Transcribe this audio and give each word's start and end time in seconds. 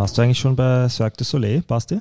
Warst 0.00 0.16
du 0.16 0.22
eigentlich 0.22 0.38
schon 0.38 0.56
bei 0.56 0.88
Cirque 0.88 1.18
du 1.18 1.24
Soleil, 1.24 1.60
Basti? 1.60 2.00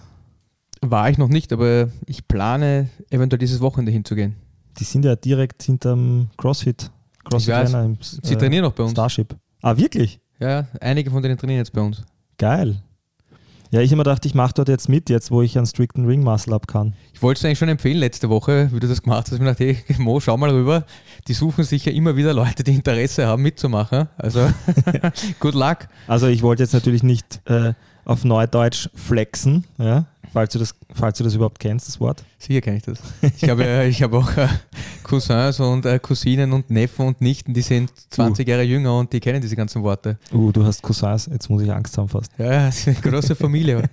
War 0.80 1.10
ich 1.10 1.18
noch 1.18 1.28
nicht, 1.28 1.52
aber 1.52 1.90
ich 2.06 2.26
plane 2.30 2.90
eventuell 3.10 3.40
dieses 3.40 3.60
Wochenende 3.60 3.92
hinzugehen. 3.92 4.38
Die 4.80 4.86
sind 4.86 5.04
ja 5.04 5.18
direkt 5.18 5.64
hinterm 5.64 6.30
CrossFit. 6.38 6.90
CrossFit 7.26 7.54
weiß. 7.54 7.74
Arena 7.74 7.86
im, 7.86 7.98
Sie 8.00 8.38
trainieren 8.38 8.64
noch 8.64 8.72
bei 8.72 8.84
uns. 8.84 8.94
Starship. 8.94 9.36
Ah, 9.62 9.76
wirklich? 9.76 10.22
Ja, 10.40 10.66
einige 10.80 11.12
von 11.12 11.22
denen 11.22 11.38
trainieren 11.38 11.58
jetzt 11.58 11.74
bei 11.74 11.82
uns. 11.82 12.02
Geil. 12.38 12.82
Ja, 13.72 13.82
ich 13.82 13.92
immer 13.92 14.04
dachte, 14.04 14.28
ich 14.28 14.34
mache 14.34 14.54
dort 14.56 14.68
jetzt 14.68 14.90
mit, 14.90 15.12
jetzt 15.12 15.30
wo 15.30 15.44
ich 15.44 15.56
einen 15.56 15.68
strikten 15.68 16.08
Ring 16.08 16.24
Muscle 16.24 16.56
Up 16.56 16.68
kann. 16.68 16.94
Ich 17.14 17.22
wollte 17.22 17.38
es 17.38 17.46
eigentlich 17.46 17.60
schon 17.60 17.70
empfehlen 17.70 17.98
letzte 17.98 18.28
Woche, 18.28 18.70
wie 18.74 18.80
du 18.80 18.88
das 18.88 19.04
gemacht 19.04 19.28
hast. 19.28 19.34
Ich 19.34 19.40
mir 19.40 19.54
gedacht, 19.54 19.60
hey, 19.60 19.78
Mo, 20.00 20.20
schau 20.20 20.38
mal 20.38 20.50
rüber. 20.50 20.86
Die 21.28 21.34
suchen 21.34 21.64
sicher 21.64 21.92
immer 21.92 22.16
wieder 22.16 22.34
Leute, 22.34 22.64
die 22.64 22.74
Interesse 22.74 23.28
haben, 23.28 23.44
mitzumachen. 23.44 24.08
Also, 24.18 24.50
good 25.40 25.54
luck. 25.54 25.88
Also 26.08 26.26
ich 26.26 26.42
wollte 26.42 26.64
jetzt 26.64 26.74
natürlich 26.74 27.04
nicht 27.04 27.42
äh, 27.46 27.74
auf 28.06 28.26
Neudeutsch 28.26 28.90
flexen, 28.96 29.66
ja, 29.78 30.08
falls 30.34 30.54
du, 30.54 30.60
das, 30.60 30.76
falls 30.94 31.18
du 31.18 31.24
das 31.24 31.36
überhaupt 31.36 31.60
kennst, 31.60 31.88
das 31.88 32.00
Wort. 32.00 32.24
Sicher 32.38 32.62
kenne 32.62 32.78
ich 32.78 32.84
das. 32.84 33.00
Ich 33.38 33.50
habe, 33.50 33.66
äh, 33.66 33.88
ich 33.88 34.02
habe 34.04 34.18
auch 34.18 34.38
äh, 34.38 34.48
Cousins 35.04 35.60
und 35.60 35.86
äh, 35.86 36.00
Cousinen 36.00 36.54
und 36.54 36.70
Neffen 36.70 37.08
und 37.08 37.22
Nichten, 37.22 37.54
die 37.54 37.62
sind 37.62 37.92
20 38.12 38.48
Jahre 38.48 38.64
jünger 38.64 38.98
und 38.98 39.12
die 39.12 39.20
kennen 39.20 39.42
diese 39.42 39.56
ganzen 39.56 39.84
Worte. 39.84 40.18
Uh, 40.32 40.52
du 40.52 40.64
hast 40.66 40.82
Cousins, 40.82 41.30
jetzt 41.32 41.50
muss 41.50 41.62
ich 41.62 41.72
Angst 41.72 41.98
haben 41.98 42.10
fast. 42.10 42.32
Ja, 42.38 42.46
ja, 42.46 42.68
es 42.68 42.88
ist 42.88 42.88
eine 42.88 43.12
große 43.12 43.36
Familie. 43.36 43.84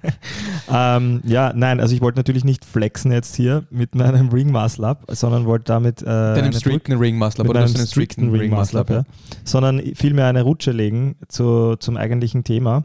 Ähm, 0.69 1.23
ja, 1.25 1.53
nein, 1.55 1.79
also 1.79 1.95
ich 1.95 2.01
wollte 2.01 2.19
natürlich 2.19 2.45
nicht 2.45 2.65
flexen 2.65 3.13
jetzt 3.13 3.37
hier 3.37 3.65
mit 3.71 3.95
meinem 3.95 4.31
Ring 4.31 4.51
Muscle 4.51 4.85
Up, 4.85 5.05
sondern 5.09 5.47
wollte 5.47 5.67
damit 5.67 6.03
äh, 6.03 6.07
Deinem 6.07 6.47
eine 6.47 6.53
strikten 6.55 6.99
Ring 6.99 7.17
Muscle 7.17 7.45
Up 7.45 7.51
oder 7.51 7.61
einem 7.61 7.69
hast 7.69 7.77
du 7.77 7.79
einen 7.81 7.87
strikten 7.87 8.31
Ring 8.31 8.51
Muscle 8.51 8.81
Up, 8.81 8.91
ja. 8.91 9.05
sondern 9.45 9.81
vielmehr 9.95 10.27
eine 10.27 10.43
Rutsche 10.43 10.73
legen 10.73 11.15
zu, 11.29 11.77
zum 11.77 11.97
eigentlichen 11.97 12.43
Thema 12.43 12.85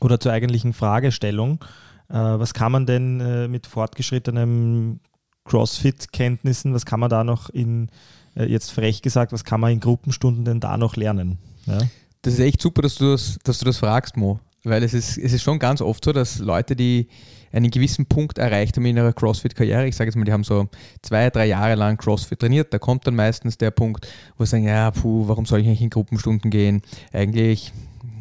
oder 0.00 0.18
zur 0.18 0.32
eigentlichen 0.32 0.72
Fragestellung. 0.72 1.60
Äh, 2.08 2.14
was 2.14 2.54
kann 2.54 2.72
man 2.72 2.86
denn 2.86 3.20
äh, 3.20 3.48
mit 3.48 3.66
fortgeschrittenem 3.66 5.00
CrossFit-Kenntnissen, 5.44 6.74
was 6.74 6.86
kann 6.86 7.00
man 7.00 7.10
da 7.10 7.24
noch 7.24 7.50
in, 7.50 7.88
äh, 8.36 8.44
jetzt 8.44 8.70
frech 8.70 9.02
gesagt, 9.02 9.32
was 9.32 9.44
kann 9.44 9.60
man 9.60 9.72
in 9.72 9.80
Gruppenstunden 9.80 10.44
denn 10.44 10.60
da 10.60 10.76
noch 10.76 10.96
lernen? 10.96 11.38
Ja? 11.66 11.78
Das 12.22 12.34
ist 12.34 12.40
echt 12.40 12.60
super, 12.60 12.82
dass 12.82 12.96
du 12.96 13.12
das, 13.12 13.38
dass 13.44 13.58
du 13.58 13.64
das 13.64 13.78
fragst, 13.78 14.16
Mo. 14.16 14.40
Weil 14.64 14.82
es 14.82 14.92
ist, 14.92 15.18
es 15.18 15.32
ist 15.32 15.42
schon 15.42 15.58
ganz 15.58 15.80
oft 15.80 16.04
so, 16.04 16.12
dass 16.12 16.38
Leute, 16.38 16.76
die 16.76 17.08
einen 17.52 17.70
gewissen 17.70 18.06
Punkt 18.06 18.38
erreicht 18.38 18.76
haben 18.76 18.84
in 18.84 18.96
ihrer 18.96 19.12
CrossFit-Karriere, 19.12 19.86
ich 19.86 19.96
sage 19.96 20.08
jetzt 20.08 20.16
mal, 20.16 20.24
die 20.24 20.32
haben 20.32 20.44
so 20.44 20.68
zwei, 21.00 21.30
drei 21.30 21.46
Jahre 21.46 21.76
lang 21.76 21.96
CrossFit 21.96 22.40
trainiert, 22.40 22.74
da 22.74 22.78
kommt 22.78 23.06
dann 23.06 23.14
meistens 23.14 23.56
der 23.56 23.70
Punkt, 23.70 24.06
wo 24.36 24.44
sie 24.44 24.50
sagen, 24.50 24.64
ja, 24.64 24.90
puh, 24.90 25.28
warum 25.28 25.46
soll 25.46 25.60
ich 25.60 25.66
eigentlich 25.66 25.80
in 25.80 25.90
Gruppenstunden 25.90 26.50
gehen? 26.50 26.82
Eigentlich, 27.12 27.72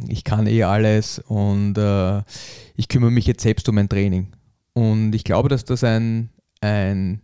ich 0.08 0.24
kann 0.24 0.48
eh 0.48 0.64
alles 0.64 1.20
und 1.20 1.78
äh, 1.78 2.22
ich 2.76 2.88
kümmere 2.88 3.12
mich 3.12 3.26
jetzt 3.26 3.44
selbst 3.44 3.68
um 3.70 3.76
mein 3.76 3.90
Training. 3.90 4.28
Und 4.74 5.14
ich 5.14 5.24
glaube, 5.24 5.50
dass 5.50 5.66
das 5.66 5.84
ein, 5.84 6.30
ein 6.62 7.22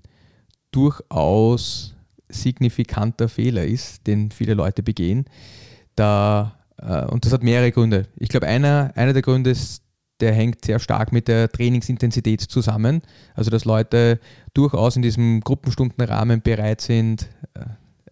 durchaus 0.71 1.95
signifikanter 2.29 3.29
Fehler 3.29 3.65
ist, 3.65 4.07
den 4.07 4.31
viele 4.31 4.55
Leute 4.55 4.83
begehen. 4.83 5.25
Da, 5.95 6.57
äh, 6.77 7.05
und 7.05 7.25
das 7.25 7.33
hat 7.33 7.43
mehrere 7.43 7.71
Gründe. 7.71 8.07
Ich 8.17 8.29
glaube, 8.29 8.47
einer, 8.47 8.91
einer 8.95 9.13
der 9.13 9.21
Gründe 9.21 9.51
ist, 9.51 9.83
der 10.19 10.33
hängt 10.33 10.63
sehr 10.65 10.79
stark 10.79 11.11
mit 11.11 11.27
der 11.27 11.51
Trainingsintensität 11.51 12.41
zusammen. 12.41 13.01
Also, 13.35 13.51
dass 13.51 13.65
Leute 13.65 14.19
durchaus 14.53 14.95
in 14.95 15.01
diesem 15.01 15.41
Gruppenstundenrahmen 15.41 16.41
bereit 16.41 16.81
sind, 16.81 17.29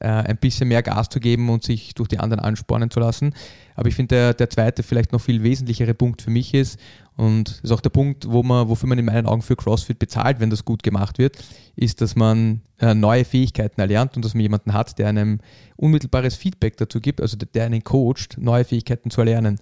äh, 0.01 0.07
ein 0.07 0.37
bisschen 0.37 0.67
mehr 0.67 0.83
Gas 0.83 1.09
zu 1.09 1.19
geben 1.19 1.49
und 1.49 1.63
sich 1.63 1.93
durch 1.95 2.09
die 2.09 2.19
anderen 2.19 2.43
anspornen 2.43 2.89
zu 2.89 2.99
lassen. 2.99 3.33
Aber 3.75 3.87
ich 3.87 3.95
finde, 3.95 4.15
der, 4.15 4.33
der 4.33 4.49
zweite, 4.49 4.83
vielleicht 4.83 5.11
noch 5.11 5.21
viel 5.21 5.43
wesentlichere 5.43 5.93
Punkt 5.93 6.21
für 6.21 6.31
mich 6.31 6.53
ist, 6.53 6.79
und 7.17 7.49
das 7.49 7.59
ist 7.59 7.71
auch 7.71 7.81
der 7.81 7.89
Punkt, 7.89 8.29
wo 8.29 8.41
man, 8.41 8.67
wofür 8.67 8.89
man 8.89 8.97
in 8.97 9.05
meinen 9.05 9.27
Augen 9.27 9.41
für 9.41 9.55
CrossFit 9.55 9.99
bezahlt, 9.99 10.39
wenn 10.39 10.49
das 10.49 10.65
gut 10.65 10.81
gemacht 10.81 11.19
wird, 11.19 11.37
ist, 11.75 12.01
dass 12.01 12.15
man 12.15 12.61
äh, 12.79 12.95
neue 12.95 13.25
Fähigkeiten 13.25 13.79
erlernt 13.79 14.15
und 14.15 14.25
dass 14.25 14.33
man 14.33 14.41
jemanden 14.41 14.73
hat, 14.73 14.97
der 14.97 15.07
einem 15.07 15.39
unmittelbares 15.75 16.35
Feedback 16.35 16.77
dazu 16.77 16.99
gibt, 16.99 17.21
also 17.21 17.37
der, 17.37 17.47
der 17.53 17.65
einen 17.65 17.83
coacht, 17.83 18.37
neue 18.39 18.65
Fähigkeiten 18.65 19.11
zu 19.11 19.21
erlernen. 19.21 19.59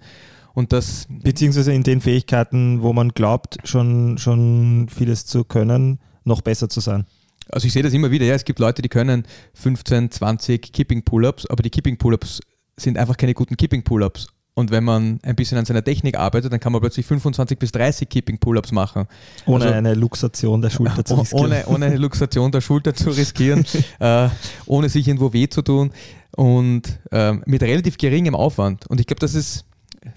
Und 0.54 0.72
das 0.72 1.06
Beziehungsweise 1.10 1.72
in 1.72 1.82
den 1.82 2.00
Fähigkeiten, 2.00 2.82
wo 2.82 2.92
man 2.92 3.10
glaubt, 3.10 3.58
schon, 3.64 4.18
schon 4.18 4.88
vieles 4.88 5.26
zu 5.26 5.44
können, 5.44 5.98
noch 6.24 6.40
besser 6.40 6.68
zu 6.68 6.80
sein. 6.80 7.06
Also 7.52 7.66
ich 7.66 7.72
sehe 7.72 7.82
das 7.82 7.92
immer 7.92 8.10
wieder, 8.10 8.24
ja, 8.24 8.34
es 8.34 8.44
gibt 8.44 8.58
Leute, 8.58 8.82
die 8.82 8.88
können 8.88 9.24
15, 9.54 10.10
20 10.10 10.72
Kipping 10.72 11.02
Pull-ups, 11.04 11.46
aber 11.46 11.62
die 11.62 11.70
Kipping 11.70 11.96
Pull-ups 11.98 12.40
sind 12.78 12.96
einfach 12.98 13.16
keine 13.16 13.34
guten 13.34 13.56
Kipping 13.56 13.82
Pull-ups. 13.82 14.28
Und 14.54 14.70
wenn 14.72 14.84
man 14.84 15.20
ein 15.22 15.36
bisschen 15.36 15.56
an 15.58 15.64
seiner 15.64 15.82
Technik 15.82 16.18
arbeitet, 16.18 16.52
dann 16.52 16.60
kann 16.60 16.72
man 16.72 16.80
plötzlich 16.80 17.06
25 17.06 17.58
bis 17.58 17.72
30 17.72 18.08
Kipping 18.08 18.38
Pull-ups 18.38 18.72
machen. 18.72 19.06
Ohne 19.46 19.64
Also- 19.64 19.74
eine 19.76 19.94
Luxation 19.94 20.60
der 20.60 20.70
Schulter 20.70 21.04
zu 21.04 21.14
riskieren. 21.20 21.44
ohne, 21.44 21.66
ohne 21.66 21.86
eine 21.86 21.96
Luxation 21.96 22.50
der 22.52 22.60
Schulter 22.60 22.94
zu 22.94 23.10
riskieren, 23.10 23.64
äh, 24.00 24.28
ohne 24.66 24.88
sich 24.88 25.06
irgendwo 25.06 25.32
weh 25.32 25.48
zu 25.48 25.62
tun 25.62 25.92
und 26.36 26.98
ähm, 27.12 27.42
mit 27.46 27.62
relativ 27.62 27.96
geringem 27.96 28.34
Aufwand. 28.34 28.86
Und 28.88 29.00
ich 29.00 29.06
glaube, 29.06 29.20
das 29.20 29.34
ist, 29.34 29.64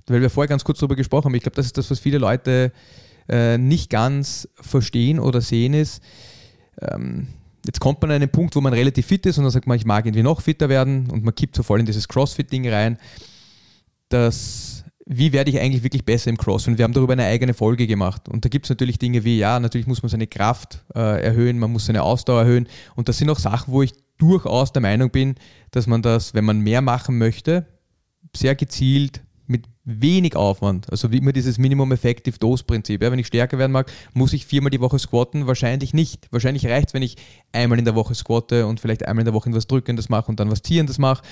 weil 0.07 0.21
wir 0.21 0.29
vorher 0.29 0.49
ganz 0.49 0.63
kurz 0.63 0.79
darüber 0.79 0.95
gesprochen 0.95 1.25
haben, 1.25 1.35
ich 1.35 1.43
glaube, 1.43 1.55
das 1.55 1.67
ist 1.67 1.77
das, 1.77 1.89
was 1.91 1.99
viele 1.99 2.17
Leute 2.17 2.71
äh, 3.29 3.57
nicht 3.57 3.89
ganz 3.89 4.49
verstehen 4.59 5.19
oder 5.19 5.41
sehen, 5.41 5.73
ist, 5.73 6.01
ähm, 6.81 7.27
jetzt 7.65 7.79
kommt 7.79 8.01
man 8.01 8.11
an 8.11 8.15
einen 8.15 8.29
Punkt, 8.29 8.55
wo 8.55 8.61
man 8.61 8.73
relativ 8.73 9.07
fit 9.07 9.25
ist 9.25 9.37
und 9.37 9.43
dann 9.43 9.51
sagt 9.51 9.67
man, 9.67 9.77
ich 9.77 9.85
mag 9.85 10.05
irgendwie 10.05 10.23
noch 10.23 10.41
fitter 10.41 10.69
werden 10.69 11.09
und 11.09 11.23
man 11.23 11.35
kippt 11.35 11.55
so 11.55 11.63
voll 11.63 11.79
in 11.79 11.85
dieses 11.85 12.07
CrossFit-Ding 12.07 12.67
rein, 12.69 12.97
dass 14.09 14.83
wie 15.05 15.33
werde 15.33 15.51
ich 15.51 15.59
eigentlich 15.59 15.83
wirklich 15.83 16.05
besser 16.05 16.29
im 16.29 16.37
CrossFit? 16.37 16.73
Und 16.73 16.77
wir 16.77 16.83
haben 16.83 16.93
darüber 16.93 17.13
eine 17.13 17.25
eigene 17.25 17.53
Folge 17.53 17.87
gemacht. 17.87 18.29
Und 18.29 18.45
da 18.45 18.49
gibt 18.49 18.65
es 18.65 18.69
natürlich 18.69 18.99
Dinge 18.99 19.25
wie, 19.25 19.37
ja, 19.37 19.59
natürlich 19.59 19.87
muss 19.87 20.01
man 20.01 20.09
seine 20.09 20.27
Kraft 20.27 20.83
äh, 20.95 21.21
erhöhen, 21.21 21.59
man 21.59 21.71
muss 21.71 21.87
seine 21.87 22.03
Ausdauer 22.03 22.41
erhöhen. 22.41 22.67
Und 22.95 23.09
das 23.09 23.17
sind 23.17 23.29
auch 23.29 23.39
Sachen, 23.39 23.73
wo 23.73 23.81
ich 23.81 23.93
durchaus 24.17 24.71
der 24.71 24.81
Meinung 24.81 25.09
bin, 25.09 25.35
dass 25.71 25.87
man 25.87 26.01
das, 26.01 26.33
wenn 26.33 26.45
man 26.45 26.59
mehr 26.59 26.81
machen 26.81 27.17
möchte, 27.17 27.65
sehr 28.35 28.55
gezielt 28.55 29.21
mit 29.45 29.65
wenig 29.83 30.35
Aufwand, 30.35 30.89
also 30.89 31.11
wie 31.11 31.17
immer 31.17 31.33
dieses 31.33 31.57
Minimum 31.57 31.91
Effective 31.91 32.39
Dose 32.39 32.63
Prinzip. 32.63 33.01
Ja, 33.03 33.11
wenn 33.11 33.19
ich 33.19 33.27
stärker 33.27 33.57
werden 33.57 33.71
mag, 33.71 33.91
muss 34.13 34.33
ich 34.33 34.45
viermal 34.45 34.69
die 34.69 34.79
Woche 34.79 34.97
squatten? 34.99 35.47
Wahrscheinlich 35.47 35.93
nicht. 35.93 36.27
Wahrscheinlich 36.31 36.65
reicht 36.65 36.89
es, 36.89 36.93
wenn 36.93 37.01
ich 37.01 37.17
einmal 37.51 37.79
in 37.79 37.85
der 37.85 37.95
Woche 37.95 38.15
squatte 38.15 38.65
und 38.67 38.79
vielleicht 38.79 39.05
einmal 39.05 39.21
in 39.21 39.25
der 39.25 39.33
Woche 39.33 39.49
etwas 39.49 39.67
Drückendes 39.67 40.09
mache 40.09 40.29
und 40.29 40.39
dann 40.39 40.49
was 40.49 40.61
Ziehendes 40.61 40.97
mache 40.97 41.23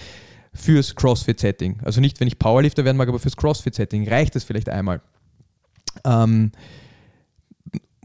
fürs 0.53 0.95
CrossFit-Setting. 0.95 1.79
Also 1.83 2.01
nicht, 2.01 2.19
wenn 2.19 2.27
ich 2.27 2.37
Powerlifter 2.37 2.83
werden 2.83 2.97
mag, 2.97 3.07
aber 3.07 3.19
fürs 3.19 3.37
CrossFit-Setting 3.37 4.07
reicht 4.09 4.35
es 4.35 4.43
vielleicht 4.43 4.67
einmal. 4.67 5.01
Ähm, 6.03 6.51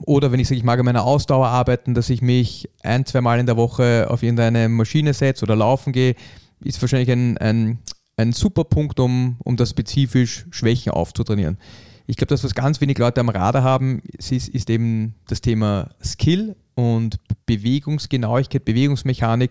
oder 0.05 0.31
wenn 0.31 0.41
ich 0.41 0.49
sage, 0.49 0.59
ich 0.59 0.65
mag 0.65 0.79
an 0.79 0.85
meiner 0.85 1.05
Ausdauer 1.05 1.49
arbeiten, 1.49 1.95
dass 1.95 2.11
ich 2.11 2.21
mich 2.21 2.69
ein, 2.83 3.07
zwei 3.07 3.21
Mal 3.21 3.41
in 3.41 3.47
der 3.47 3.57
Woche 3.57 4.07
auf 4.11 4.23
irgendeine 4.23 4.69
Maschine 4.69 5.15
setze 5.15 5.45
oder 5.45 5.57
laufen 5.57 5.93
gehe, 5.93 6.15
ist 6.63 6.81
wahrscheinlich 6.83 7.11
ein, 7.11 7.39
ein, 7.39 7.79
ein 8.17 8.33
super 8.33 8.65
Punkt, 8.65 8.99
um, 8.99 9.37
um 9.45 9.57
das 9.57 9.71
spezifisch 9.71 10.47
Schwächen 10.51 10.93
aufzutrainieren. 10.93 11.59
Ich 12.07 12.17
glaube, 12.17 12.29
das, 12.29 12.45
was 12.45 12.55
ganz 12.55 12.81
wenig 12.81 12.99
Leute 12.99 13.21
am 13.21 13.29
Radar 13.29 13.63
haben, 13.63 14.01
ist, 14.17 14.31
ist 14.31 14.71
eben 14.71 15.15
das 15.27 15.41
Thema 15.41 15.91
Skill 16.03 16.57
und 16.75 17.19
Bewegungsgenauigkeit, 17.47 18.65
Bewegungsmechanik 18.65 19.51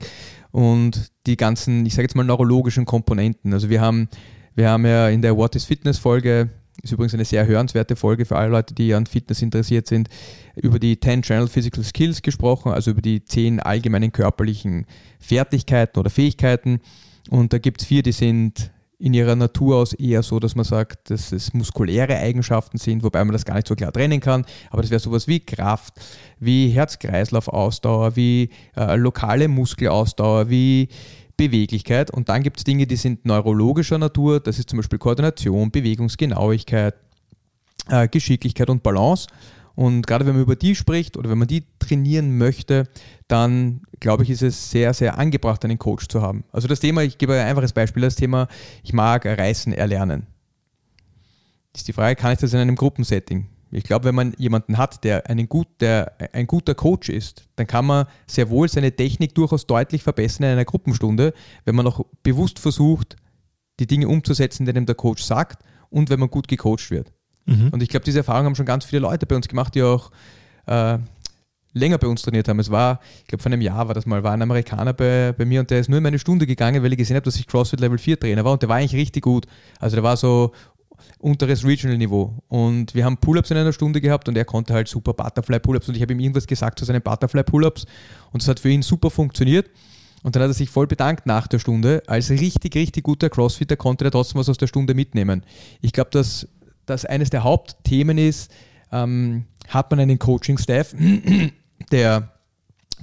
und 0.52 1.12
die 1.26 1.36
ganzen, 1.38 1.86
ich 1.86 1.94
sage 1.94 2.04
jetzt 2.04 2.16
mal, 2.16 2.24
neurologischen 2.24 2.86
Komponenten. 2.86 3.54
Also 3.54 3.70
wir 3.70 3.82
haben, 3.82 4.08
wir 4.56 4.70
haben 4.70 4.86
ja 4.86 5.10
in 5.10 5.22
der 5.22 5.36
What 5.36 5.56
is 5.56 5.66
Fitness 5.66 5.98
Folge, 5.98 6.50
ist 6.82 6.94
übrigens 6.94 7.14
eine 7.14 7.26
sehr 7.26 7.46
hörenswerte 7.46 7.96
Folge 7.96 8.26
für 8.26 8.38
alle 8.38 8.52
Leute, 8.52 8.74
die 8.74 8.94
an 8.94 9.06
Fitness 9.06 9.42
interessiert 9.42 9.88
sind, 9.88 10.08
über 10.56 10.80
die 10.80 11.00
10 11.00 11.22
General 11.22 11.48
Physical 11.48 11.84
Skills 11.84 12.22
gesprochen, 12.22 12.72
also 12.72 12.92
über 12.92 13.02
die 13.02 13.24
10 13.24 13.60
allgemeinen 13.60 14.12
körperlichen 14.12 14.86
Fertigkeiten 15.20 16.00
oder 16.00 16.10
Fähigkeiten. 16.10 16.80
Und 17.30 17.54
da 17.54 17.58
gibt 17.58 17.82
es 17.82 17.88
vier, 17.88 18.04
die 18.04 18.12
sind 18.12 18.72
in 18.98 19.14
ihrer 19.14 19.36
Natur 19.36 19.78
aus 19.78 19.94
eher 19.94 20.24
so, 20.24 20.40
dass 20.40 20.56
man 20.56 20.64
sagt, 20.64 21.10
dass 21.10 21.32
es 21.32 21.54
muskuläre 21.54 22.18
Eigenschaften 22.18 22.78
sind, 22.78 23.04
wobei 23.04 23.24
man 23.26 23.34
das 23.34 23.44
gar 23.44 23.56
nicht 23.56 23.68
so 23.68 23.76
klar 23.76 23.92
trennen 23.92 24.22
kann. 24.22 24.46
Aber 24.70 24.82
das 24.82 24.92
wäre 24.92 25.02
sowas 25.02 25.28
wie 25.28 25.42
Kraft, 25.42 25.96
wie 26.40 26.70
Herz-Kreislauf-Ausdauer, 26.70 28.16
wie 28.16 28.50
äh, 28.78 28.96
lokale 28.96 29.48
Muskelausdauer, 29.48 30.50
wie 30.50 30.88
Beweglichkeit 31.38 32.12
und 32.12 32.30
dann 32.30 32.44
gibt 32.44 32.58
es 32.58 32.64
Dinge, 32.64 32.88
die 32.88 32.96
sind 32.96 33.26
neurologischer 33.26 33.98
Natur, 33.98 34.40
das 34.40 34.58
ist 34.58 34.70
zum 34.70 34.78
Beispiel 34.78 35.00
Koordination, 35.00 35.72
Bewegungsgenauigkeit, 35.72 36.96
äh, 37.90 38.08
Geschicklichkeit 38.08 38.70
und 38.70 38.84
Balance. 38.84 39.28
Und 39.76 40.08
gerade 40.08 40.26
wenn 40.26 40.34
man 40.34 40.44
über 40.44 40.56
die 40.56 40.74
spricht 40.74 41.18
oder 41.18 41.30
wenn 41.30 41.38
man 41.38 41.50
die 41.50 41.66
trainieren 41.80 42.38
möchte, 42.38 42.86
dann 43.28 43.82
glaube 44.00 44.24
ich, 44.24 44.30
ist 44.30 44.44
es 44.44 44.70
sehr, 44.70 44.94
sehr 44.94 45.18
angebracht, 45.18 45.64
einen 45.66 45.80
Coach 45.80 46.08
zu 46.08 46.22
haben. 46.22 46.44
Also 46.52 46.68
das 46.68 46.80
Thema, 46.80 47.02
ich 47.02 47.18
gebe 47.18 47.34
ein 47.34 47.48
einfaches 47.48 47.74
Beispiel, 47.74 48.02
das 48.02 48.16
Thema, 48.16 48.48
ich 48.84 48.94
mag 48.94 49.26
Reißen 49.26 49.74
erlernen. 49.74 50.28
Ist 51.76 51.88
die 51.88 51.94
Frage, 51.94 52.16
kann 52.16 52.34
ich 52.34 52.40
das 52.40 52.54
in 52.54 52.60
einem 52.60 52.76
Gruppensetting? 52.76 53.48
Ich 53.72 53.84
glaube, 53.84 54.06
wenn 54.06 54.16
man 54.16 54.34
jemanden 54.38 54.78
hat, 54.78 55.04
der, 55.04 55.30
einen 55.30 55.50
gut, 55.50 55.68
der 55.82 56.14
ein 56.34 56.48
guter 56.48 56.76
Coach 56.76 57.10
ist, 57.10 57.50
dann 57.58 57.68
kann 57.68 57.86
man 57.86 58.06
sehr 58.28 58.50
wohl 58.50 58.70
seine 58.70 58.96
Technik 58.96 59.36
durchaus 59.36 59.68
deutlich 59.68 60.04
verbessern 60.04 60.46
in 60.46 60.52
einer 60.52 60.66
Gruppenstunde, 60.66 61.34
wenn 61.66 61.76
man 61.76 61.88
auch 61.88 62.06
bewusst 62.24 62.60
versucht, 62.60 63.18
die 63.80 63.88
Dinge 63.88 64.08
umzusetzen, 64.08 64.66
die 64.66 64.70
einem 64.70 64.86
der 64.86 64.96
Coach 64.96 65.24
sagt 65.24 65.64
und 65.90 66.10
wenn 66.10 66.20
man 66.20 66.30
gut 66.30 66.48
gecoacht 66.48 66.92
wird. 66.92 67.12
Mhm. 67.46 67.70
Und 67.72 67.84
ich 67.84 67.90
glaube, 67.90 68.06
diese 68.06 68.20
Erfahrung 68.20 68.46
haben 68.46 68.56
schon 68.56 68.66
ganz 68.66 68.86
viele 68.86 69.02
Leute 69.02 69.26
bei 69.26 69.36
uns 69.36 69.48
gemacht, 69.48 69.76
die 69.76 69.84
auch 69.84 70.12
äh, 70.68 70.98
länger 71.76 71.98
bei 71.98 72.08
uns 72.08 72.24
trainiert 72.24 72.48
haben. 72.48 72.60
Es 72.60 72.72
war, 72.72 73.00
ich 73.22 73.28
glaube, 73.28 73.44
vor 73.44 73.52
einem 73.52 73.62
Jahr 73.62 73.88
war 73.88 73.94
das 73.94 74.06
mal, 74.06 74.24
war 74.24 74.32
ein 74.32 74.42
Amerikaner 74.42 74.94
bei, 74.94 75.34
bei 75.38 75.46
mir 75.46 75.60
und 75.60 75.70
der 75.70 75.80
ist 75.80 75.90
nur 75.90 75.98
in 75.98 76.04
meine 76.04 76.18
Stunde 76.18 76.48
gegangen, 76.48 76.82
weil 76.82 76.92
ich 76.92 76.98
gesehen 76.98 77.16
habe, 77.16 77.26
dass 77.26 77.36
ich 77.36 77.46
CrossFit 77.46 77.80
Level 77.80 77.98
4 77.98 78.20
Trainer 78.20 78.44
war 78.44 78.54
und 78.54 78.62
der 78.62 78.70
war 78.70 78.78
eigentlich 78.78 78.96
richtig 78.96 79.24
gut. 79.24 79.46
Also 79.80 79.96
der 79.96 80.04
war 80.04 80.18
so 80.18 80.52
unteres 81.20 81.66
Regional-Niveau. 81.66 82.34
Und 82.48 82.96
wir 82.96 83.04
haben 83.06 83.18
Pull-Ups 83.18 83.52
in 83.52 83.58
einer 83.58 83.74
Stunde 83.74 84.00
gehabt 84.02 84.28
und 84.30 84.38
er 84.38 84.46
konnte 84.46 84.74
halt 84.74 84.88
super 84.88 85.14
Butterfly-Pull-Ups 85.14 85.90
und 85.90 85.96
ich 85.96 86.02
habe 86.02 86.14
ihm 86.14 86.20
irgendwas 86.20 86.48
gesagt 86.48 86.80
zu 86.80 86.86
seinen 86.86 87.02
Butterfly-Pull-Ups 87.02 87.86
und 88.32 88.42
das 88.42 88.48
hat 88.48 88.60
für 88.60 88.70
ihn 88.70 88.82
super 88.82 89.10
funktioniert. 89.10 89.70
Und 90.24 90.36
dann 90.36 90.42
hat 90.42 90.50
er 90.50 90.54
sich 90.56 90.72
voll 90.72 90.88
bedankt 90.88 91.28
nach 91.28 91.48
der 91.48 91.60
Stunde. 91.60 92.02
Als 92.08 92.32
richtig, 92.32 92.74
richtig 92.74 93.04
guter 93.04 93.30
Crossfitter 93.30 93.76
konnte 93.76 94.06
er 94.06 94.12
trotzdem 94.12 94.40
was 94.40 94.50
aus 94.50 94.58
der 94.58 94.66
Stunde 94.66 94.96
mitnehmen. 94.96 95.44
Ich 95.82 95.94
glaube, 95.94 96.10
dass 96.10 96.48
das 96.88 97.06
eines 97.06 97.30
der 97.30 97.44
Hauptthemen 97.44 98.18
ist, 98.18 98.52
ähm, 98.92 99.46
hat 99.68 99.92
man 99.92 100.00
einen 100.00 100.18
Coaching-Staff, 100.18 100.96
der 101.92 102.32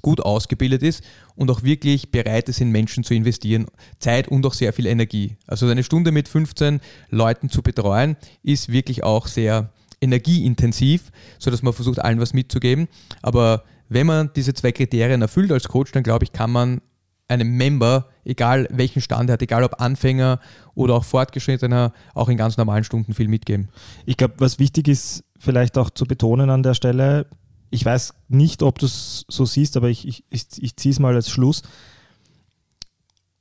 gut 0.01 0.21
ausgebildet 0.21 0.83
ist 0.83 1.05
und 1.37 1.51
auch 1.51 1.63
wirklich 1.63 2.11
bereit 2.11 2.49
ist, 2.49 2.61
in 2.61 2.71
Menschen 2.71 3.05
zu 3.05 3.15
investieren, 3.15 3.67
Zeit 3.99 4.29
und 4.29 4.45
auch 4.47 4.55
sehr 4.55 4.73
viel 4.73 4.87
Energie. 4.87 5.37
Also 5.47 5.69
eine 5.69 5.85
Stunde 5.85 6.13
mit 6.13 6.29
15 6.29 6.81
Leuten 7.11 7.49
zu 7.49 7.63
betreuen, 7.63 8.17
ist 8.43 8.73
wirklich 8.73 9.05
auch 9.05 9.27
sehr 9.27 9.71
energieintensiv, 10.01 11.13
sodass 11.39 11.63
man 11.63 11.73
versucht, 11.73 12.01
allen 12.01 12.21
was 12.21 12.35
mitzugeben. 12.35 12.89
Aber 13.23 13.63
wenn 13.89 14.07
man 14.07 14.31
diese 14.35 14.55
zwei 14.55 14.73
Kriterien 14.73 15.23
erfüllt 15.23 15.53
als 15.53 15.69
Coach, 15.69 15.93
dann 15.93 16.03
glaube 16.03 16.25
ich, 16.25 16.33
kann 16.33 16.51
man 16.51 16.81
einem 17.29 17.57
Member, 17.57 18.09
egal 18.25 18.69
welchen 18.71 19.01
Stand 19.01 19.31
er 19.31 19.35
hat, 19.35 19.43
egal 19.43 19.65
ob 19.65 19.81
Anfänger 19.81 20.41
oder 20.75 20.95
auch 20.95 21.05
Fortgeschrittener, 21.05 21.93
auch 22.15 22.29
in 22.29 22.37
ganz 22.37 22.57
normalen 22.57 22.85
Stunden 22.85 23.15
viel 23.15 23.29
mitgeben. 23.29 23.69
Ich 24.05 24.17
glaube, 24.17 24.35
was 24.39 24.59
wichtig 24.59 24.89
ist, 24.89 25.25
vielleicht 25.39 25.79
auch 25.79 25.91
zu 25.91 26.05
betonen 26.05 26.51
an 26.51 26.63
der 26.63 26.75
Stelle, 26.75 27.27
ich 27.73 27.85
weiß 27.85 28.15
nicht, 28.29 28.63
ob 28.63 28.79
du 28.79 28.87
es 28.87 29.25
so 29.29 29.47
siehst, 29.47 29.77
aber 29.77 29.89
ich, 29.89 30.07
ich, 30.07 30.25
ich, 30.29 30.47
ich 30.59 30.77
ziehe 30.77 30.93
es 30.93 31.01
mal 31.01 31.15
als 31.15 31.31
Schluss. 31.31 31.63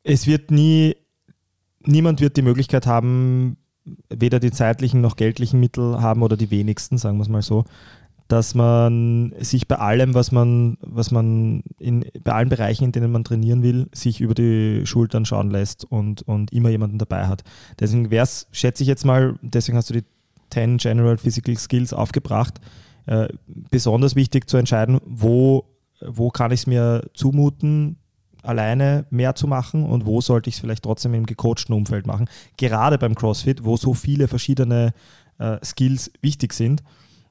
Es 0.03 0.25
wird 0.25 0.51
nie, 0.51 0.95
niemand 1.85 2.21
wird 2.21 2.37
die 2.37 2.41
Möglichkeit 2.41 2.87
haben, 2.87 3.57
weder 4.09 4.39
die 4.39 4.51
zeitlichen 4.51 5.01
noch 5.01 5.17
geldlichen 5.17 5.59
Mittel 5.59 6.01
haben 6.01 6.23
oder 6.23 6.37
die 6.37 6.49
wenigsten, 6.49 6.97
sagen 6.97 7.17
wir 7.17 7.23
es 7.23 7.29
mal 7.29 7.41
so, 7.41 7.65
dass 8.29 8.55
man 8.55 9.33
sich 9.39 9.67
bei 9.67 9.75
allem, 9.75 10.13
was 10.13 10.31
man, 10.31 10.77
was 10.79 11.11
man 11.11 11.63
in, 11.77 12.05
bei 12.23 12.31
allen 12.31 12.47
Bereichen, 12.47 12.85
in 12.85 12.91
denen 12.93 13.11
man 13.11 13.25
trainieren 13.25 13.63
will, 13.63 13.89
sich 13.91 14.21
über 14.21 14.33
die 14.33 14.85
Schultern 14.85 15.25
schauen 15.25 15.49
lässt 15.49 15.83
und, 15.83 16.21
und 16.21 16.53
immer 16.53 16.69
jemanden 16.69 16.99
dabei 16.99 17.27
hat. 17.27 17.43
Deswegen 17.81 18.11
wäre 18.11 18.23
es, 18.23 18.47
schätze 18.53 18.83
ich 18.83 18.87
jetzt 18.87 19.03
mal, 19.03 19.37
deswegen 19.41 19.77
hast 19.77 19.89
du 19.89 19.95
die 19.95 20.05
10 20.51 20.77
General 20.77 21.17
Physical 21.17 21.57
Skills 21.57 21.91
aufgebracht, 21.91 22.61
äh, 23.05 23.27
besonders 23.45 24.15
wichtig 24.15 24.49
zu 24.49 24.57
entscheiden, 24.57 24.99
wo, 25.05 25.65
wo 26.01 26.29
kann 26.29 26.51
ich 26.51 26.61
es 26.61 26.67
mir 26.67 27.09
zumuten, 27.13 27.97
alleine 28.43 29.05
mehr 29.09 29.35
zu 29.35 29.47
machen 29.47 29.83
und 29.83 30.05
wo 30.05 30.21
sollte 30.21 30.49
ich 30.49 30.55
es 30.55 30.61
vielleicht 30.61 30.83
trotzdem 30.83 31.13
im 31.13 31.25
gecoachten 31.25 31.75
Umfeld 31.75 32.07
machen. 32.07 32.29
Gerade 32.57 32.97
beim 32.97 33.15
CrossFit, 33.15 33.63
wo 33.63 33.77
so 33.77 33.93
viele 33.93 34.27
verschiedene 34.27 34.93
äh, 35.37 35.57
Skills 35.63 36.11
wichtig 36.21 36.53
sind. 36.53 36.83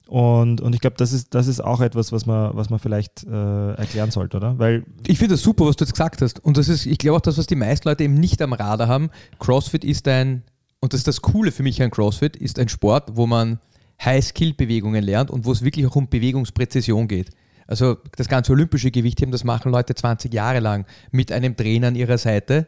Und, 0.06 0.60
und 0.60 0.74
ich 0.74 0.80
glaube, 0.80 0.96
das 0.96 1.12
ist, 1.12 1.34
das 1.34 1.46
ist 1.46 1.60
auch 1.62 1.80
etwas, 1.80 2.10
was 2.10 2.26
man, 2.26 2.56
was 2.56 2.68
man 2.68 2.80
vielleicht 2.80 3.24
äh, 3.24 3.74
erklären 3.74 4.10
sollte, 4.10 4.38
oder? 4.38 4.58
Weil 4.58 4.84
Ich 5.06 5.18
finde 5.18 5.34
das 5.34 5.42
super, 5.42 5.66
was 5.66 5.76
du 5.76 5.84
jetzt 5.84 5.92
gesagt 5.92 6.20
hast. 6.20 6.40
Und 6.40 6.56
das 6.56 6.68
ist, 6.68 6.86
ich 6.86 6.98
glaube 6.98 7.18
auch, 7.18 7.20
das, 7.20 7.38
was 7.38 7.46
die 7.46 7.54
meisten 7.54 7.88
Leute 7.88 8.04
eben 8.04 8.14
nicht 8.14 8.42
am 8.42 8.52
Radar 8.52 8.88
haben. 8.88 9.10
CrossFit 9.38 9.84
ist 9.84 10.08
ein, 10.08 10.42
und 10.80 10.92
das 10.92 11.00
ist 11.00 11.06
das 11.06 11.22
Coole 11.22 11.52
für 11.52 11.62
mich 11.62 11.80
an 11.80 11.92
CrossFit, 11.92 12.36
ist 12.36 12.58
ein 12.58 12.68
Sport, 12.68 13.16
wo 13.16 13.28
man 13.28 13.60
High-Skill-Bewegungen 14.04 15.02
lernt 15.04 15.30
und 15.30 15.44
wo 15.44 15.52
es 15.52 15.62
wirklich 15.62 15.86
auch 15.86 15.96
um 15.96 16.08
Bewegungspräzision 16.08 17.08
geht. 17.08 17.30
Also 17.66 17.98
das 18.16 18.28
ganze 18.28 18.52
olympische 18.52 18.90
Gewichtheben, 18.90 19.30
das 19.30 19.44
machen 19.44 19.70
Leute 19.70 19.94
20 19.94 20.32
Jahre 20.34 20.60
lang 20.60 20.86
mit 21.12 21.30
einem 21.30 21.56
Trainer 21.56 21.88
an 21.88 21.94
ihrer 21.94 22.18
Seite, 22.18 22.66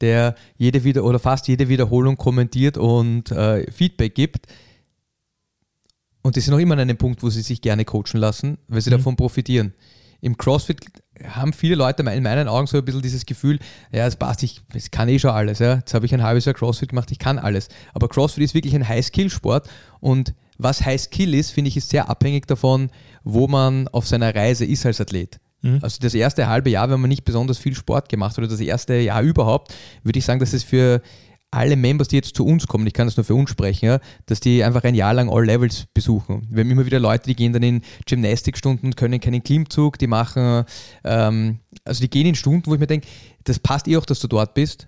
der 0.00 0.34
jede 0.56 0.82
wieder 0.82 1.04
oder 1.04 1.18
fast 1.18 1.46
jede 1.46 1.68
Wiederholung 1.68 2.16
kommentiert 2.16 2.76
und 2.76 3.30
äh, 3.30 3.70
Feedback 3.70 4.14
gibt. 4.14 4.46
Und 6.22 6.36
die 6.36 6.40
sind 6.40 6.52
noch 6.52 6.58
immer 6.58 6.74
an 6.74 6.80
einem 6.80 6.96
Punkt, 6.96 7.22
wo 7.22 7.30
sie 7.30 7.42
sich 7.42 7.60
gerne 7.62 7.84
coachen 7.84 8.18
lassen, 8.18 8.58
weil 8.68 8.80
sie 8.80 8.90
Mhm. 8.90 8.94
davon 8.96 9.16
profitieren. 9.16 9.72
Im 10.20 10.36
CrossFit 10.36 10.80
haben 11.24 11.52
viele 11.54 11.76
Leute 11.76 12.02
in 12.02 12.22
meinen 12.22 12.48
Augen 12.48 12.66
so 12.66 12.76
ein 12.76 12.84
bisschen 12.84 13.00
dieses 13.00 13.24
Gefühl, 13.24 13.58
ja, 13.90 14.06
es 14.06 14.16
passt, 14.16 14.42
ich, 14.42 14.60
ich 14.74 14.90
kann 14.90 15.08
eh 15.08 15.18
schon 15.18 15.30
alles. 15.30 15.60
Ja. 15.60 15.76
Jetzt 15.76 15.94
habe 15.94 16.04
ich 16.04 16.12
ein 16.12 16.22
halbes 16.22 16.44
Jahr 16.44 16.54
CrossFit 16.54 16.90
gemacht, 16.90 17.10
ich 17.10 17.18
kann 17.18 17.38
alles. 17.38 17.68
Aber 17.94 18.08
CrossFit 18.08 18.44
ist 18.44 18.54
wirklich 18.54 18.74
ein 18.74 18.86
High-Skill-Sport 18.86 19.68
und 20.00 20.34
was 20.62 20.84
High-Skill 20.84 21.34
ist, 21.34 21.50
finde 21.50 21.68
ich, 21.68 21.76
ist 21.76 21.90
sehr 21.90 22.08
abhängig 22.08 22.46
davon, 22.46 22.90
wo 23.24 23.48
man 23.48 23.88
auf 23.88 24.06
seiner 24.06 24.34
Reise 24.34 24.64
ist 24.64 24.86
als 24.86 25.00
Athlet. 25.00 25.38
Mhm. 25.62 25.78
Also 25.82 25.98
das 26.00 26.14
erste 26.14 26.48
halbe 26.48 26.70
Jahr, 26.70 26.90
wenn 26.90 27.00
man 27.00 27.08
nicht 27.08 27.24
besonders 27.24 27.58
viel 27.58 27.74
Sport 27.74 28.08
gemacht 28.08 28.32
hat 28.32 28.38
oder 28.38 28.48
das 28.48 28.60
erste 28.60 28.94
Jahr 28.94 29.22
überhaupt, 29.22 29.74
würde 30.02 30.18
ich 30.18 30.24
sagen, 30.24 30.40
dass 30.40 30.52
es 30.52 30.62
für 30.62 31.02
alle 31.50 31.76
Members, 31.76 32.08
die 32.08 32.16
jetzt 32.16 32.36
zu 32.36 32.46
uns 32.46 32.66
kommen, 32.66 32.86
ich 32.86 32.92
kann 32.92 33.08
das 33.08 33.16
nur 33.16 33.24
für 33.24 33.34
uns 33.34 33.50
sprechen, 33.50 33.86
ja, 33.86 34.00
dass 34.26 34.38
die 34.38 34.62
einfach 34.62 34.84
ein 34.84 34.94
Jahr 34.94 35.14
lang 35.14 35.28
All 35.28 35.44
Levels 35.44 35.86
besuchen. 35.92 36.46
Wir 36.48 36.62
haben 36.62 36.70
immer 36.70 36.86
wieder 36.86 37.00
Leute, 37.00 37.24
die 37.26 37.34
gehen 37.34 37.52
dann 37.52 37.62
in 37.62 37.82
Gymnastikstunden 38.06 38.90
und 38.90 38.96
können 38.96 39.18
keinen 39.18 39.42
Klimmzug, 39.42 39.98
die 39.98 40.06
machen, 40.06 40.64
ähm, 41.02 41.58
also 41.84 42.00
die 42.02 42.10
gehen 42.10 42.26
in 42.26 42.36
Stunden, 42.36 42.66
wo 42.66 42.74
ich 42.74 42.80
mir 42.80 42.86
denke, 42.86 43.08
das 43.44 43.58
passt 43.58 43.88
eh 43.88 43.96
auch, 43.96 44.06
dass 44.06 44.20
du 44.20 44.28
dort 44.28 44.54
bist, 44.54 44.86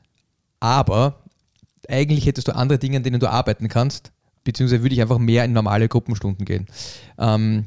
aber 0.61 1.25
eigentlich 1.89 2.27
hättest 2.27 2.47
du 2.47 2.55
andere 2.55 2.79
Dinge, 2.79 2.99
an 2.99 3.03
denen 3.03 3.19
du 3.19 3.29
arbeiten 3.29 3.67
kannst, 3.67 4.13
beziehungsweise 4.45 4.83
würde 4.83 4.95
ich 4.95 5.01
einfach 5.01 5.19
mehr 5.19 5.45
in 5.45 5.53
normale 5.53 5.89
Gruppenstunden 5.89 6.45
gehen. 6.45 6.67
Ähm, 7.19 7.67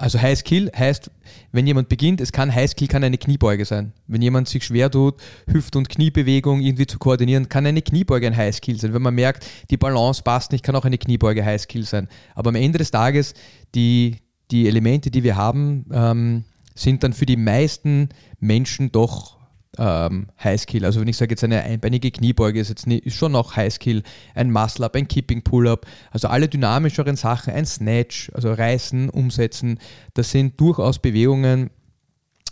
also 0.00 0.22
High 0.22 0.38
Skill 0.38 0.70
heißt, 0.76 1.10
wenn 1.50 1.66
jemand 1.66 1.88
beginnt, 1.88 2.20
es 2.20 2.30
kann 2.30 2.54
High 2.54 2.70
Skill 2.70 2.86
kann 2.86 3.02
eine 3.02 3.18
Kniebeuge 3.18 3.64
sein. 3.64 3.92
Wenn 4.06 4.22
jemand 4.22 4.48
sich 4.48 4.64
schwer 4.64 4.90
tut, 4.90 5.16
Hüft- 5.50 5.74
und 5.74 5.88
Kniebewegung 5.88 6.60
irgendwie 6.60 6.86
zu 6.86 6.98
koordinieren, 6.98 7.48
kann 7.48 7.66
eine 7.66 7.82
Kniebeuge 7.82 8.28
ein 8.28 8.36
High 8.36 8.54
Skill 8.54 8.78
sein. 8.78 8.94
Wenn 8.94 9.02
man 9.02 9.16
merkt, 9.16 9.44
die 9.70 9.76
Balance 9.76 10.22
passt 10.22 10.52
nicht, 10.52 10.64
kann 10.64 10.76
auch 10.76 10.84
eine 10.84 10.98
Kniebeuge 10.98 11.44
High 11.44 11.60
Skill 11.60 11.84
sein. 11.84 12.08
Aber 12.36 12.50
am 12.50 12.54
Ende 12.54 12.78
des 12.78 12.92
Tages, 12.92 13.34
die, 13.74 14.18
die 14.52 14.68
Elemente, 14.68 15.10
die 15.10 15.24
wir 15.24 15.34
haben, 15.34 15.86
ähm, 15.92 16.44
sind 16.76 17.02
dann 17.02 17.12
für 17.12 17.26
die 17.26 17.36
meisten 17.36 18.10
Menschen 18.38 18.92
doch 18.92 19.37
ähm, 19.78 20.26
High 20.42 20.60
Skill. 20.60 20.84
Also 20.84 21.00
wenn 21.00 21.08
ich 21.08 21.16
sage 21.16 21.30
jetzt 21.30 21.44
eine 21.44 21.62
einbeinige 21.62 22.10
Kniebeuge 22.10 22.60
ist 22.60 22.68
jetzt 22.68 22.86
nicht, 22.86 23.06
ist 23.06 23.14
schon 23.14 23.32
noch 23.32 23.56
High 23.56 23.72
Skill, 23.72 24.02
ein 24.34 24.50
Muscle 24.50 24.84
Up, 24.84 24.96
ein 24.96 25.08
Kipping 25.08 25.42
Pull-Up, 25.42 25.86
also 26.10 26.28
alle 26.28 26.48
dynamischeren 26.48 27.16
Sachen, 27.16 27.52
ein 27.52 27.64
Snatch, 27.66 28.30
also 28.34 28.52
Reißen, 28.52 29.08
Umsetzen, 29.10 29.78
das 30.14 30.30
sind 30.30 30.60
durchaus 30.60 30.98
Bewegungen, 30.98 31.70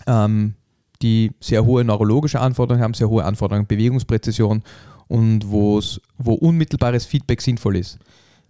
ähm, 0.07 0.55
die 1.03 1.33
sehr 1.41 1.65
hohe 1.65 1.85
neurologische 1.85 2.41
Anforderungen 2.41 2.83
haben, 2.83 2.95
sehr 2.95 3.09
hohe 3.09 3.25
Anforderungen 3.25 3.65
an 3.65 3.69
Bewegungspräzision 3.69 4.63
und 5.09 5.51
wo 5.51 5.81
unmittelbares 6.19 7.07
Feedback 7.07 7.43
sinnvoll 7.43 7.77
ist. 7.77 7.99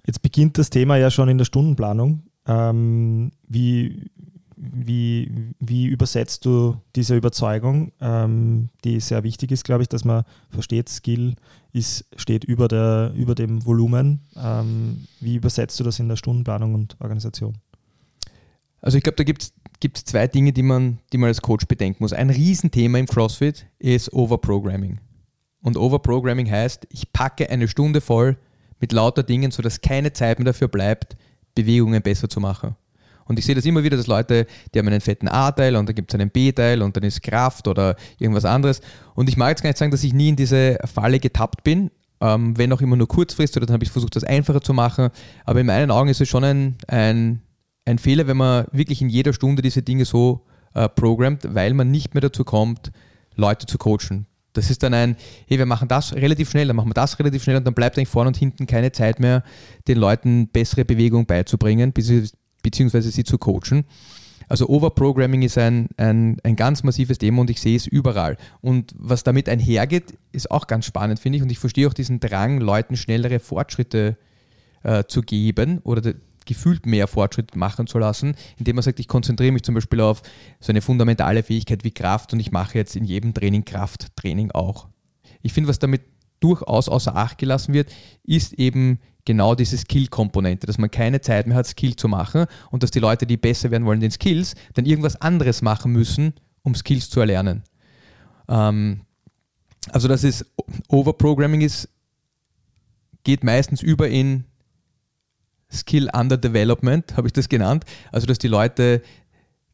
Jetzt 0.06 0.22
beginnt 0.22 0.56
das 0.56 0.70
Thema 0.70 0.96
ja 0.96 1.10
schon 1.10 1.28
in 1.28 1.38
der 1.38 1.44
Stundenplanung. 1.44 2.22
Ähm, 2.46 3.32
wie, 3.48 4.10
wie, 4.56 5.52
wie 5.60 5.86
übersetzt 5.86 6.44
du 6.46 6.76
diese 6.94 7.14
Überzeugung, 7.14 7.92
ähm, 8.00 8.70
die 8.84 9.00
sehr 9.00 9.22
wichtig 9.22 9.52
ist, 9.52 9.64
glaube 9.64 9.82
ich, 9.82 9.88
dass 9.88 10.04
man 10.04 10.24
versteht, 10.48 10.88
Skill 10.88 11.36
ist, 11.72 12.06
steht 12.16 12.44
über, 12.44 12.68
der, 12.68 13.12
über 13.14 13.34
dem 13.34 13.64
Volumen. 13.64 14.20
Ähm, 14.34 15.06
wie 15.20 15.36
übersetzt 15.36 15.78
du 15.78 15.84
das 15.84 15.98
in 15.98 16.08
der 16.08 16.16
Stundenplanung 16.16 16.74
und 16.74 16.96
Organisation? 17.00 17.58
Also 18.80 18.96
ich 18.96 19.04
glaube, 19.04 19.16
da 19.16 19.24
gibt 19.24 19.42
es 19.42 20.04
zwei 20.04 20.26
Dinge, 20.26 20.52
die 20.52 20.62
man, 20.62 20.98
die 21.12 21.18
man 21.18 21.28
als 21.28 21.42
Coach 21.42 21.66
bedenken 21.66 22.02
muss. 22.02 22.12
Ein 22.12 22.30
Riesenthema 22.30 22.98
im 22.98 23.06
CrossFit 23.06 23.66
ist 23.78 24.12
Overprogramming. 24.12 25.00
Und 25.60 25.76
Overprogramming 25.76 26.50
heißt, 26.50 26.86
ich 26.90 27.12
packe 27.12 27.50
eine 27.50 27.68
Stunde 27.68 28.00
voll 28.00 28.36
mit 28.80 28.92
lauter 28.92 29.22
Dingen, 29.22 29.50
sodass 29.50 29.80
keine 29.80 30.12
Zeit 30.12 30.38
mehr 30.38 30.46
dafür 30.46 30.68
bleibt, 30.68 31.16
Bewegungen 31.54 32.02
besser 32.02 32.28
zu 32.28 32.40
machen. 32.40 32.76
Und 33.26 33.38
ich 33.38 33.44
sehe 33.44 33.54
das 33.54 33.64
immer 33.64 33.82
wieder, 33.82 33.96
dass 33.96 34.06
Leute, 34.06 34.46
die 34.72 34.78
haben 34.78 34.86
einen 34.88 35.00
fetten 35.00 35.28
A-Teil 35.28 35.76
und 35.76 35.88
dann 35.88 35.94
gibt 35.94 36.12
es 36.12 36.18
einen 36.18 36.30
B-Teil 36.30 36.82
und 36.82 36.96
dann 36.96 37.02
ist 37.02 37.22
Kraft 37.22 37.68
oder 37.68 37.96
irgendwas 38.18 38.44
anderes. 38.44 38.80
Und 39.14 39.28
ich 39.28 39.36
mag 39.36 39.50
jetzt 39.50 39.62
gar 39.62 39.70
nicht 39.70 39.78
sagen, 39.78 39.90
dass 39.90 40.04
ich 40.04 40.12
nie 40.12 40.28
in 40.30 40.36
diese 40.36 40.78
Falle 40.84 41.18
getappt 41.18 41.64
bin, 41.64 41.90
ähm, 42.20 42.56
wenn 42.56 42.72
auch 42.72 42.80
immer 42.80 42.96
nur 42.96 43.08
kurzfristig, 43.08 43.58
oder 43.58 43.66
dann 43.66 43.74
habe 43.74 43.84
ich 43.84 43.90
versucht, 43.90 44.16
das 44.16 44.24
einfacher 44.24 44.60
zu 44.60 44.72
machen. 44.72 45.10
Aber 45.44 45.60
in 45.60 45.66
meinen 45.66 45.90
Augen 45.90 46.08
ist 46.08 46.20
es 46.20 46.28
schon 46.28 46.44
ein, 46.44 46.76
ein, 46.88 47.42
ein 47.84 47.98
Fehler, 47.98 48.26
wenn 48.26 48.36
man 48.36 48.66
wirklich 48.72 49.02
in 49.02 49.08
jeder 49.08 49.32
Stunde 49.32 49.62
diese 49.62 49.82
Dinge 49.82 50.04
so 50.04 50.46
äh, 50.74 50.88
programmt, 50.88 51.54
weil 51.54 51.74
man 51.74 51.90
nicht 51.90 52.14
mehr 52.14 52.20
dazu 52.20 52.44
kommt, 52.44 52.92
Leute 53.34 53.66
zu 53.66 53.78
coachen. 53.78 54.26
Das 54.52 54.70
ist 54.70 54.82
dann 54.82 54.94
ein, 54.94 55.16
hey, 55.46 55.58
wir 55.58 55.66
machen 55.66 55.88
das 55.88 56.14
relativ 56.14 56.50
schnell, 56.50 56.66
dann 56.66 56.76
machen 56.76 56.88
wir 56.88 56.94
das 56.94 57.18
relativ 57.18 57.42
schnell 57.42 57.56
und 57.56 57.66
dann 57.66 57.74
bleibt 57.74 57.98
eigentlich 57.98 58.08
vorne 58.08 58.28
und 58.28 58.36
hinten 58.38 58.66
keine 58.66 58.90
Zeit 58.90 59.20
mehr, 59.20 59.42
den 59.86 59.98
Leuten 59.98 60.48
bessere 60.48 60.86
Bewegung 60.86 61.26
beizubringen, 61.26 61.92
beziehungsweise 62.66 63.12
sie 63.12 63.22
zu 63.22 63.38
coachen. 63.38 63.84
Also 64.48 64.68
Overprogramming 64.68 65.42
ist 65.42 65.56
ein, 65.56 65.88
ein, 65.96 66.38
ein 66.42 66.56
ganz 66.56 66.82
massives 66.82 67.18
Thema 67.18 67.42
und 67.42 67.50
ich 67.50 67.60
sehe 67.60 67.76
es 67.76 67.86
überall. 67.86 68.36
Und 68.60 68.92
was 68.96 69.22
damit 69.22 69.48
einhergeht, 69.48 70.18
ist 70.32 70.50
auch 70.50 70.66
ganz 70.66 70.84
spannend, 70.84 71.20
finde 71.20 71.36
ich. 71.36 71.42
Und 71.42 71.50
ich 71.52 71.60
verstehe 71.60 71.86
auch 71.86 71.94
diesen 71.94 72.18
Drang, 72.18 72.60
Leuten 72.60 72.96
schnellere 72.96 73.38
Fortschritte 73.38 74.16
äh, 74.82 75.04
zu 75.04 75.22
geben 75.22 75.78
oder 75.84 76.14
gefühlt 76.44 76.86
mehr 76.86 77.06
Fortschritt 77.06 77.54
machen 77.54 77.86
zu 77.86 77.98
lassen, 77.98 78.34
indem 78.56 78.76
man 78.76 78.82
sagt, 78.82 78.98
ich 78.98 79.08
konzentriere 79.08 79.52
mich 79.52 79.62
zum 79.62 79.74
Beispiel 79.74 80.00
auf 80.00 80.22
so 80.60 80.70
eine 80.70 80.80
fundamentale 80.80 81.42
Fähigkeit 81.42 81.84
wie 81.84 81.90
Kraft 81.92 82.32
und 82.32 82.40
ich 82.40 82.52
mache 82.52 82.78
jetzt 82.78 82.96
in 82.96 83.04
jedem 83.04 83.34
Training 83.34 83.64
Krafttraining 83.64 84.50
auch. 84.52 84.88
Ich 85.42 85.52
finde, 85.52 85.68
was 85.68 85.78
damit 85.78 86.02
durchaus 86.40 86.88
außer 86.88 87.16
Acht 87.16 87.38
gelassen 87.38 87.74
wird, 87.74 87.90
ist 88.24 88.52
eben 88.54 88.98
genau 89.24 89.54
diese 89.54 89.76
Skill-Komponente, 89.76 90.66
dass 90.66 90.78
man 90.78 90.90
keine 90.90 91.20
Zeit 91.20 91.46
mehr 91.46 91.56
hat, 91.56 91.66
Skill 91.66 91.96
zu 91.96 92.08
machen 92.08 92.46
und 92.70 92.82
dass 92.82 92.90
die 92.90 93.00
Leute, 93.00 93.26
die 93.26 93.36
besser 93.36 93.70
werden 93.70 93.84
wollen 93.84 94.00
den 94.00 94.10
Skills, 94.10 94.54
dann 94.74 94.86
irgendwas 94.86 95.20
anderes 95.20 95.62
machen 95.62 95.92
müssen, 95.92 96.34
um 96.62 96.74
Skills 96.74 97.10
zu 97.10 97.20
erlernen. 97.20 97.62
Ähm, 98.48 99.00
also 99.90 100.08
das 100.08 100.24
ist, 100.24 100.46
Overprogramming 100.88 101.60
ist, 101.60 101.88
geht 103.24 103.44
meistens 103.44 103.82
über 103.82 104.08
in 104.08 104.44
Skill 105.72 106.08
Under 106.14 106.36
Development, 106.36 107.16
habe 107.16 107.26
ich 107.26 107.32
das 107.32 107.48
genannt. 107.48 107.84
Also 108.12 108.26
dass 108.26 108.38
die 108.38 108.48
Leute 108.48 109.02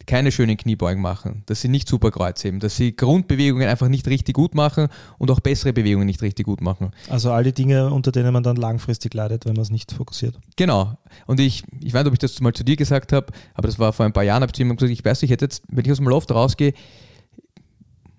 keine 0.06 0.32
schönen 0.32 0.56
Kniebeugen 0.56 1.02
machen, 1.02 1.42
dass 1.46 1.60
sie 1.60 1.68
nicht 1.68 1.88
super 1.88 2.10
Kreuz 2.10 2.42
heben, 2.44 2.60
dass 2.60 2.76
sie 2.76 2.94
Grundbewegungen 2.94 3.68
einfach 3.68 3.88
nicht 3.88 4.06
richtig 4.08 4.34
gut 4.34 4.54
machen 4.54 4.88
und 5.18 5.30
auch 5.30 5.40
bessere 5.40 5.72
Bewegungen 5.72 6.06
nicht 6.06 6.22
richtig 6.22 6.46
gut 6.46 6.60
machen. 6.60 6.90
Also 7.08 7.32
all 7.32 7.44
die 7.44 7.52
Dinge, 7.52 7.90
unter 7.90 8.12
denen 8.12 8.32
man 8.32 8.42
dann 8.42 8.56
langfristig 8.56 9.14
leidet, 9.14 9.44
wenn 9.44 9.54
man 9.54 9.62
es 9.62 9.70
nicht 9.70 9.92
fokussiert. 9.92 10.38
Genau. 10.56 10.98
Und 11.26 11.40
ich, 11.40 11.64
ich 11.80 11.92
weiß 11.92 12.04
nicht, 12.04 12.08
ob 12.08 12.12
ich 12.14 12.18
das 12.18 12.40
mal 12.40 12.52
zu 12.52 12.64
dir 12.64 12.76
gesagt 12.76 13.12
habe, 13.12 13.26
aber 13.54 13.68
das 13.68 13.78
war 13.78 13.92
vor 13.92 14.06
ein 14.06 14.12
paar 14.12 14.24
Jahren, 14.24 14.42
habe 14.42 14.50
ich 14.50 14.54
zu 14.54 14.60
jemandem 14.60 14.86
gesagt, 14.86 14.98
ich 14.98 15.04
weiß, 15.04 15.22
ich 15.22 15.30
hätte 15.30 15.44
jetzt, 15.44 15.62
wenn 15.68 15.84
ich 15.84 15.92
aus 15.92 15.98
dem 15.98 16.08
Loft 16.08 16.30
rausgehe 16.30 16.74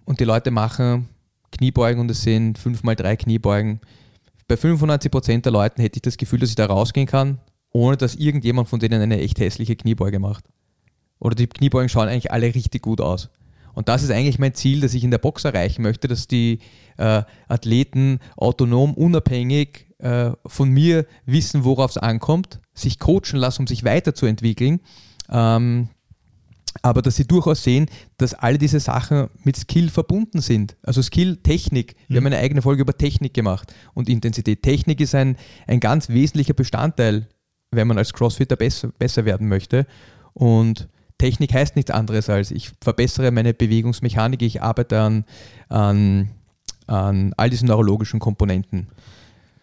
und 0.05 0.19
die 0.19 0.25
Leute 0.25 0.51
machen 0.51 1.09
Kniebeugen 1.51 2.01
und 2.01 2.09
es 2.09 2.23
sind 2.23 2.57
5x3 2.57 3.15
Kniebeugen, 3.15 3.79
bei 4.47 4.55
95% 4.55 5.41
der 5.41 5.51
Leuten 5.51 5.81
hätte 5.81 5.97
ich 5.97 6.01
das 6.01 6.17
Gefühl, 6.17 6.39
dass 6.39 6.49
ich 6.49 6.55
da 6.55 6.65
rausgehen 6.65 7.07
kann, 7.07 7.39
ohne 7.71 7.95
dass 7.95 8.15
irgendjemand 8.15 8.67
von 8.67 8.79
denen 8.79 9.01
eine 9.01 9.19
echt 9.19 9.39
hässliche 9.39 9.75
Kniebeuge 9.75 10.19
macht 10.19 10.45
oder 11.23 11.35
die 11.35 11.47
Kniebeugen 11.47 11.89
schauen 11.89 12.09
eigentlich 12.09 12.31
alle 12.31 12.53
richtig 12.53 12.81
gut 12.81 12.99
aus. 12.99 13.29
Und 13.73 13.89
das 13.89 14.03
ist 14.03 14.11
eigentlich 14.11 14.37
mein 14.39 14.53
Ziel, 14.53 14.81
das 14.81 14.93
ich 14.93 15.03
in 15.03 15.09
der 15.09 15.17
Box 15.17 15.45
erreichen 15.45 15.81
möchte, 15.81 16.07
dass 16.07 16.27
die 16.27 16.59
äh, 16.97 17.23
Athleten 17.47 18.19
autonom, 18.37 18.93
unabhängig 18.93 19.87
äh, 19.97 20.31
von 20.45 20.69
mir 20.69 21.07
wissen, 21.25 21.63
worauf 21.63 21.91
es 21.91 21.97
ankommt, 21.97 22.59
sich 22.73 22.99
coachen 22.99 23.39
lassen, 23.39 23.63
um 23.63 23.67
sich 23.67 23.83
weiterzuentwickeln. 23.83 24.81
Ähm, 25.29 25.89
aber 26.81 27.01
dass 27.01 27.15
sie 27.15 27.25
durchaus 27.25 27.63
sehen, 27.63 27.87
dass 28.17 28.33
alle 28.33 28.57
diese 28.57 28.79
Sachen 28.79 29.29
mit 29.43 29.55
Skill 29.55 29.89
verbunden 29.89 30.41
sind. 30.41 30.75
Also 30.83 31.01
Skill, 31.01 31.37
Technik. 31.37 31.95
Wir 32.07 32.19
mhm. 32.19 32.25
haben 32.25 32.33
eine 32.33 32.43
eigene 32.43 32.61
Folge 32.61 32.81
über 32.81 32.97
Technik 32.97 33.33
gemacht 33.33 33.73
und 33.93 34.09
Intensität. 34.09 34.61
Technik 34.61 34.99
ist 34.99 35.15
ein, 35.15 35.37
ein 35.67 35.79
ganz 35.79 36.09
wesentlicher 36.09 36.53
Bestandteil, 36.53 37.27
wenn 37.71 37.87
man 37.87 37.97
als 37.97 38.11
Crossfitter 38.11 38.57
besser, 38.57 38.89
besser 38.99 39.25
werden 39.25 39.47
möchte. 39.47 39.87
Und 40.33 40.89
Technik 41.17 41.53
heißt 41.53 41.75
nichts 41.75 41.91
anderes 41.91 42.29
als, 42.29 42.51
ich 42.51 42.72
verbessere 42.82 43.32
meine 43.32 43.53
Bewegungsmechanik, 43.53 44.41
ich 44.41 44.62
arbeite 44.62 45.00
an, 45.00 45.25
an, 45.70 46.29
an 46.88 47.34
all 47.38 47.50
diesen 47.50 47.67
neurologischen 47.67 48.20
Komponenten. 48.20 48.88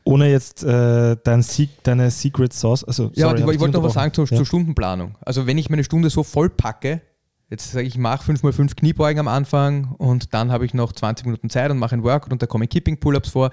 Ohne 0.05 0.31
jetzt 0.31 0.65
äh, 0.65 1.17
dein 1.23 1.45
deine 1.83 2.11
Secret 2.11 2.53
Sauce, 2.53 2.85
also 2.85 3.11
Ja, 3.15 3.29
sorry, 3.29 3.43
ich, 3.43 3.49
ich 3.49 3.61
wollte 3.61 3.77
noch 3.77 3.85
was 3.85 3.93
sagen 3.93 4.13
zur, 4.15 4.27
ja. 4.27 4.37
zur 4.37 4.47
Stundenplanung. 4.47 5.15
Also 5.21 5.47
wenn 5.47 5.59
ich 5.59 5.69
meine 5.69 5.85
Stunde 5.85 6.09
so 6.09 6.23
voll 6.23 6.49
packe, 6.49 7.03
Jetzt 7.51 7.73
sage 7.73 7.85
ich, 7.85 7.95
ich 7.95 7.99
mache 7.99 8.31
5x5 8.31 8.77
Kniebeugen 8.77 9.19
am 9.19 9.27
Anfang 9.27 9.97
und 9.99 10.33
dann 10.33 10.53
habe 10.53 10.65
ich 10.65 10.73
noch 10.73 10.93
20 10.93 11.27
Minuten 11.27 11.51
Zeit 11.51 11.69
und 11.73 11.79
mache 11.79 11.97
ein 11.97 12.05
Workout 12.05 12.31
und 12.31 12.41
da 12.41 12.47
kommen 12.47 12.69
Kipping 12.69 13.01
Pull-Ups 13.01 13.31
vor. 13.31 13.51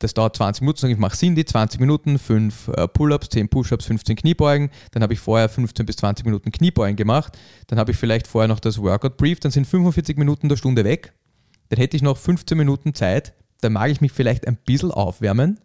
Das 0.00 0.14
dauert 0.14 0.34
20 0.34 0.62
Minuten, 0.62 0.80
sage 0.80 0.92
ich, 0.94 0.98
mache 0.98 1.16
Cindy 1.16 1.44
20 1.44 1.78
Minuten, 1.78 2.18
5 2.18 2.68
äh, 2.68 2.88
Pull-Ups, 2.88 3.28
10 3.28 3.48
Push-Ups, 3.48 3.84
15 3.84 4.16
Kniebeugen. 4.16 4.70
Dann 4.90 5.04
habe 5.04 5.12
ich 5.12 5.20
vorher 5.20 5.48
15 5.48 5.86
bis 5.86 5.94
20 5.94 6.26
Minuten 6.26 6.50
Kniebeugen 6.50 6.96
gemacht. 6.96 7.38
Dann 7.68 7.78
habe 7.78 7.92
ich 7.92 7.96
vielleicht 7.96 8.26
vorher 8.26 8.48
noch 8.48 8.58
das 8.58 8.82
Workout 8.82 9.16
Brief, 9.16 9.38
dann 9.38 9.52
sind 9.52 9.64
45 9.64 10.16
Minuten 10.18 10.48
der 10.48 10.56
Stunde 10.56 10.84
weg. 10.84 11.12
Dann 11.68 11.78
hätte 11.78 11.96
ich 11.96 12.02
noch 12.02 12.16
15 12.16 12.58
Minuten 12.58 12.94
Zeit. 12.94 13.32
Dann 13.60 13.74
mag 13.74 13.92
ich 13.92 14.00
mich 14.00 14.10
vielleicht 14.10 14.48
ein 14.48 14.56
bisschen 14.56 14.90
aufwärmen 14.90 15.60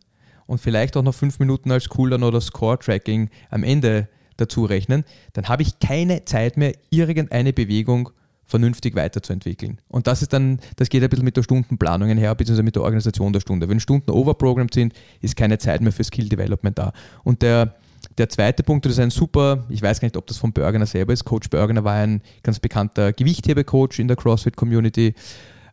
und 0.45 0.59
vielleicht 0.59 0.95
auch 0.97 1.03
noch 1.03 1.15
5 1.15 1.39
Minuten 1.39 1.71
als 1.71 1.89
Cooldown 1.89 2.21
oder 2.21 2.41
Score-Tracking 2.41 3.31
am 3.49 3.63
Ende 3.63 4.07
dazu 4.37 4.65
rechnen, 4.65 5.03
dann 5.33 5.47
habe 5.47 5.61
ich 5.61 5.79
keine 5.79 6.25
Zeit 6.25 6.57
mehr, 6.57 6.73
irgendeine 6.89 7.53
Bewegung 7.53 8.09
vernünftig 8.51 8.95
weiterzuentwickeln. 8.95 9.79
Und 9.87 10.07
das 10.07 10.21
ist 10.21 10.33
dann, 10.33 10.59
das 10.75 10.89
geht 10.89 11.01
ein 11.01 11.09
bisschen 11.09 11.25
mit 11.25 11.37
der 11.37 11.43
Stundenplanung 11.43 12.09
einher, 12.09 12.35
beziehungsweise 12.35 12.63
mit 12.63 12.75
der 12.75 12.83
Organisation 12.83 13.33
der 13.33 13.39
Stunde. 13.39 13.67
Wenn 13.69 13.79
Stunden 13.79 14.11
overprogrammed 14.11 14.73
sind, 14.73 14.93
ist 15.21 15.35
keine 15.35 15.57
Zeit 15.57 15.81
mehr 15.81 15.91
für 15.91 16.03
Skill 16.03 16.29
Development 16.29 16.77
da. 16.77 16.91
Und 17.23 17.41
der, 17.41 17.75
der 18.17 18.29
zweite 18.29 18.61
Punkt, 18.61 18.85
das 18.85 18.93
ist 18.93 18.99
ein 18.99 19.09
super, 19.09 19.63
ich 19.69 19.81
weiß 19.81 20.01
gar 20.01 20.07
nicht, 20.07 20.17
ob 20.17 20.27
das 20.27 20.37
von 20.37 20.51
Bergener 20.51 20.85
selber 20.85 21.13
ist. 21.13 21.23
Coach 21.23 21.49
Bergener 21.49 21.83
war 21.83 21.95
ein 21.95 22.21
ganz 22.43 22.59
bekannter 22.59 23.13
Gewichthebecoach 23.13 23.99
in 23.99 24.07
der 24.07 24.17
CrossFit-Community. 24.17 25.15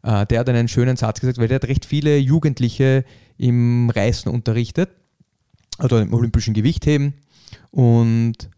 Äh, 0.03 0.27
der 0.27 0.41
hat 0.41 0.49
einen 0.49 0.69
schönen 0.69 0.97
Satz 0.97 1.21
gesagt, 1.21 1.39
weil 1.39 1.49
der 1.49 1.57
hat 1.57 1.67
recht 1.67 1.85
viele 1.85 2.17
Jugendliche 2.17 3.05
im 3.39 3.91
Reißen 3.91 4.31
unterrichtet, 4.31 4.91
also 5.79 5.99
im 5.99 6.15
olympischen 6.15 6.55
Gewichtheben. 6.55 7.15
Und 7.71 8.51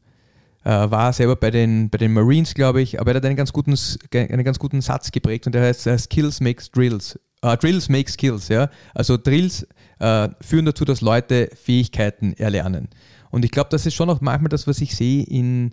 äh, 0.65 0.91
war 0.91 1.13
selber 1.13 1.37
bei 1.37 1.51
den, 1.51 1.91
bei 1.91 1.99
den 1.99 2.13
Marines, 2.13 2.55
glaube 2.55 2.83
ich, 2.83 3.01
aber 3.01 3.13
er 3.13 3.17
hat 3.17 3.25
einen 3.25 3.37
ganz 3.37 3.53
guten, 3.53 3.75
einen 4.13 4.45
ganz 4.45 4.59
guten 4.59 4.81
Satz 4.81 5.11
geprägt 5.11 5.47
und 5.47 5.55
der 5.55 5.63
heißt 5.63 5.87
uh, 5.87 5.97
Skills 5.97 6.41
makes 6.41 6.71
Drills. 6.71 7.19
Uh, 7.45 7.57
Drills 7.57 7.89
make 7.89 8.11
Skills, 8.11 8.49
ja. 8.49 8.69
Also 8.95 9.17
Drills 9.17 9.67
uh, 10.03 10.29
führen 10.41 10.67
dazu, 10.67 10.85
dass 10.85 11.01
Leute 11.01 11.51
Fähigkeiten 11.55 12.35
erlernen. 12.35 12.89
Und 13.31 13.45
ich 13.45 13.51
glaube, 13.51 13.71
das 13.71 13.87
ist 13.87 13.95
schon 13.95 14.11
auch 14.11 14.21
manchmal 14.21 14.49
das, 14.49 14.67
was 14.67 14.81
ich 14.81 14.95
sehe 14.95 15.23
in, 15.25 15.73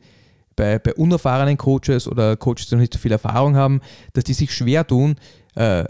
bei, 0.56 0.80
bei 0.80 0.94
unerfahrenen 0.94 1.58
Coaches 1.58 2.08
oder 2.08 2.38
Coaches, 2.38 2.68
die 2.68 2.76
noch 2.76 2.82
nicht 2.82 2.94
so 2.94 3.00
viel 3.00 3.12
Erfahrung 3.12 3.56
haben, 3.56 3.82
dass 4.14 4.24
die 4.24 4.34
sich 4.34 4.54
schwer 4.54 4.86
tun, 4.86 5.16
äh, 5.56 5.86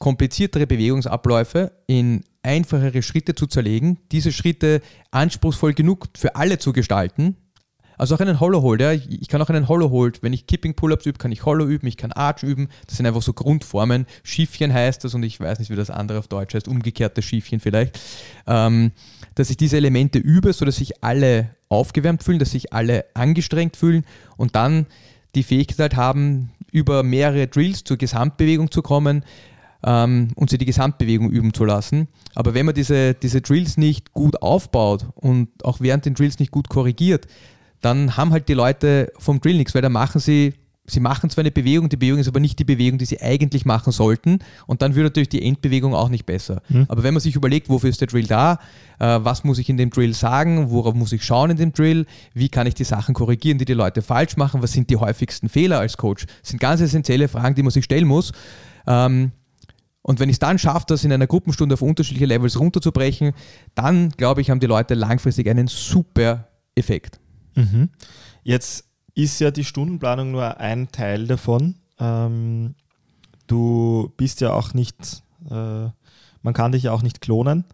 kompliziertere 0.00 0.66
Bewegungsabläufe 0.66 1.70
in 1.86 2.24
einfachere 2.42 3.02
Schritte 3.02 3.36
zu 3.36 3.46
zerlegen, 3.46 3.98
diese 4.10 4.32
Schritte 4.32 4.80
anspruchsvoll 5.12 5.74
genug 5.74 6.08
für 6.16 6.34
alle 6.34 6.58
zu 6.58 6.72
gestalten, 6.72 7.36
also 8.00 8.14
auch 8.14 8.20
einen 8.20 8.40
Hollow 8.40 8.62
Hold, 8.62 8.80
ja. 8.80 8.92
Ich 8.92 9.28
kann 9.28 9.42
auch 9.42 9.50
einen 9.50 9.68
Hollow 9.68 9.90
Hold, 9.90 10.22
wenn 10.22 10.32
ich 10.32 10.46
Kipping 10.46 10.72
Pull-Ups 10.72 11.04
übe, 11.04 11.18
kann 11.18 11.32
ich 11.32 11.44
Hollow 11.44 11.66
üben, 11.66 11.86
ich 11.86 11.98
kann 11.98 12.12
Arch 12.12 12.42
üben. 12.42 12.68
Das 12.86 12.96
sind 12.96 13.04
einfach 13.04 13.20
so 13.20 13.34
Grundformen. 13.34 14.06
Schiffchen 14.22 14.72
heißt 14.72 15.04
das 15.04 15.12
und 15.12 15.22
ich 15.22 15.38
weiß 15.38 15.58
nicht, 15.58 15.70
wie 15.70 15.76
das 15.76 15.90
andere 15.90 16.18
auf 16.18 16.26
Deutsch 16.26 16.54
heißt, 16.54 16.66
umgekehrte 16.66 17.20
Schiffchen 17.20 17.60
vielleicht. 17.60 18.00
Ähm, 18.46 18.92
dass 19.34 19.50
ich 19.50 19.58
diese 19.58 19.76
Elemente 19.76 20.18
übe, 20.18 20.54
sodass 20.54 20.76
sich 20.76 21.04
alle 21.04 21.50
aufgewärmt 21.68 22.22
fühlen, 22.22 22.38
dass 22.38 22.52
sich 22.52 22.72
alle 22.72 23.04
angestrengt 23.12 23.76
fühlen 23.76 24.06
und 24.38 24.56
dann 24.56 24.86
die 25.34 25.42
Fähigkeit 25.42 25.94
haben, 25.94 26.52
über 26.72 27.02
mehrere 27.02 27.48
Drills 27.48 27.84
zur 27.84 27.98
Gesamtbewegung 27.98 28.70
zu 28.70 28.80
kommen 28.80 29.26
ähm, 29.84 30.28
und 30.34 30.50
sie 30.50 30.58
die 30.58 30.66
Gesamtbewegung 30.66 31.30
üben 31.30 31.54
zu 31.54 31.64
lassen. 31.64 32.08
Aber 32.34 32.54
wenn 32.54 32.66
man 32.66 32.74
diese, 32.74 33.14
diese 33.14 33.40
Drills 33.40 33.76
nicht 33.76 34.12
gut 34.12 34.42
aufbaut 34.42 35.06
und 35.14 35.48
auch 35.64 35.80
während 35.80 36.04
den 36.04 36.14
Drills 36.14 36.38
nicht 36.38 36.50
gut 36.50 36.68
korrigiert, 36.68 37.26
dann 37.80 38.16
haben 38.16 38.30
halt 38.30 38.48
die 38.48 38.54
Leute 38.54 39.12
vom 39.18 39.40
Drill 39.40 39.56
nichts, 39.56 39.74
weil 39.74 39.82
dann 39.82 39.92
machen 39.92 40.20
sie, 40.20 40.54
sie 40.86 41.00
machen 41.00 41.30
zwar 41.30 41.42
eine 41.42 41.50
Bewegung, 41.50 41.88
die 41.88 41.96
Bewegung 41.96 42.18
ist 42.18 42.28
aber 42.28 42.40
nicht 42.40 42.58
die 42.58 42.64
Bewegung, 42.64 42.98
die 42.98 43.06
sie 43.06 43.22
eigentlich 43.22 43.64
machen 43.64 43.92
sollten 43.92 44.40
und 44.66 44.82
dann 44.82 44.94
wird 44.94 45.04
natürlich 45.04 45.30
die 45.30 45.42
Endbewegung 45.42 45.94
auch 45.94 46.10
nicht 46.10 46.26
besser. 46.26 46.60
Mhm. 46.68 46.86
Aber 46.88 47.02
wenn 47.02 47.14
man 47.14 47.22
sich 47.22 47.36
überlegt, 47.36 47.68
wofür 47.70 47.88
ist 47.88 48.00
der 48.00 48.08
Drill 48.08 48.26
da, 48.26 48.58
äh, 48.98 49.18
was 49.22 49.44
muss 49.44 49.58
ich 49.58 49.70
in 49.70 49.78
dem 49.78 49.90
Drill 49.90 50.12
sagen, 50.12 50.70
worauf 50.70 50.94
muss 50.94 51.12
ich 51.12 51.24
schauen 51.24 51.50
in 51.50 51.56
dem 51.56 51.72
Drill, 51.72 52.06
wie 52.34 52.50
kann 52.50 52.66
ich 52.66 52.74
die 52.74 52.84
Sachen 52.84 53.14
korrigieren, 53.14 53.56
die 53.56 53.64
die 53.64 53.74
Leute 53.74 54.02
falsch 54.02 54.36
machen, 54.36 54.62
was 54.62 54.72
sind 54.72 54.90
die 54.90 54.96
häufigsten 54.96 55.48
Fehler 55.48 55.78
als 55.78 55.96
Coach, 55.96 56.26
das 56.26 56.50
sind 56.50 56.58
ganz 56.58 56.80
essentielle 56.82 57.28
Fragen, 57.28 57.54
die 57.54 57.62
man 57.62 57.70
sich 57.70 57.84
stellen 57.84 58.06
muss. 58.06 58.32
Ähm, 58.86 59.32
und 60.10 60.18
wenn 60.18 60.28
ich 60.28 60.34
es 60.34 60.40
dann 60.40 60.58
schaffe, 60.58 60.86
das 60.88 61.04
in 61.04 61.12
einer 61.12 61.28
Gruppenstunde 61.28 61.74
auf 61.74 61.82
unterschiedliche 61.82 62.26
Levels 62.26 62.58
runterzubrechen, 62.58 63.32
dann 63.76 64.10
glaube 64.10 64.40
ich, 64.40 64.50
haben 64.50 64.58
die 64.58 64.66
Leute 64.66 64.94
langfristig 64.94 65.48
einen 65.48 65.68
super 65.68 66.48
Effekt. 66.74 67.20
Mhm. 67.54 67.90
Jetzt 68.42 68.86
ist 69.14 69.38
ja 69.38 69.52
die 69.52 69.62
Stundenplanung 69.62 70.32
nur 70.32 70.58
ein 70.58 70.90
Teil 70.90 71.28
davon. 71.28 71.76
Ähm, 72.00 72.74
du 73.46 74.12
bist 74.16 74.40
ja 74.40 74.52
auch 74.52 74.74
nicht, 74.74 75.22
äh, 75.48 75.88
man 76.42 76.54
kann 76.54 76.72
dich 76.72 76.82
ja 76.82 76.92
auch 76.92 77.02
nicht 77.02 77.20
klonen. 77.20 77.64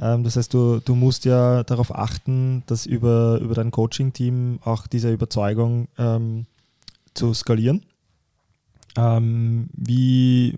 Ähm, 0.00 0.24
das 0.24 0.34
heißt, 0.34 0.52
du, 0.52 0.80
du 0.80 0.96
musst 0.96 1.24
ja 1.24 1.62
darauf 1.62 1.94
achten, 1.94 2.64
dass 2.66 2.86
über, 2.86 3.38
über 3.40 3.54
dein 3.54 3.70
Coaching-Team 3.70 4.58
auch 4.64 4.88
diese 4.88 5.12
Überzeugung 5.12 5.86
ähm, 5.98 6.46
zu 7.14 7.32
skalieren. 7.32 7.86
Ähm, 8.96 9.68
wie, 9.72 10.56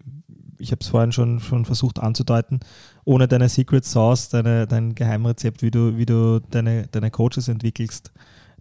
ich 0.59 0.73
habe 0.73 0.81
es 0.81 0.89
vorhin 0.89 1.13
schon, 1.13 1.41
schon 1.41 1.65
versucht 1.65 1.99
anzudeuten, 1.99 2.61
ohne 3.05 3.29
deine 3.29 3.49
Secret 3.49 3.85
Sauce, 3.85 4.29
deine, 4.29 4.67
dein 4.67 4.95
Geheimrezept, 4.95 5.63
wie 5.63 5.71
du, 5.71 5.97
wie 5.97 6.07
du 6.07 6.41
deine, 6.51 6.87
deine 6.89 7.11
Coaches 7.11 7.49
entwickelst, 7.49 8.13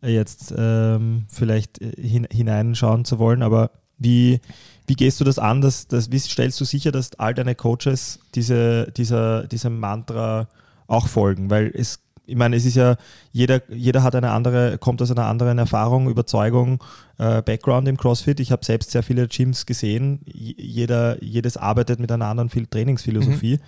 äh, 0.01 0.13
jetzt 0.13 0.53
ähm, 0.57 1.25
vielleicht 1.27 1.81
äh, 1.81 2.01
hin, 2.01 2.27
hineinschauen 2.31 3.05
zu 3.05 3.19
wollen. 3.19 3.41
Aber 3.41 3.71
wie, 3.97 4.39
wie 4.85 4.95
gehst 4.95 5.19
du 5.19 5.23
das 5.23 5.39
an? 5.39 5.61
Dass, 5.61 5.87
dass, 5.87 6.11
wie 6.11 6.19
stellst 6.19 6.59
du 6.61 6.65
sicher, 6.65 6.91
dass 6.91 7.15
all 7.19 7.33
deine 7.33 7.55
Coaches 7.55 8.19
diese, 8.35 8.91
dieser, 8.95 9.47
diesem 9.47 9.79
Mantra 9.79 10.47
auch 10.87 11.07
folgen? 11.07 11.49
Weil 11.49 11.71
es 11.73 11.99
ich 12.27 12.35
meine, 12.35 12.57
es 12.57 12.65
ist 12.65 12.75
ja, 12.75 12.97
jeder, 13.31 13.61
jeder 13.71 14.03
hat 14.03 14.13
eine 14.13 14.31
andere, 14.31 14.77
kommt 14.77 15.01
aus 15.01 15.09
einer 15.09 15.25
anderen 15.25 15.57
Erfahrung, 15.57 16.09
Überzeugung, 16.09 16.83
äh, 17.17 17.41
Background 17.41 17.87
im 17.87 17.95
CrossFit. 17.95 18.41
Ich 18.41 18.51
habe 18.51 18.65
selbst 18.65 18.91
sehr 18.91 19.01
viele 19.01 19.27
Gyms 19.29 19.65
gesehen. 19.65 20.19
Jeder, 20.25 21.23
jedes 21.23 21.55
arbeitet 21.55 21.99
mit 21.99 22.11
einer 22.11 22.25
anderen 22.25 22.49
Trainingsphilosophie. 22.49 23.59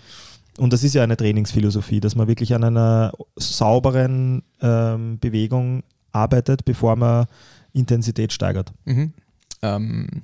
Und 0.58 0.74
das 0.74 0.84
ist 0.84 0.94
ja 0.94 1.04
eine 1.04 1.16
Trainingsphilosophie, 1.16 2.02
dass 2.02 2.16
man 2.16 2.28
wirklich 2.28 2.54
an 2.54 2.66
einer 2.66 3.14
sauberen 3.38 4.44
ähm, 4.62 5.18
Bewegung 5.20 5.84
arbeitet, 6.12 6.66
bevor 6.66 6.98
man 6.98 7.28
Intensität 7.72 8.34
steigert. 8.34 8.74
Mhm. 8.84 9.14
Ähm, 9.62 10.24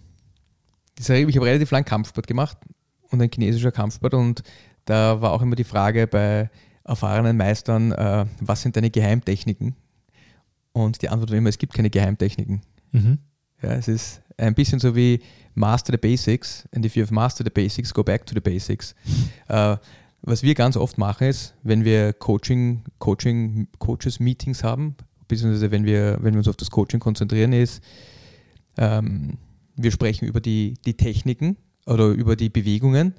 ich 1.00 1.10
habe 1.10 1.46
relativ 1.46 1.72
lang 1.72 1.86
Kampfsport 1.86 2.28
gemacht 2.28 2.58
und 3.12 3.22
ein 3.22 3.30
chinesischer 3.34 3.72
Kampfsport 3.72 4.14
und 4.14 4.44
da 4.84 5.22
war 5.22 5.32
auch 5.32 5.42
immer 5.42 5.56
die 5.56 5.64
Frage 5.64 6.06
bei 6.06 6.50
erfahrenen 6.86 7.36
Meistern, 7.38 7.92
äh, 7.92 8.26
was 8.40 8.62
sind 8.62 8.76
deine 8.76 8.90
Geheimtechniken? 8.90 9.76
Und 10.72 11.02
die 11.02 11.10
Antwort 11.10 11.32
war 11.32 11.38
immer, 11.38 11.50
es 11.50 11.58
gibt 11.58 11.74
keine 11.74 11.90
Geheimtechniken. 11.90 12.62
Ja, 13.62 13.74
es 13.74 13.88
ist 13.88 14.22
ein 14.38 14.54
bisschen 14.54 14.80
so 14.80 14.96
wie 14.96 15.22
Master 15.54 15.94
the 15.94 15.98
Basics 15.98 16.68
and 16.74 16.86
if 16.86 16.96
you've 16.96 17.14
mastered 17.14 17.48
the 17.48 17.52
Basics, 17.52 17.94
go 17.94 18.04
back 18.04 18.26
to 18.26 18.34
the 18.34 18.42
Basics. 18.42 18.94
äh, 19.48 19.78
was 20.22 20.44
wir 20.44 20.56
ganz 20.56 20.76
oft 20.76 20.98
machen 20.98 21.28
ist, 21.28 21.54
wenn 21.64 21.86
wir 21.86 22.12
Coaching, 22.14 22.84
Coaching, 22.98 23.68
Coaches 23.78 24.20
Meetings 24.20 24.64
haben, 24.64 24.96
beziehungsweise 25.28 25.72
wenn 25.72 25.86
wir, 25.86 26.18
wenn 26.22 26.34
wir 26.34 26.40
uns 26.40 26.48
auf 26.48 26.58
das 26.58 26.72
Coaching 26.72 27.00
konzentrieren, 27.00 27.54
ist, 27.54 27.84
ähm, 28.78 29.38
wir 29.76 29.92
sprechen 29.92 30.28
über 30.28 30.42
die, 30.42 30.76
die 30.86 30.96
Techniken 30.96 31.58
oder 31.86 32.08
über 32.08 32.36
die 32.36 32.50
Bewegungen. 32.50 33.14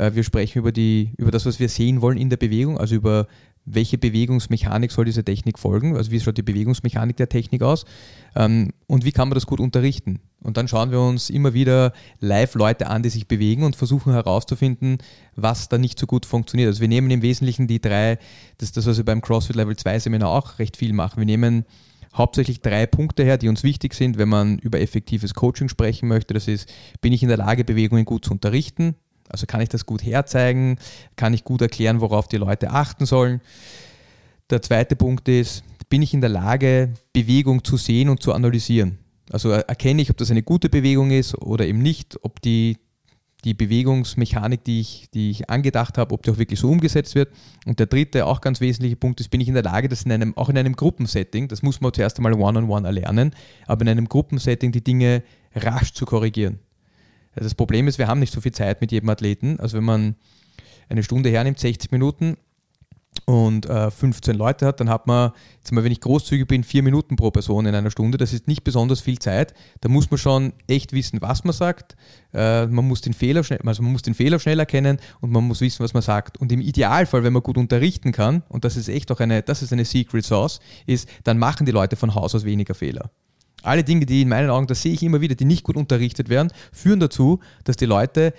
Äh, 0.00 0.14
wir 0.14 0.24
sprechen 0.24 0.58
über, 0.58 0.72
die, 0.72 1.12
über 1.18 1.30
das, 1.30 1.46
was 1.46 1.60
wir 1.60 1.68
sehen 1.68 2.00
wollen 2.00 2.16
in 2.16 2.30
der 2.30 2.38
Bewegung, 2.38 2.78
also 2.78 2.94
über 2.94 3.26
welche 3.66 3.98
Bewegungsmechanik 3.98 4.90
soll 4.90 5.04
diese 5.04 5.22
Technik 5.22 5.58
folgen, 5.58 5.94
also 5.94 6.10
wie 6.10 6.18
schaut 6.18 6.38
die 6.38 6.42
Bewegungsmechanik 6.42 7.18
der 7.18 7.28
Technik 7.28 7.62
aus 7.62 7.84
ähm, 8.34 8.72
und 8.86 9.04
wie 9.04 9.12
kann 9.12 9.28
man 9.28 9.34
das 9.34 9.46
gut 9.46 9.60
unterrichten. 9.60 10.20
Und 10.42 10.56
dann 10.56 10.66
schauen 10.66 10.90
wir 10.90 11.00
uns 11.00 11.28
immer 11.28 11.52
wieder 11.52 11.92
live 12.20 12.54
Leute 12.54 12.86
an, 12.86 13.02
die 13.02 13.10
sich 13.10 13.28
bewegen 13.28 13.62
und 13.62 13.76
versuchen 13.76 14.14
herauszufinden, 14.14 14.98
was 15.36 15.68
da 15.68 15.76
nicht 15.76 15.98
so 15.98 16.06
gut 16.06 16.24
funktioniert. 16.24 16.68
Also 16.68 16.80
wir 16.80 16.88
nehmen 16.88 17.10
im 17.10 17.20
Wesentlichen 17.20 17.66
die 17.68 17.82
drei, 17.82 18.18
das 18.56 18.70
ist 18.70 18.78
das, 18.78 18.86
was 18.86 18.96
wir 18.96 19.04
beim 19.04 19.20
CrossFit 19.20 19.56
Level 19.56 19.76
2 19.76 19.98
Seminar 19.98 20.30
auch 20.30 20.58
recht 20.58 20.78
viel 20.78 20.94
machen. 20.94 21.18
Wir 21.18 21.26
nehmen 21.26 21.66
hauptsächlich 22.14 22.62
drei 22.62 22.86
Punkte 22.86 23.24
her, 23.24 23.36
die 23.36 23.48
uns 23.48 23.62
wichtig 23.62 23.92
sind, 23.92 24.16
wenn 24.16 24.30
man 24.30 24.58
über 24.58 24.80
effektives 24.80 25.34
Coaching 25.34 25.68
sprechen 25.68 26.08
möchte. 26.08 26.32
Das 26.32 26.48
ist, 26.48 26.72
bin 27.02 27.12
ich 27.12 27.22
in 27.22 27.28
der 27.28 27.38
Lage, 27.38 27.62
Bewegungen 27.62 28.06
gut 28.06 28.24
zu 28.24 28.32
unterrichten? 28.32 28.96
Also 29.30 29.46
kann 29.46 29.60
ich 29.60 29.68
das 29.68 29.86
gut 29.86 30.04
herzeigen? 30.04 30.76
Kann 31.16 31.34
ich 31.34 31.44
gut 31.44 31.62
erklären, 31.62 32.00
worauf 32.00 32.28
die 32.28 32.36
Leute 32.36 32.70
achten 32.70 33.06
sollen? 33.06 33.40
Der 34.50 34.60
zweite 34.62 34.96
Punkt 34.96 35.28
ist, 35.28 35.62
bin 35.88 36.02
ich 36.02 36.12
in 36.12 36.20
der 36.20 36.30
Lage, 36.30 36.92
Bewegung 37.12 37.64
zu 37.64 37.76
sehen 37.76 38.08
und 38.08 38.22
zu 38.22 38.32
analysieren? 38.32 38.98
Also 39.30 39.50
er- 39.50 39.68
erkenne 39.68 40.02
ich, 40.02 40.10
ob 40.10 40.16
das 40.16 40.30
eine 40.30 40.42
gute 40.42 40.68
Bewegung 40.68 41.10
ist 41.10 41.36
oder 41.36 41.66
eben 41.66 41.80
nicht, 41.80 42.18
ob 42.22 42.40
die, 42.42 42.78
die 43.44 43.54
Bewegungsmechanik, 43.54 44.64
die 44.64 44.80
ich, 44.80 45.08
die 45.14 45.30
ich 45.30 45.48
angedacht 45.48 45.98
habe, 45.98 46.12
ob 46.12 46.24
die 46.24 46.30
auch 46.30 46.38
wirklich 46.38 46.58
so 46.58 46.68
umgesetzt 46.68 47.14
wird. 47.14 47.32
Und 47.64 47.78
der 47.78 47.86
dritte, 47.86 48.26
auch 48.26 48.40
ganz 48.40 48.60
wesentliche 48.60 48.96
Punkt 48.96 49.20
ist, 49.20 49.30
bin 49.30 49.40
ich 49.40 49.48
in 49.48 49.54
der 49.54 49.62
Lage, 49.62 49.88
das 49.88 50.02
in 50.02 50.12
einem, 50.12 50.36
auch 50.36 50.48
in 50.48 50.58
einem 50.58 50.74
Gruppensetting, 50.74 51.46
das 51.46 51.62
muss 51.62 51.80
man 51.80 51.92
zuerst 51.92 52.18
einmal 52.18 52.34
one-on-one 52.34 52.86
erlernen, 52.86 53.32
aber 53.66 53.82
in 53.82 53.88
einem 53.88 54.08
Gruppensetting 54.08 54.72
die 54.72 54.82
Dinge 54.82 55.22
rasch 55.54 55.92
zu 55.92 56.04
korrigieren. 56.06 56.58
Ja, 57.36 57.42
Das 57.42 57.54
Problem 57.54 57.88
ist, 57.88 57.98
wir 57.98 58.08
haben 58.08 58.20
nicht 58.20 58.32
so 58.32 58.40
viel 58.40 58.52
Zeit 58.52 58.80
mit 58.80 58.92
jedem 58.92 59.08
Athleten. 59.08 59.58
Also 59.60 59.76
wenn 59.76 59.84
man 59.84 60.16
eine 60.88 61.02
Stunde 61.02 61.30
hernimmt, 61.30 61.58
60 61.58 61.92
Minuten 61.92 62.36
und 63.24 63.66
äh, 63.66 63.90
15 63.90 64.36
Leute 64.36 64.66
hat, 64.66 64.80
dann 64.80 64.88
hat 64.88 65.06
man, 65.06 65.32
jetzt 65.58 65.72
mal, 65.72 65.84
wenn 65.84 65.92
ich 65.92 66.00
großzügig 66.00 66.46
bin, 66.46 66.64
vier 66.64 66.82
Minuten 66.82 67.16
pro 67.16 67.30
Person 67.30 67.66
in 67.66 67.74
einer 67.74 67.90
Stunde. 67.90 68.18
Das 68.18 68.32
ist 68.32 68.48
nicht 68.48 68.64
besonders 68.64 69.00
viel 69.00 69.18
Zeit. 69.18 69.54
Da 69.80 69.88
muss 69.88 70.10
man 70.10 70.18
schon 70.18 70.52
echt 70.66 70.92
wissen, 70.92 71.20
was 71.20 71.44
man 71.44 71.52
sagt. 71.52 71.96
Äh, 72.32 72.66
man 72.66 72.86
muss 72.86 73.00
den 73.00 73.12
Fehler 73.12 73.44
schnell, 73.44 73.60
also 73.64 73.82
man 73.82 73.92
muss 73.92 74.02
den 74.02 74.14
Fehler 74.14 74.38
schnell 74.38 74.58
erkennen 74.58 74.98
und 75.20 75.30
man 75.30 75.44
muss 75.44 75.60
wissen, 75.60 75.82
was 75.82 75.94
man 75.94 76.02
sagt. 76.02 76.38
Und 76.38 76.52
im 76.52 76.60
Idealfall, 76.60 77.22
wenn 77.24 77.32
man 77.32 77.42
gut 77.42 77.58
unterrichten 77.58 78.12
kann, 78.12 78.42
und 78.48 78.64
das 78.64 78.76
ist 78.76 78.88
echt 78.88 79.10
auch 79.12 79.20
eine, 79.20 79.42
das 79.42 79.62
ist 79.62 79.72
eine 79.72 79.84
Secret 79.84 80.24
Sauce, 80.24 80.60
ist, 80.86 81.08
dann 81.24 81.38
machen 81.38 81.66
die 81.66 81.72
Leute 81.72 81.96
von 81.96 82.14
Haus 82.14 82.34
aus 82.34 82.44
weniger 82.44 82.74
Fehler. 82.74 83.10
Alle 83.62 83.84
Dinge, 83.84 84.06
die 84.06 84.22
in 84.22 84.28
meinen 84.28 84.50
Augen, 84.50 84.66
das 84.66 84.82
sehe 84.82 84.92
ich 84.92 85.02
immer 85.02 85.20
wieder, 85.20 85.34
die 85.34 85.44
nicht 85.44 85.64
gut 85.64 85.76
unterrichtet 85.76 86.28
werden, 86.28 86.52
führen 86.72 87.00
dazu, 87.00 87.40
dass 87.64 87.76
die 87.76 87.86
Leute 87.86 88.32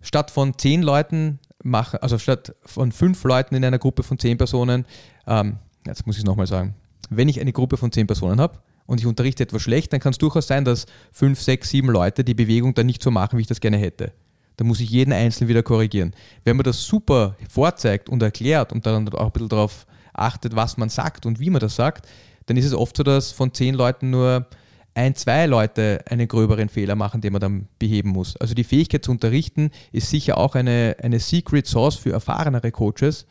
statt 0.00 0.30
von 0.30 0.58
zehn 0.58 0.82
Leuten 0.82 1.38
machen, 1.62 1.98
also 2.00 2.18
statt 2.18 2.54
von 2.64 2.92
fünf 2.92 3.22
Leuten 3.24 3.54
in 3.54 3.64
einer 3.64 3.78
Gruppe 3.78 4.02
von 4.02 4.18
zehn 4.18 4.38
Personen, 4.38 4.86
ähm, 5.26 5.58
jetzt 5.86 6.06
muss 6.06 6.16
ich 6.16 6.20
es 6.20 6.26
nochmal 6.26 6.46
sagen, 6.46 6.74
wenn 7.10 7.28
ich 7.28 7.40
eine 7.40 7.52
Gruppe 7.52 7.76
von 7.76 7.92
zehn 7.92 8.06
Personen 8.06 8.40
habe 8.40 8.58
und 8.86 9.00
ich 9.00 9.06
unterrichte 9.06 9.42
etwas 9.42 9.62
schlecht, 9.62 9.92
dann 9.92 10.00
kann 10.00 10.12
es 10.12 10.18
durchaus 10.18 10.46
sein, 10.46 10.64
dass 10.64 10.86
fünf, 11.12 11.40
sechs, 11.40 11.70
sieben 11.70 11.88
Leute 11.88 12.24
die 12.24 12.34
Bewegung 12.34 12.74
dann 12.74 12.86
nicht 12.86 13.02
so 13.02 13.10
machen, 13.10 13.38
wie 13.38 13.42
ich 13.42 13.48
das 13.48 13.60
gerne 13.60 13.78
hätte. 13.78 14.12
Da 14.56 14.64
muss 14.64 14.80
ich 14.80 14.90
jeden 14.90 15.12
Einzelnen 15.12 15.48
wieder 15.48 15.62
korrigieren. 15.62 16.14
Wenn 16.44 16.56
man 16.56 16.64
das 16.64 16.84
super 16.84 17.36
vorzeigt 17.48 18.08
und 18.08 18.22
erklärt 18.22 18.72
und 18.72 18.86
dann 18.86 19.08
auch 19.10 19.26
ein 19.26 19.32
bisschen 19.32 19.50
darauf 19.50 19.86
achtet, 20.14 20.56
was 20.56 20.78
man 20.78 20.88
sagt 20.88 21.26
und 21.26 21.40
wie 21.40 21.50
man 21.50 21.60
das 21.60 21.76
sagt, 21.76 22.08
dann 22.46 22.56
ist 22.56 22.64
es 22.64 22.74
oft 22.74 22.96
so, 22.96 23.02
dass 23.02 23.32
von 23.32 23.52
zehn 23.52 23.74
Leuten 23.74 24.10
nur 24.10 24.46
ein, 24.94 25.14
zwei 25.14 25.46
Leute 25.46 26.00
einen 26.08 26.26
gröberen 26.26 26.68
Fehler 26.68 26.94
machen, 26.94 27.20
den 27.20 27.32
man 27.32 27.40
dann 27.40 27.68
beheben 27.78 28.10
muss. 28.10 28.36
Also 28.38 28.54
die 28.54 28.64
Fähigkeit 28.64 29.04
zu 29.04 29.10
unterrichten 29.10 29.70
ist 29.92 30.08
sicher 30.08 30.38
auch 30.38 30.54
eine, 30.54 30.96
eine 31.02 31.20
Secret 31.20 31.66
Sauce 31.66 31.96
für 31.96 32.12
erfahrenere 32.12 32.70
Coaches, 32.70 33.26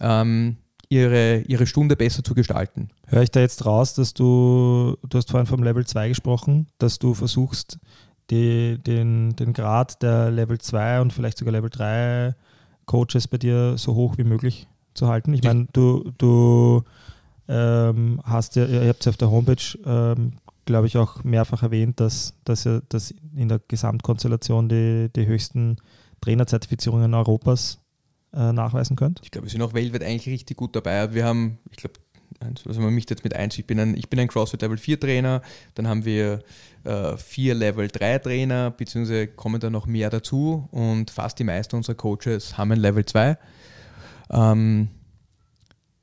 ähm, 0.00 0.58
ihre, 0.88 1.40
ihre 1.42 1.66
Stunde 1.66 1.96
besser 1.96 2.22
zu 2.22 2.34
gestalten. 2.34 2.90
Höre 3.06 3.22
ich 3.22 3.30
da 3.30 3.40
jetzt 3.40 3.66
raus, 3.66 3.94
dass 3.94 4.14
du, 4.14 4.96
du 5.08 5.18
hast 5.18 5.30
vorhin 5.30 5.46
vom 5.46 5.64
Level 5.64 5.84
2 5.84 6.08
gesprochen, 6.08 6.68
dass 6.78 7.00
du 7.00 7.14
versuchst, 7.14 7.78
die, 8.30 8.78
den, 8.78 9.34
den 9.34 9.52
Grad 9.52 10.02
der 10.02 10.30
Level 10.30 10.58
2 10.58 11.00
und 11.00 11.12
vielleicht 11.12 11.38
sogar 11.38 11.52
Level 11.52 11.70
3 11.70 12.34
Coaches 12.86 13.26
bei 13.26 13.38
dir 13.38 13.76
so 13.78 13.94
hoch 13.94 14.16
wie 14.16 14.24
möglich 14.24 14.68
zu 14.94 15.08
halten? 15.08 15.34
Ich 15.34 15.42
meine, 15.42 15.66
du, 15.72 16.12
du 16.18 16.82
ähm, 17.50 18.20
hast 18.22 18.54
ja, 18.54 18.64
ihr 18.64 18.88
habt 18.88 19.04
ja 19.04 19.10
auf 19.10 19.16
der 19.16 19.30
Homepage, 19.30 19.78
ähm, 19.84 20.34
glaube 20.66 20.86
ich, 20.86 20.96
auch 20.96 21.24
mehrfach 21.24 21.64
erwähnt, 21.64 21.98
dass, 21.98 22.34
dass 22.44 22.64
ihr 22.64 22.82
dass 22.88 23.12
in 23.34 23.48
der 23.48 23.60
Gesamtkonstellation 23.66 24.68
die, 24.68 25.10
die 25.14 25.26
höchsten 25.26 25.78
Trainerzertifizierungen 26.20 27.12
Europas 27.12 27.80
äh, 28.32 28.52
nachweisen 28.52 28.94
könnt. 28.94 29.20
Ich 29.24 29.32
glaube, 29.32 29.48
wir 29.48 29.50
sind 29.50 29.62
auch 29.62 29.74
weltweit 29.74 30.04
eigentlich 30.04 30.28
richtig 30.28 30.56
gut 30.56 30.76
dabei. 30.76 31.12
Wir 31.12 31.24
haben, 31.24 31.58
ich 31.70 31.78
glaube, 31.78 31.94
also 32.66 32.80
man 32.80 32.94
mischt 32.94 33.10
jetzt 33.10 33.24
mit 33.24 33.34
eins, 33.34 33.58
ich 33.58 33.66
bin 33.66 33.80
ein, 33.80 33.96
ich 33.96 34.08
bin 34.08 34.20
ein 34.20 34.28
CrossFit 34.28 34.62
Level 34.62 34.78
4 34.78 35.00
Trainer, 35.00 35.42
dann 35.74 35.88
haben 35.88 36.04
wir 36.04 36.44
äh, 36.84 37.16
vier 37.16 37.54
Level 37.54 37.88
3 37.88 38.18
Trainer, 38.20 38.70
beziehungsweise 38.70 39.26
kommen 39.26 39.60
da 39.60 39.70
noch 39.70 39.86
mehr 39.86 40.08
dazu 40.08 40.68
und 40.70 41.10
fast 41.10 41.40
die 41.40 41.44
meisten 41.44 41.74
unserer 41.74 41.96
Coaches 41.96 42.56
haben 42.56 42.70
ein 42.70 42.78
Level 42.78 43.04
2. 43.04 43.36
Ähm, 44.30 44.88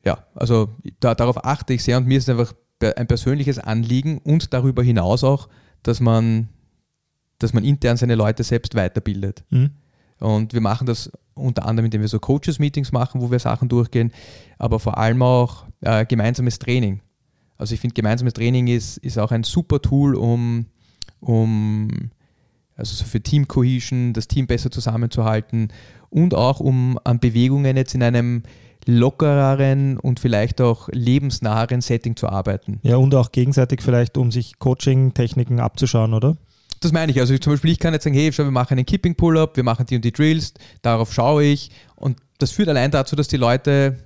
ja, 0.07 0.23
also 0.35 0.69
da, 1.01 1.15
darauf 1.15 1.43
achte 1.43 1.73
ich 1.73 1.83
sehr 1.83 1.97
und 1.97 2.07
mir 2.07 2.17
ist 2.17 2.29
es 2.29 2.29
einfach 2.29 2.53
ein 2.95 3.07
persönliches 3.07 3.59
Anliegen 3.59 4.19
und 4.19 4.53
darüber 4.53 4.81
hinaus 4.83 5.25
auch, 5.25 5.49
dass 5.83 5.99
man, 5.99 6.47
dass 7.39 7.51
man 7.51 7.65
intern 7.65 7.97
seine 7.97 8.15
Leute 8.15 8.43
selbst 8.43 8.73
weiterbildet. 8.73 9.43
Mhm. 9.49 9.71
Und 10.19 10.53
wir 10.53 10.61
machen 10.61 10.87
das 10.87 11.11
unter 11.33 11.65
anderem, 11.65 11.85
indem 11.85 12.01
wir 12.01 12.07
so 12.07 12.19
Coaches-Meetings 12.19 12.93
machen, 12.93 13.19
wo 13.19 13.29
wir 13.29 13.39
Sachen 13.39 13.67
durchgehen, 13.67 14.13
aber 14.57 14.79
vor 14.79 14.97
allem 14.97 15.21
auch 15.21 15.65
äh, 15.81 16.05
gemeinsames 16.05 16.57
Training. 16.57 17.01
Also 17.57 17.73
ich 17.73 17.81
finde, 17.81 17.93
gemeinsames 17.93 18.33
Training 18.33 18.67
ist, 18.67 18.97
ist 18.99 19.19
auch 19.19 19.31
ein 19.31 19.43
super 19.43 19.81
Tool, 19.81 20.15
um, 20.15 20.67
um 21.19 21.89
Also 22.77 22.95
so 22.95 23.03
für 23.03 23.19
Team 23.19 23.47
Cohesion, 23.47 24.13
das 24.13 24.27
Team 24.29 24.47
besser 24.47 24.71
zusammenzuhalten 24.71 25.73
und 26.09 26.33
auch 26.33 26.61
um 26.61 26.97
an 27.03 27.19
Bewegungen 27.19 27.75
jetzt 27.75 27.93
in 27.93 28.03
einem 28.03 28.43
lockereren 28.87 29.97
und 29.97 30.19
vielleicht 30.19 30.61
auch 30.61 30.89
lebensnaheren 30.91 31.81
Setting 31.81 32.15
zu 32.15 32.27
arbeiten. 32.29 32.79
Ja, 32.83 32.95
und 32.97 33.13
auch 33.15 33.31
gegenseitig 33.31 33.81
vielleicht, 33.81 34.17
um 34.17 34.31
sich 34.31 34.57
Coaching-Techniken 34.59 35.59
abzuschauen, 35.59 36.13
oder? 36.13 36.37
Das 36.79 36.91
meine 36.91 37.11
ich. 37.11 37.19
Also 37.19 37.33
ich, 37.33 37.41
zum 37.41 37.53
Beispiel, 37.53 37.71
ich 37.71 37.79
kann 37.79 37.93
jetzt 37.93 38.03
sagen, 38.03 38.15
hey, 38.15 38.31
schau, 38.31 38.43
wir 38.43 38.51
machen 38.51 38.73
einen 38.77 38.85
Kipping 38.85 39.15
Pull-Up, 39.15 39.55
wir 39.57 39.63
machen 39.63 39.85
die 39.87 39.95
und 39.95 40.05
die 40.05 40.11
Drills, 40.11 40.53
darauf 40.81 41.13
schaue 41.13 41.43
ich. 41.43 41.71
Und 41.95 42.17
das 42.37 42.51
führt 42.51 42.69
allein 42.69 42.91
dazu, 42.91 43.15
dass 43.15 43.27
die 43.27 43.37
Leute 43.37 43.97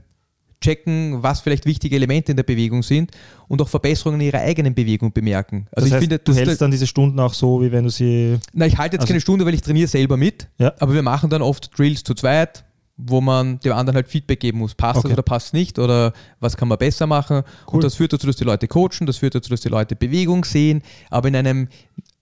checken, 0.62 1.24
was 1.24 1.42
vielleicht 1.42 1.66
wichtige 1.66 1.96
Elemente 1.96 2.32
in 2.32 2.36
der 2.38 2.44
Bewegung 2.44 2.84
sind 2.84 3.12
und 3.48 3.62
auch 3.62 3.68
Verbesserungen 3.68 4.22
in 4.22 4.28
ihrer 4.28 4.40
eigenen 4.42 4.74
Bewegung 4.76 5.12
bemerken. 5.12 5.68
Also 5.72 5.82
das 5.82 5.86
ich 5.88 5.94
heißt, 5.94 6.02
finde, 6.04 6.20
du 6.20 6.34
hältst 6.36 6.62
dann 6.62 6.70
diese 6.72 6.86
Stunden 6.86 7.20
auch 7.20 7.34
so, 7.34 7.62
wie 7.64 7.72
wenn 7.72 7.84
du 7.84 7.90
sie. 7.90 8.38
Na, 8.54 8.68
ich 8.68 8.78
halte 8.78 8.96
jetzt 8.96 9.02
Also- 9.02 9.12
keine 9.14 9.22
Stunde, 9.22 9.46
weil 9.46 9.56
ich 9.56 9.62
trainiere 9.64 9.88
selber 9.88 10.18
mit, 10.18 10.48
Ja. 10.60 10.72
aber 10.80 10.94
wir 10.94 11.02
machen 11.02 11.30
dann 11.32 11.42
oft 11.42 11.76
Drills 11.78 12.04
zu 12.04 12.14
zweit, 12.14 12.64
wo 13.06 13.22
man 13.22 13.60
dem 13.60 13.74
anderen 13.74 13.96
halt 13.96 14.08
Feedback 14.08 14.40
geben 14.40 14.60
muss. 14.60 14.76
Passt 14.76 15.00
Okay. 15.00 15.10
das 15.10 15.14
oder 15.14 15.24
passt 15.24 15.54
nicht 15.54 15.80
oder 15.80 16.14
was 16.40 16.56
kann 16.58 16.68
man 16.68 16.78
besser 16.78 17.08
machen? 17.08 17.44
Cool. 17.68 17.76
Und 17.76 17.84
das 17.84 17.96
führt 17.96 18.14
dazu, 18.14 18.28
dass 18.28 18.36
die 18.36 18.44
Leute 18.44 18.68
coachen, 18.68 19.06
das 19.06 19.18
führt 19.18 19.36
dazu, 19.36 19.50
dass 19.50 19.62
die 19.62 19.70
Leute 19.70 19.96
Bewegung 19.96 20.46
sehen, 20.46 20.82
aber 21.10 21.28
in 21.30 21.36
einem, 21.36 21.68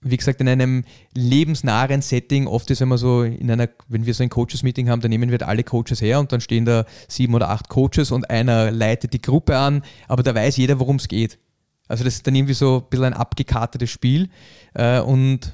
wie 0.00 0.16
gesagt, 0.16 0.40
in 0.40 0.48
einem 0.48 0.84
lebensnahen 1.14 2.02
Setting. 2.02 2.46
Oft 2.46 2.70
ist 2.70 2.80
immer 2.80 2.98
so, 2.98 3.22
in 3.22 3.50
einer, 3.50 3.68
wenn 3.88 4.06
wir 4.06 4.14
so 4.14 4.22
ein 4.22 4.30
Coaches-Meeting 4.30 4.88
haben, 4.88 5.00
dann 5.00 5.10
nehmen 5.10 5.30
wir 5.30 5.46
alle 5.46 5.62
Coaches 5.64 6.00
her 6.00 6.20
und 6.20 6.32
dann 6.32 6.40
stehen 6.40 6.64
da 6.64 6.84
sieben 7.08 7.34
oder 7.34 7.50
acht 7.50 7.68
Coaches 7.68 8.10
und 8.10 8.30
einer 8.30 8.70
leitet 8.70 9.12
die 9.12 9.20
Gruppe 9.22 9.56
an, 9.56 9.82
aber 10.08 10.22
da 10.22 10.34
weiß 10.34 10.56
jeder, 10.56 10.78
worum 10.80 10.96
es 10.96 11.08
geht. 11.08 11.38
Also 11.88 12.04
das 12.04 12.14
ist 12.14 12.26
dann 12.26 12.34
irgendwie 12.36 12.54
so 12.54 12.76
ein 12.84 12.88
bisschen 12.88 13.06
ein 13.06 13.14
abgekartetes 13.14 13.90
Spiel. 13.90 14.28
Äh, 14.74 15.00
und 15.00 15.52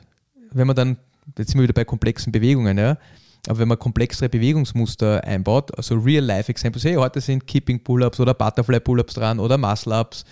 wenn 0.53 0.67
man 0.67 0.77
dann, 0.77 0.97
jetzt 1.39 1.51
sind 1.51 1.59
wir 1.59 1.63
wieder 1.65 1.73
bei 1.73 1.85
komplexen 1.85 2.31
Bewegungen, 2.31 2.77
ja, 2.77 2.99
aber 3.49 3.59
wenn 3.61 3.69
man 3.69 3.79
komplexere 3.79 4.29
Bewegungsmuster 4.29 5.23
einbaut, 5.25 5.77
also 5.77 5.97
Real-Life-Examples, 5.97 6.85
hey, 6.85 6.95
heute 6.95 7.21
sind 7.21 7.47
Keeping-Pull-Ups 7.47 8.21
oder 8.21 8.35
Butterfly-Pull-Ups 8.35 9.15
dran 9.15 9.39
oder 9.39 9.59
Muscle-Ups, 9.59 10.25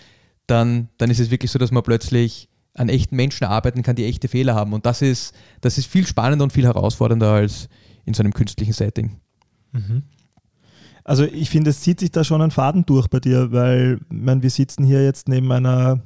dann, 0.46 0.88
dann 0.98 1.11
ist 1.11 1.20
es 1.20 1.31
wirklich 1.31 1.50
so, 1.50 1.59
dass 1.59 1.70
man 1.70 1.83
plötzlich 1.83 2.48
an 2.74 2.88
echten 2.88 3.16
Menschen 3.16 3.44
arbeiten 3.44 3.83
kann, 3.83 3.96
die 3.96 4.05
echte 4.05 4.29
Fehler 4.29 4.55
haben. 4.55 4.72
Und 4.72 4.85
das 4.85 5.00
ist, 5.00 5.35
das 5.61 5.79
ist 5.79 5.87
viel 5.87 6.07
spannender 6.07 6.42
und 6.42 6.53
viel 6.53 6.64
herausfordernder 6.64 7.31
als 7.31 7.68
in 8.05 8.14
so 8.14 8.22
einem 8.22 8.35
künstlichen 8.35 8.72
Setting. 8.72 9.20
Also 11.05 11.24
ich 11.24 11.50
finde, 11.50 11.70
es 11.70 11.81
zieht 11.81 12.00
sich 12.00 12.11
da 12.11 12.24
schon 12.24 12.42
ein 12.42 12.50
Faden 12.50 12.85
durch 12.87 13.09
bei 13.09 13.20
dir, 13.20 13.53
weil 13.53 14.00
ich 14.00 14.16
meine, 14.16 14.42
wir 14.42 14.50
sitzen 14.50 14.85
hier 14.85 15.05
jetzt 15.05 15.29
neben 15.29 15.50
einer 15.53 16.03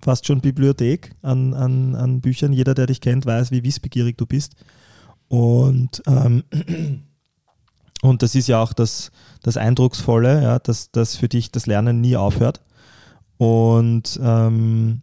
fast 0.00 0.26
schon 0.26 0.40
Bibliothek 0.40 1.12
an, 1.22 1.54
an, 1.54 1.94
an 1.96 2.20
Büchern. 2.20 2.52
Jeder, 2.52 2.74
der 2.74 2.86
dich 2.86 3.00
kennt, 3.00 3.26
weiß, 3.26 3.50
wie 3.50 3.64
wissbegierig 3.64 4.16
du 4.16 4.26
bist. 4.26 4.54
Und, 5.28 6.02
ähm, 6.06 6.44
und 8.02 8.22
das 8.22 8.34
ist 8.34 8.48
ja 8.48 8.62
auch 8.62 8.72
das, 8.72 9.10
das 9.42 9.56
Eindrucksvolle, 9.56 10.42
ja, 10.42 10.58
dass, 10.58 10.90
dass 10.90 11.16
für 11.16 11.28
dich 11.28 11.50
das 11.50 11.66
Lernen 11.66 12.00
nie 12.00 12.16
aufhört. 12.16 12.62
Und, 13.36 14.18
ähm, 14.22 15.02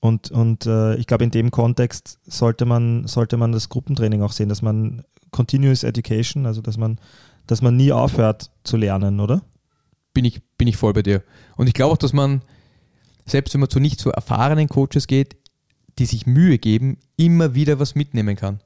und, 0.00 0.30
und 0.30 0.66
äh, 0.66 0.96
ich 0.96 1.06
glaube, 1.06 1.24
in 1.24 1.30
dem 1.30 1.50
Kontext 1.50 2.18
sollte 2.24 2.64
man, 2.64 3.06
sollte 3.06 3.36
man 3.36 3.52
das 3.52 3.68
Gruppentraining 3.68 4.22
auch 4.22 4.32
sehen, 4.32 4.48
dass 4.48 4.62
man 4.62 5.04
Continuous 5.30 5.82
Education, 5.82 6.44
also 6.44 6.60
dass 6.60 6.76
man, 6.76 6.98
dass 7.46 7.62
man 7.62 7.76
nie 7.76 7.92
aufhört 7.92 8.50
zu 8.64 8.76
lernen, 8.76 9.20
oder? 9.20 9.42
bin 10.12 10.24
ich, 10.24 10.42
bin 10.58 10.68
ich 10.68 10.76
voll 10.76 10.92
bei 10.92 11.02
dir. 11.02 11.22
Und 11.56 11.66
ich 11.66 11.74
glaube 11.74 11.92
auch, 11.92 11.98
dass 11.98 12.12
man, 12.12 12.42
selbst 13.26 13.54
wenn 13.54 13.60
man 13.60 13.70
zu 13.70 13.80
nicht 13.80 14.00
so 14.00 14.10
erfahrenen 14.10 14.68
Coaches 14.68 15.06
geht, 15.06 15.36
die 15.98 16.06
sich 16.06 16.26
Mühe 16.26 16.58
geben, 16.58 16.98
immer 17.16 17.54
wieder 17.54 17.78
was 17.78 17.94
mitnehmen 17.94 18.36
kann. 18.36 18.60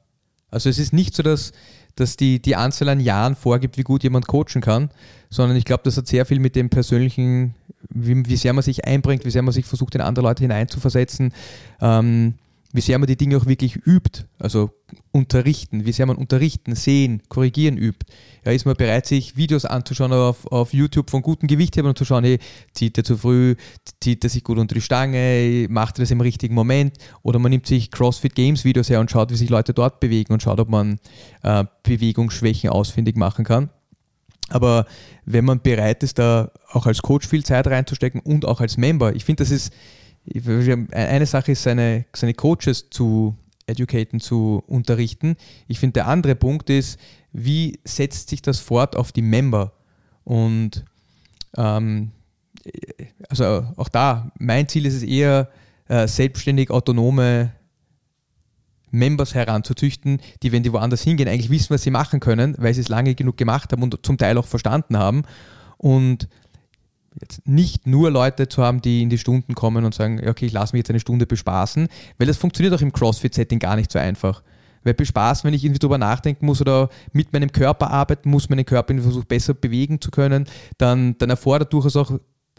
Also 0.49 0.69
es 0.69 0.79
ist 0.79 0.93
nicht 0.93 1.13
so, 1.15 1.23
dass, 1.23 1.51
dass 1.95 2.17
die, 2.17 2.41
die 2.41 2.55
Anzahl 2.55 2.89
an 2.89 2.99
Jahren 2.99 3.35
vorgibt, 3.35 3.77
wie 3.77 3.83
gut 3.83 4.03
jemand 4.03 4.27
coachen 4.27 4.61
kann, 4.61 4.89
sondern 5.29 5.57
ich 5.57 5.65
glaube, 5.65 5.83
das 5.83 5.97
hat 5.97 6.07
sehr 6.07 6.25
viel 6.25 6.39
mit 6.39 6.55
dem 6.55 6.69
persönlichen, 6.69 7.55
wie, 7.89 8.25
wie 8.25 8.37
sehr 8.37 8.53
man 8.53 8.63
sich 8.63 8.85
einbringt, 8.85 9.25
wie 9.25 9.31
sehr 9.31 9.41
man 9.41 9.53
sich 9.53 9.65
versucht, 9.65 9.95
in 9.95 10.01
andere 10.01 10.25
Leute 10.25 10.43
hineinzuversetzen, 10.43 11.33
ähm, 11.81 12.35
wie 12.77 12.81
sehr 12.81 12.99
man 12.99 13.07
die 13.07 13.17
Dinge 13.17 13.35
auch 13.37 13.47
wirklich 13.47 13.75
übt, 13.87 14.25
also 14.37 14.69
unterrichten, 15.11 15.85
wie 15.85 15.91
sehr 15.91 16.05
man 16.05 16.15
unterrichten, 16.15 16.75
sehen, 16.75 17.23
korrigieren 17.27 17.75
übt. 17.75 18.05
Ja, 18.45 18.51
ist 18.51 18.65
man 18.65 18.75
bereit, 18.75 19.07
sich 19.07 19.35
Videos 19.35 19.65
anzuschauen 19.65 20.13
auf, 20.13 20.45
auf 20.51 20.73
YouTube 20.73 21.09
von 21.09 21.23
guten 21.23 21.47
Gewichthebern 21.47 21.89
und 21.89 21.97
zu 21.97 22.05
schauen, 22.05 22.23
hey, 22.23 22.37
zieht 22.73 22.95
er 22.99 23.03
zu 23.03 23.17
früh, 23.17 23.55
zieht 23.99 24.23
er 24.23 24.29
sich 24.29 24.43
gut 24.43 24.59
unter 24.59 24.75
die 24.75 24.81
Stange, 24.81 25.65
macht 25.71 25.97
er 25.97 26.03
das 26.03 26.11
im 26.11 26.21
richtigen 26.21 26.53
Moment 26.53 26.97
oder 27.23 27.39
man 27.39 27.49
nimmt 27.49 27.65
sich 27.65 27.89
CrossFit 27.89 28.35
Games 28.35 28.63
Videos 28.63 28.91
her 28.91 28.99
und 28.99 29.09
schaut, 29.09 29.31
wie 29.31 29.37
sich 29.37 29.49
Leute 29.49 29.73
dort 29.73 29.99
bewegen 29.99 30.31
und 30.31 30.43
schaut, 30.43 30.59
ob 30.59 30.69
man 30.69 30.99
äh, 31.41 31.65
Bewegungsschwächen 31.81 32.69
ausfindig 32.69 33.17
machen 33.17 33.43
kann. 33.43 33.71
Aber 34.49 34.85
wenn 35.25 35.45
man 35.45 35.61
bereit 35.61 36.03
ist, 36.03 36.19
da 36.19 36.51
auch 36.69 36.85
als 36.85 37.01
Coach 37.01 37.27
viel 37.27 37.43
Zeit 37.43 37.65
reinzustecken 37.65 38.21
und 38.21 38.45
auch 38.45 38.61
als 38.61 38.77
Member, 38.77 39.15
ich 39.15 39.25
finde, 39.25 39.43
das 39.43 39.49
ist, 39.49 39.73
eine 40.91 41.25
Sache 41.25 41.53
ist, 41.53 41.63
seine, 41.63 42.05
seine 42.15 42.33
Coaches 42.33 42.89
zu 42.89 43.35
educaten, 43.65 44.19
zu 44.19 44.63
unterrichten. 44.67 45.35
Ich 45.67 45.79
finde, 45.79 45.93
der 45.93 46.07
andere 46.07 46.35
Punkt 46.35 46.69
ist, 46.69 46.99
wie 47.33 47.79
setzt 47.83 48.29
sich 48.29 48.41
das 48.41 48.59
fort 48.59 48.95
auf 48.95 49.11
die 49.11 49.21
Member? 49.21 49.73
Und 50.23 50.85
ähm, 51.57 52.11
also 53.29 53.65
auch 53.75 53.89
da, 53.89 54.31
mein 54.39 54.67
Ziel 54.67 54.85
ist 54.85 54.95
es 54.95 55.03
eher, 55.03 55.49
äh, 55.87 56.07
selbstständig 56.07 56.69
autonome 56.69 57.53
Members 58.91 59.33
heranzuzüchten, 59.35 60.21
die, 60.43 60.51
wenn 60.51 60.63
die 60.63 60.73
woanders 60.73 61.01
hingehen, 61.01 61.27
eigentlich 61.27 61.49
wissen, 61.49 61.69
was 61.71 61.83
sie 61.83 61.91
machen 61.91 62.19
können, 62.19 62.55
weil 62.57 62.73
sie 62.73 62.81
es 62.81 62.89
lange 62.89 63.15
genug 63.15 63.37
gemacht 63.37 63.71
haben 63.71 63.83
und 63.83 63.99
zum 64.03 64.17
Teil 64.17 64.37
auch 64.37 64.45
verstanden 64.45 64.97
haben. 64.97 65.23
Und 65.77 66.27
jetzt 67.21 67.47
nicht 67.47 67.87
nur 67.87 68.11
Leute 68.11 68.47
zu 68.47 68.63
haben, 68.63 68.81
die 68.81 69.01
in 69.01 69.09
die 69.09 69.17
Stunden 69.17 69.55
kommen 69.55 69.85
und 69.85 69.93
sagen, 69.93 70.21
okay, 70.27 70.45
ich 70.45 70.53
lasse 70.53 70.75
mich 70.75 70.79
jetzt 70.79 70.89
eine 70.89 70.99
Stunde 70.99 71.25
bespaßen, 71.25 71.87
weil 72.17 72.27
das 72.27 72.37
funktioniert 72.37 72.73
auch 72.73 72.81
im 72.81 72.93
CrossFit-Setting 72.93 73.59
gar 73.59 73.75
nicht 73.75 73.91
so 73.91 73.99
einfach. 73.99 74.43
Weil 74.83 74.93
bespaßen, 74.93 75.45
wenn 75.45 75.53
ich 75.53 75.63
irgendwie 75.65 75.79
drüber 75.79 75.97
nachdenken 75.97 76.45
muss 76.45 76.61
oder 76.61 76.89
mit 77.11 77.33
meinem 77.33 77.51
Körper 77.51 77.89
arbeiten 77.91 78.29
muss, 78.29 78.49
meinen 78.49 78.65
Körper 78.65 78.91
irgendwie 78.91 79.07
versuche 79.07 79.25
besser 79.25 79.53
bewegen 79.53 79.99
zu 79.99 80.11
können, 80.11 80.45
dann, 80.77 81.17
dann 81.17 81.29
erfordert 81.29 81.73
durchaus 81.73 81.95
auch 81.95 82.11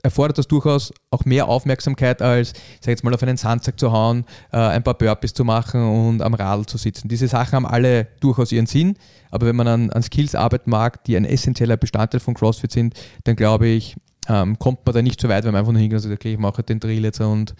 erfordert 0.03 0.39
das 0.39 0.47
durchaus 0.47 0.93
auch 1.11 1.25
mehr 1.25 1.49
Aufmerksamkeit 1.49 2.23
als, 2.23 2.53
sag 2.81 2.91
jetzt 2.91 3.05
mal, 3.05 3.15
auf 3.15 3.23
einen 3.23 3.37
Sandsack 3.37 3.79
zu 3.79 3.93
hauen, 3.93 4.25
äh, 4.53 4.57
ein 4.57 4.83
paar 4.85 4.95
Burpees 4.95 5.35
zu 5.35 5.45
machen 5.45 5.83
und 5.83 6.23
am 6.23 6.35
Radl 6.35 6.67
zu 6.67 6.79
sitzen. 6.79 7.09
Diese 7.09 7.29
Sachen 7.29 7.53
haben 7.55 7.67
alle 7.67 8.07
durchaus 8.21 8.53
ihren 8.53 8.67
Sinn, 8.67 8.95
aber 9.31 9.47
wenn 9.47 9.57
man 9.57 9.69
an, 9.69 9.91
an 9.91 10.03
Skills 10.03 10.35
arbeiten 10.35 10.71
mag, 10.71 11.03
die 11.05 11.17
ein 11.17 11.25
essentieller 11.25 11.77
Bestandteil 11.77 12.21
von 12.21 12.35
CrossFit 12.35 12.73
sind, 12.73 12.95
dann 13.25 13.37
glaube 13.37 13.67
ich, 13.67 13.97
ähm, 14.29 14.59
kommt 14.59 14.85
man 14.85 14.95
da 14.95 15.03
nicht 15.03 15.21
so 15.21 15.29
weit, 15.29 15.45
wenn 15.45 15.53
man 15.53 15.61
einfach 15.61 15.73
nur 15.73 15.81
hingeht 15.81 15.97
und 15.97 16.03
sagt, 16.03 16.15
okay, 16.15 16.35
ich 16.35 16.39
mache 16.39 16.63
den 16.63 16.81
Drill 16.81 17.05
jetzt 17.05 17.21
und 17.21 17.55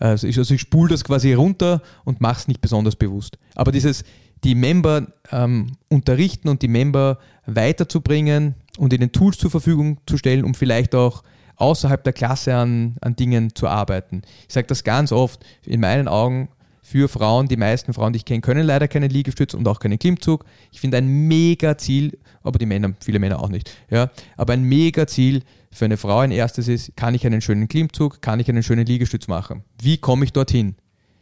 äh, 0.00 0.06
also 0.06 0.26
ich, 0.26 0.38
also 0.38 0.54
ich 0.54 0.60
spule 0.60 0.90
das 0.90 1.04
quasi 1.04 1.32
runter 1.32 1.82
und 2.04 2.20
mache 2.20 2.38
es 2.38 2.48
nicht 2.48 2.60
besonders 2.60 2.96
bewusst. 2.96 3.38
Aber 3.54 3.72
dieses, 3.72 4.04
die 4.44 4.54
Member 4.54 5.06
ähm, 5.30 5.72
unterrichten 5.88 6.48
und 6.48 6.62
die 6.62 6.68
Member 6.68 7.18
weiterzubringen 7.46 8.54
und 8.78 8.92
ihnen 8.92 9.12
Tools 9.12 9.38
zur 9.38 9.50
Verfügung 9.50 9.98
zu 10.06 10.16
stellen, 10.16 10.44
um 10.44 10.54
vielleicht 10.54 10.94
auch 10.94 11.22
außerhalb 11.56 12.02
der 12.02 12.12
Klasse 12.12 12.54
an, 12.56 12.96
an 13.00 13.14
Dingen 13.16 13.54
zu 13.54 13.68
arbeiten. 13.68 14.22
Ich 14.48 14.54
sage 14.54 14.66
das 14.66 14.84
ganz 14.84 15.12
oft, 15.12 15.44
in 15.64 15.80
meinen 15.80 16.08
Augen 16.08 16.48
für 16.84 17.08
Frauen, 17.08 17.46
die 17.46 17.56
meisten 17.56 17.94
Frauen, 17.94 18.12
die 18.12 18.18
ich 18.18 18.24
kenne, 18.24 18.40
können 18.40 18.66
leider 18.66 18.88
keinen 18.88 19.08
Liegestütz 19.08 19.54
und 19.54 19.66
auch 19.68 19.78
keinen 19.78 19.98
Klimmzug. 19.98 20.44
Ich 20.72 20.80
finde 20.80 20.96
ein 20.98 21.06
mega 21.28 21.78
Ziel, 21.78 22.18
aber 22.42 22.58
die 22.58 22.66
Männer, 22.66 22.92
viele 23.00 23.20
Männer 23.20 23.40
auch 23.40 23.48
nicht, 23.48 23.70
ja, 23.88 24.10
aber 24.36 24.52
ein 24.54 24.64
mega 24.64 25.06
Ziel 25.06 25.42
für 25.70 25.84
eine 25.86 25.96
Frau 25.96 26.18
ein 26.18 26.32
erstes 26.32 26.68
ist, 26.68 26.96
kann 26.96 27.14
ich 27.14 27.24
einen 27.24 27.40
schönen 27.40 27.68
Klimmzug, 27.68 28.20
kann 28.20 28.40
ich 28.40 28.48
einen 28.48 28.62
schönen 28.62 28.84
Liegestütz 28.84 29.28
machen? 29.28 29.62
Wie 29.80 29.96
komme 29.96 30.24
ich 30.24 30.32
dorthin? 30.32 30.74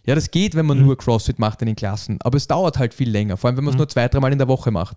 Ja, 0.07 0.15
das 0.15 0.31
geht, 0.31 0.55
wenn 0.55 0.65
man 0.67 0.79
Mhm. 0.79 0.87
nur 0.87 0.97
CrossFit 0.99 1.39
macht 1.39 1.61
in 1.61 1.67
den 1.67 1.77
Klassen, 1.77 2.19
aber 2.23 2.39
es 2.39 2.47
dauert 2.49 2.79
halt 2.79 2.95
viel 2.95 3.11
länger, 3.11 3.37
vor 3.37 3.49
allem 3.49 3.59
wenn 3.59 3.65
man 3.65 3.75
es 3.75 3.79
nur 3.79 3.89
zwei, 3.89 4.09
dreimal 4.09 4.33
in 4.33 4.39
der 4.39 4.49
Woche 4.49 4.71
macht. 4.71 4.97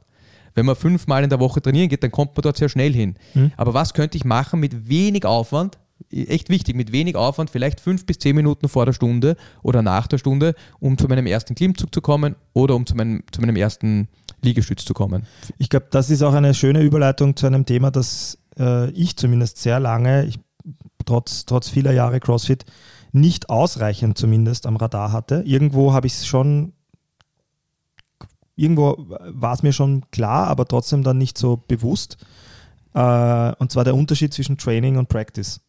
Wenn 0.55 0.65
man 0.65 0.75
fünfmal 0.75 1.23
in 1.23 1.29
der 1.29 1.39
Woche 1.39 1.61
trainieren 1.61 1.89
geht, 1.89 2.03
dann 2.03 2.11
kommt 2.11 2.35
man 2.37 2.41
dort 2.43 2.57
sehr 2.57 2.69
schnell 2.69 2.93
hin. 2.93 3.15
Mhm. 3.33 3.51
Aber 3.57 3.73
was 3.73 3.93
könnte 3.93 4.17
ich 4.17 4.23
machen 4.23 4.59
mit 4.59 4.87
wenig 4.87 5.25
Aufwand? 5.25 5.77
Echt 6.11 6.49
wichtig, 6.49 6.75
mit 6.75 6.91
wenig 6.91 7.15
Aufwand, 7.15 7.49
vielleicht 7.49 7.79
fünf 7.79 8.05
bis 8.05 8.19
zehn 8.19 8.35
Minuten 8.35 8.69
vor 8.69 8.85
der 8.85 8.93
Stunde 8.93 9.35
oder 9.61 9.81
nach 9.81 10.07
der 10.07 10.17
Stunde, 10.17 10.53
um 10.79 10.97
zu 10.97 11.07
meinem 11.07 11.25
ersten 11.25 11.55
Klimmzug 11.55 11.93
zu 11.93 12.01
kommen 12.01 12.35
oder 12.53 12.75
um 12.75 12.85
zu 12.85 12.95
meinem, 12.95 13.23
zu 13.31 13.41
meinem 13.41 13.55
ersten 13.55 14.07
Liegestütz 14.43 14.85
zu 14.85 14.93
kommen. 14.93 15.25
Ich 15.57 15.69
glaube, 15.69 15.87
das 15.89 16.09
ist 16.09 16.21
auch 16.21 16.33
eine 16.33 16.53
schöne 16.53 16.81
Überleitung 16.81 17.35
zu 17.35 17.47
einem 17.47 17.65
Thema, 17.65 17.89
das 17.89 18.37
äh, 18.59 18.89
ich 18.91 19.17
zumindest 19.17 19.57
sehr 19.57 19.79
lange, 19.79 20.25
ich, 20.25 20.39
trotz, 21.05 21.45
trotz 21.45 21.69
vieler 21.69 21.93
Jahre 21.93 22.19
CrossFit, 22.19 22.65
nicht 23.11 23.49
ausreichend 23.49 24.17
zumindest 24.17 24.65
am 24.65 24.75
Radar 24.75 25.11
hatte. 25.11 25.43
Irgendwo 25.45 25.93
habe 25.93 26.07
ich 26.07 26.13
es 26.13 26.27
schon, 26.27 26.73
irgendwo 28.55 28.95
war 29.07 29.53
es 29.53 29.63
mir 29.63 29.73
schon 29.73 30.09
klar, 30.11 30.47
aber 30.47 30.67
trotzdem 30.67 31.03
dann 31.03 31.17
nicht 31.17 31.37
so 31.37 31.57
bewusst. 31.57 32.17
Äh, 32.93 33.53
und 33.55 33.71
zwar 33.71 33.83
der 33.83 33.95
Unterschied 33.95 34.33
zwischen 34.33 34.57
Training 34.57 34.97
und 34.97 35.09
Practice. 35.09 35.61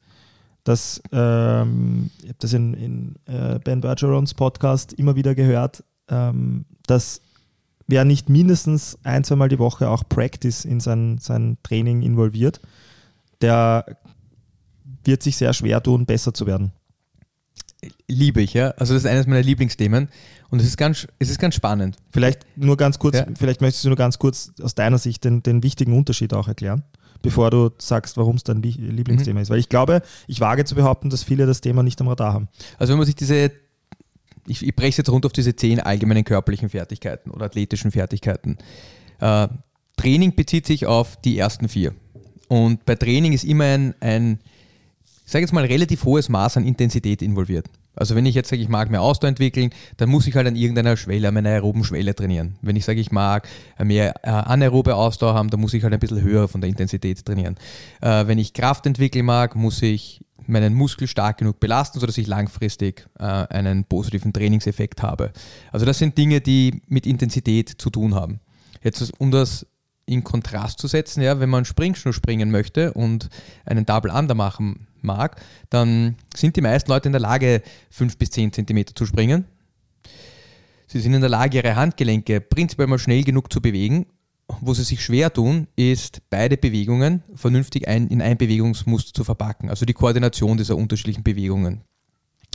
Das, 0.64 1.02
ähm, 1.12 2.10
ich 2.22 2.28
habe 2.28 2.38
das 2.40 2.52
in, 2.54 2.74
in 2.74 3.14
äh, 3.26 3.58
Ben 3.62 3.80
Bergerons 3.80 4.34
Podcast 4.34 4.92
immer 4.94 5.14
wieder 5.16 5.34
gehört. 5.34 5.84
ähm, 6.08 6.64
dass 6.86 7.20
wer 7.86 8.04
nicht 8.04 8.28
mindestens 8.28 8.98
ein, 9.04 9.24
zweimal 9.24 9.48
die 9.48 9.58
Woche 9.58 9.88
auch 9.88 10.04
Practice 10.08 10.64
in 10.64 10.80
sein, 10.80 11.18
sein 11.18 11.56
Training 11.62 12.02
involviert, 12.02 12.60
der 13.40 13.84
wird 15.04 15.22
sich 15.22 15.36
sehr 15.36 15.52
schwer 15.52 15.82
tun, 15.82 16.06
besser 16.06 16.32
zu 16.34 16.46
werden. 16.46 16.72
Liebe 18.08 18.40
ich, 18.40 18.54
ja. 18.54 18.70
Also 18.78 18.94
das 18.94 19.04
ist 19.04 19.10
eines 19.10 19.26
meiner 19.26 19.42
Lieblingsthemen 19.42 20.08
und 20.50 20.60
es 20.60 20.66
ist 20.66 20.76
ganz, 20.78 21.06
es 21.18 21.28
ist 21.30 21.38
ganz 21.38 21.54
spannend. 21.54 21.96
Vielleicht 22.10 22.46
nur 22.56 22.76
ganz 22.78 22.98
kurz, 22.98 23.16
Ja. 23.16 23.26
vielleicht 23.36 23.60
möchtest 23.60 23.84
du 23.84 23.88
nur 23.88 23.96
ganz 23.98 24.18
kurz 24.18 24.52
aus 24.62 24.74
deiner 24.74 24.96
Sicht 24.98 25.24
den, 25.24 25.42
den 25.42 25.62
wichtigen 25.62 25.92
Unterschied 25.96 26.32
auch 26.32 26.48
erklären, 26.48 26.84
bevor 27.24 27.50
du 27.50 27.70
sagst, 27.78 28.18
warum 28.18 28.36
es 28.36 28.44
dein 28.44 28.62
Lieblingsthema 28.62 29.40
ist. 29.40 29.50
Weil 29.50 29.58
ich 29.58 29.70
glaube, 29.70 30.02
ich 30.28 30.40
wage 30.40 30.64
zu 30.64 30.74
behaupten, 30.74 31.08
dass 31.08 31.24
viele 31.24 31.46
das 31.46 31.62
Thema 31.62 31.82
nicht 31.82 32.00
am 32.00 32.08
Radar 32.08 32.34
haben. 32.34 32.48
Also 32.78 32.92
wenn 32.92 32.98
man 32.98 33.06
sich 33.06 33.16
diese, 33.16 33.50
ich, 34.46 34.64
ich 34.64 34.76
breche 34.76 34.90
es 34.90 34.96
jetzt 34.98 35.08
runter 35.08 35.26
auf 35.26 35.32
diese 35.32 35.56
zehn 35.56 35.80
allgemeinen 35.80 36.24
körperlichen 36.24 36.68
Fertigkeiten 36.68 37.30
oder 37.30 37.46
athletischen 37.46 37.90
Fertigkeiten. 37.90 38.58
Äh, 39.20 39.48
Training 39.96 40.34
bezieht 40.34 40.66
sich 40.66 40.86
auf 40.86 41.16
die 41.22 41.38
ersten 41.38 41.68
vier. 41.68 41.94
Und 42.48 42.84
bei 42.84 42.94
Training 42.94 43.32
ist 43.32 43.44
immer 43.44 43.64
ein, 43.64 43.94
ein 44.00 44.40
ich 45.24 45.32
sage 45.32 45.44
jetzt 45.44 45.52
mal, 45.52 45.64
relativ 45.64 46.04
hohes 46.04 46.28
Maß 46.28 46.58
an 46.58 46.66
Intensität 46.66 47.22
involviert. 47.22 47.66
Also 47.96 48.14
wenn 48.14 48.26
ich 48.26 48.34
jetzt 48.34 48.50
sage, 48.50 48.62
ich 48.62 48.68
mag 48.68 48.90
mehr 48.90 49.02
Ausdauer 49.02 49.28
entwickeln, 49.28 49.70
dann 49.96 50.08
muss 50.08 50.26
ich 50.26 50.34
halt 50.34 50.46
an 50.46 50.56
irgendeiner 50.56 50.96
Schwelle, 50.96 51.28
an 51.28 51.34
meiner 51.34 51.50
aeroben 51.50 51.84
Schwelle 51.84 52.14
trainieren. 52.14 52.56
Wenn 52.62 52.76
ich 52.76 52.84
sage, 52.84 53.00
ich 53.00 53.12
mag 53.12 53.48
mehr 53.82 54.14
äh, 54.22 54.30
anaerobe 54.30 54.94
Ausdauer 54.94 55.34
haben, 55.34 55.50
dann 55.50 55.60
muss 55.60 55.74
ich 55.74 55.82
halt 55.82 55.92
ein 55.92 56.00
bisschen 56.00 56.22
höher 56.22 56.48
von 56.48 56.60
der 56.60 56.70
Intensität 56.70 57.24
trainieren. 57.24 57.56
Äh, 58.00 58.26
wenn 58.26 58.38
ich 58.38 58.52
Kraft 58.52 58.86
entwickeln 58.86 59.26
mag, 59.26 59.54
muss 59.54 59.82
ich 59.82 60.24
meinen 60.46 60.74
Muskel 60.74 61.08
stark 61.08 61.38
genug 61.38 61.60
belasten, 61.60 62.00
sodass 62.00 62.18
ich 62.18 62.26
langfristig 62.26 63.06
äh, 63.18 63.24
einen 63.24 63.84
positiven 63.84 64.32
Trainingseffekt 64.32 65.02
habe. 65.02 65.32
Also 65.72 65.86
das 65.86 65.98
sind 65.98 66.18
Dinge, 66.18 66.40
die 66.40 66.82
mit 66.88 67.06
Intensität 67.06 67.68
zu 67.68 67.90
tun 67.90 68.14
haben. 68.14 68.40
Jetzt, 68.82 69.12
um 69.18 69.30
das 69.30 69.66
in 70.06 70.22
Kontrast 70.22 70.78
zu 70.78 70.86
setzen, 70.86 71.22
ja, 71.22 71.40
wenn 71.40 71.48
man 71.48 71.64
Springschnur 71.64 72.12
springen 72.12 72.50
möchte 72.50 72.92
und 72.92 73.30
einen 73.64 73.86
Double 73.86 74.10
Under 74.10 74.34
machen 74.34 74.86
mag, 75.04 75.40
dann 75.70 76.16
sind 76.34 76.56
die 76.56 76.60
meisten 76.60 76.90
Leute 76.90 77.08
in 77.08 77.12
der 77.12 77.20
Lage, 77.20 77.62
5 77.90 78.16
bis 78.18 78.30
10 78.30 78.52
Zentimeter 78.52 78.94
zu 78.94 79.06
springen. 79.06 79.44
Sie 80.86 81.00
sind 81.00 81.14
in 81.14 81.20
der 81.20 81.30
Lage, 81.30 81.58
ihre 81.58 81.76
Handgelenke 81.76 82.40
prinzipiell 82.40 82.88
mal 82.88 82.98
schnell 82.98 83.24
genug 83.24 83.52
zu 83.52 83.60
bewegen. 83.60 84.06
Wo 84.60 84.74
sie 84.74 84.84
sich 84.84 85.02
schwer 85.02 85.32
tun, 85.32 85.68
ist 85.74 86.20
beide 86.28 86.58
Bewegungen 86.58 87.22
vernünftig 87.34 87.88
ein, 87.88 88.08
in 88.08 88.20
ein 88.20 88.36
Bewegungsmuster 88.36 89.14
zu 89.14 89.24
verpacken, 89.24 89.70
also 89.70 89.86
die 89.86 89.94
Koordination 89.94 90.58
dieser 90.58 90.76
unterschiedlichen 90.76 91.22
Bewegungen. 91.22 91.80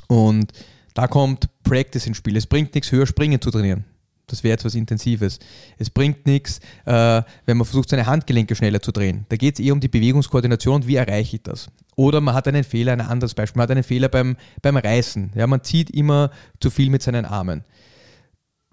Und 0.08 0.52
da 0.94 1.08
kommt 1.08 1.50
Practice 1.64 2.06
ins 2.06 2.18
Spiel. 2.18 2.38
Es 2.38 2.46
bringt 2.46 2.76
nichts, 2.76 2.92
höher 2.92 3.08
springen 3.08 3.42
zu 3.42 3.50
trainieren. 3.50 3.86
Das 4.32 4.44
wäre 4.44 4.54
etwas 4.54 4.76
Intensives. 4.76 5.40
Es 5.78 5.90
bringt 5.90 6.26
nichts, 6.26 6.60
äh, 6.86 7.22
wenn 7.46 7.58
man 7.58 7.66
versucht, 7.66 7.90
seine 7.90 8.06
Handgelenke 8.06 8.56
schneller 8.56 8.82
zu 8.82 8.92
drehen. 8.92 9.26
Da 9.30 9.36
geht 9.36 9.60
es 9.60 9.66
eher 9.66 9.74
um 9.74 9.80
die 9.80 9.88
Bewegungskoordination. 9.88 10.88
Wie 10.88 10.96
erreiche 10.96 11.38
ich 11.38 11.44
das? 11.44 11.68
Oder 11.96 12.22
man 12.22 12.34
hat 12.34 12.48
einen 12.48 12.64
Fehler, 12.64 12.94
ein 12.94 13.02
anderes 13.02 13.34
Beispiel. 13.34 13.60
Man 13.60 13.64
hat 13.64 13.72
einen 13.72 13.84
Fehler 13.84 14.08
beim, 14.08 14.38
beim 14.62 14.78
Reißen. 14.78 15.32
Ja, 15.36 15.48
man 15.48 15.64
zieht 15.64 15.90
immer 15.90 16.32
zu 16.60 16.70
viel 16.70 16.90
mit 16.90 17.04
seinen 17.04 17.26
Armen. 17.26 17.64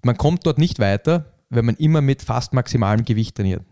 Man 0.03 0.17
kommt 0.17 0.45
dort 0.45 0.57
nicht 0.57 0.79
weiter, 0.79 1.33
wenn 1.49 1.65
man 1.65 1.75
immer 1.75 2.01
mit 2.01 2.21
fast 2.21 2.53
maximalem 2.53 3.03
Gewicht 3.03 3.35
trainiert. 3.35 3.63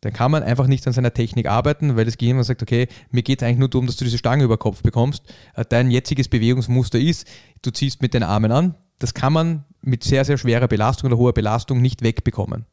Dann 0.00 0.12
kann 0.12 0.30
man 0.30 0.42
einfach 0.42 0.66
nicht 0.66 0.86
an 0.86 0.92
seiner 0.92 1.12
Technik 1.12 1.46
arbeiten, 1.46 1.96
weil 1.96 2.06
das 2.06 2.16
Gehirn 2.16 2.42
sagt, 2.42 2.62
okay, 2.62 2.88
mir 3.10 3.22
geht 3.22 3.42
es 3.42 3.46
eigentlich 3.46 3.58
nur 3.58 3.68
darum, 3.68 3.86
dass 3.86 3.96
du 3.96 4.04
diese 4.04 4.18
Stange 4.18 4.44
über 4.44 4.56
Kopf 4.56 4.82
bekommst. 4.82 5.24
Äh, 5.54 5.64
Dein 5.68 5.90
jetziges 5.90 6.28
Bewegungsmuster 6.28 6.98
ist, 6.98 7.26
du 7.62 7.70
ziehst 7.70 8.00
mit 8.00 8.14
den 8.14 8.22
Armen 8.22 8.50
an. 8.50 8.74
Das 9.00 9.12
kann 9.14 9.32
man 9.32 9.64
mit 9.82 10.04
sehr, 10.04 10.24
sehr 10.24 10.38
schwerer 10.38 10.68
Belastung 10.68 11.08
oder 11.08 11.18
hoher 11.18 11.32
Belastung 11.32 11.80
nicht 11.80 12.02
wegbekommen. 12.02 12.66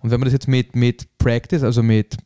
Und 0.00 0.10
wenn 0.10 0.18
man 0.18 0.24
das 0.26 0.32
jetzt 0.32 0.48
mit, 0.48 0.74
mit 0.74 1.06
Practice, 1.18 1.62
also 1.62 1.82
mit 1.82 2.16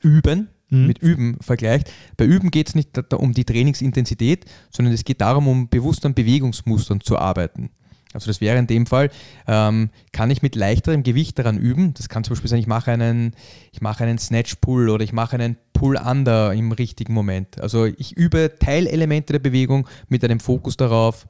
Üben, 0.00 0.48
Mhm. 0.72 0.86
mit 0.86 0.98
Üben 0.98 1.36
vergleicht, 1.40 1.92
bei 2.16 2.24
Üben 2.24 2.50
geht 2.50 2.68
es 2.68 2.74
nicht 2.74 3.12
um 3.12 3.34
die 3.34 3.44
Trainingsintensität, 3.44 4.46
sondern 4.70 4.94
es 4.94 5.04
geht 5.04 5.20
darum, 5.20 5.46
um 5.46 5.68
bewusst 5.68 6.06
an 6.06 6.14
Bewegungsmustern 6.14 7.00
zu 7.02 7.18
arbeiten. 7.18 7.70
Also 8.14 8.26
das 8.26 8.40
wäre 8.40 8.58
in 8.58 8.66
dem 8.66 8.86
Fall, 8.86 9.10
ähm, 9.46 9.90
kann 10.12 10.30
ich 10.30 10.42
mit 10.42 10.54
leichterem 10.54 11.02
Gewicht 11.02 11.38
daran 11.38 11.56
üben. 11.58 11.94
Das 11.94 12.08
kann 12.08 12.24
zum 12.24 12.32
Beispiel 12.32 12.50
sein, 12.50 12.58
ich 12.58 12.66
mache 12.66 12.90
einen, 12.90 13.34
ich 13.70 13.80
mache 13.80 14.04
einen 14.04 14.18
Snatch-Pull 14.18 14.90
oder 14.90 15.04
ich 15.04 15.12
mache 15.12 15.36
einen 15.36 15.56
Pull-Under 15.72 16.52
im 16.52 16.72
richtigen 16.72 17.14
Moment. 17.14 17.60
Also 17.60 17.86
ich 17.86 18.16
übe 18.16 18.54
Teilelemente 18.58 19.32
der 19.32 19.40
Bewegung 19.40 19.88
mit 20.08 20.24
einem 20.24 20.40
Fokus 20.40 20.76
darauf, 20.76 21.26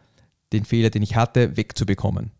den 0.53 0.65
Fehler, 0.65 0.91
den 0.91 1.03
ich 1.03 1.17
hatte, 1.17 1.57
wegzubekommen. 1.57 2.31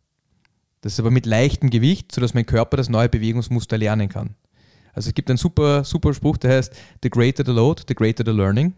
Das 0.81 0.95
ist 0.95 1.01
aber 1.01 1.11
mit 1.11 1.27
leichtem 1.27 1.71
Gewicht, 1.71 2.13
sodass 2.13 2.35
mein 2.35 2.47
Körper 2.47 2.77
das 2.77 2.89
neue 2.89 3.09
Bewegungsmuster 3.09 3.79
lernen 3.79 4.09
kann. 4.09 4.35
Also 4.93 5.09
es 5.09 5.15
gibt 5.15 5.31
einen 5.31 5.39
super, 5.39 5.85
super 5.85 6.13
Spruch, 6.13 6.37
der 6.37 6.57
heißt, 6.57 6.75
the 7.03 7.11
greater 7.11 7.45
the 7.45 7.53
load, 7.53 7.83
the 7.89 7.95
greater 7.95 8.25
the 8.27 8.37
learning. 8.37 8.75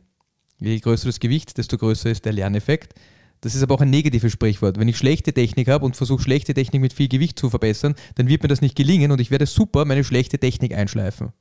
Je 0.61 0.79
größer 0.79 1.07
das 1.07 1.18
Gewicht, 1.18 1.59
desto 1.59 1.77
größer 1.77 2.11
ist 2.11 2.25
der 2.25 2.33
Lerneffekt. 2.33 2.94
Das 3.40 3.55
ist 3.55 3.62
aber 3.62 3.75
auch 3.75 3.81
ein 3.81 3.90
negatives 3.90 4.33
Sprichwort. 4.33 4.79
Wenn 4.79 4.88
ich 4.88 4.97
schlechte 4.97 5.33
Technik 5.33 5.68
habe 5.68 5.85
und 5.85 5.97
versuche, 5.97 6.23
schlechte 6.23 6.55
Technik 6.55 6.81
mit 6.81 6.92
viel 6.92 7.09
Gewicht 7.09 7.38
zu 7.38 7.51
verbessern, 7.51 7.94
dann 8.14 8.29
wird 8.29 8.42
mir 8.42 8.49
das 8.49 8.61
nicht 8.61 8.77
gelingen 8.77 9.11
und 9.11 9.20
ich 9.20 9.31
werde 9.31 9.47
super 9.47 9.85
meine 9.85 10.05
schlechte 10.05 10.38
Technik 10.38 10.75
einschleifen. 10.75 11.33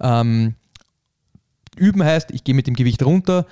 Ähm, 0.00 0.54
üben 1.76 2.02
heißt, 2.02 2.30
ich 2.32 2.44
gehe 2.44 2.54
mit 2.54 2.66
dem 2.66 2.74
Gewicht 2.74 3.02
runter 3.02 3.46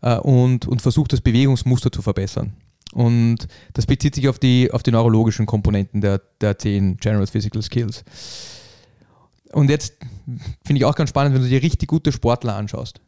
äh, 0.00 0.16
und, 0.16 0.66
und 0.66 0.80
versuche 0.80 1.08
das 1.08 1.20
Bewegungsmuster 1.20 1.90
zu 1.90 2.02
verbessern. 2.02 2.54
Und 2.94 3.48
das 3.72 3.86
bezieht 3.86 4.14
sich 4.14 4.28
auf 4.28 4.38
die, 4.38 4.70
auf 4.72 4.82
die 4.82 4.92
neurologischen 4.92 5.46
Komponenten 5.46 6.00
der, 6.00 6.20
der 6.40 6.58
10 6.58 6.96
General 6.98 7.26
Physical 7.26 7.60
Skills. 7.60 8.04
Und 9.52 9.68
jetzt 9.68 9.94
finde 10.64 10.78
ich 10.78 10.84
auch 10.84 10.94
ganz 10.94 11.10
spannend, 11.10 11.34
wenn 11.34 11.42
du 11.42 11.48
dir 11.48 11.62
richtig 11.62 11.88
gute 11.88 12.12
Sportler 12.12 12.56
anschaust. 12.56 13.00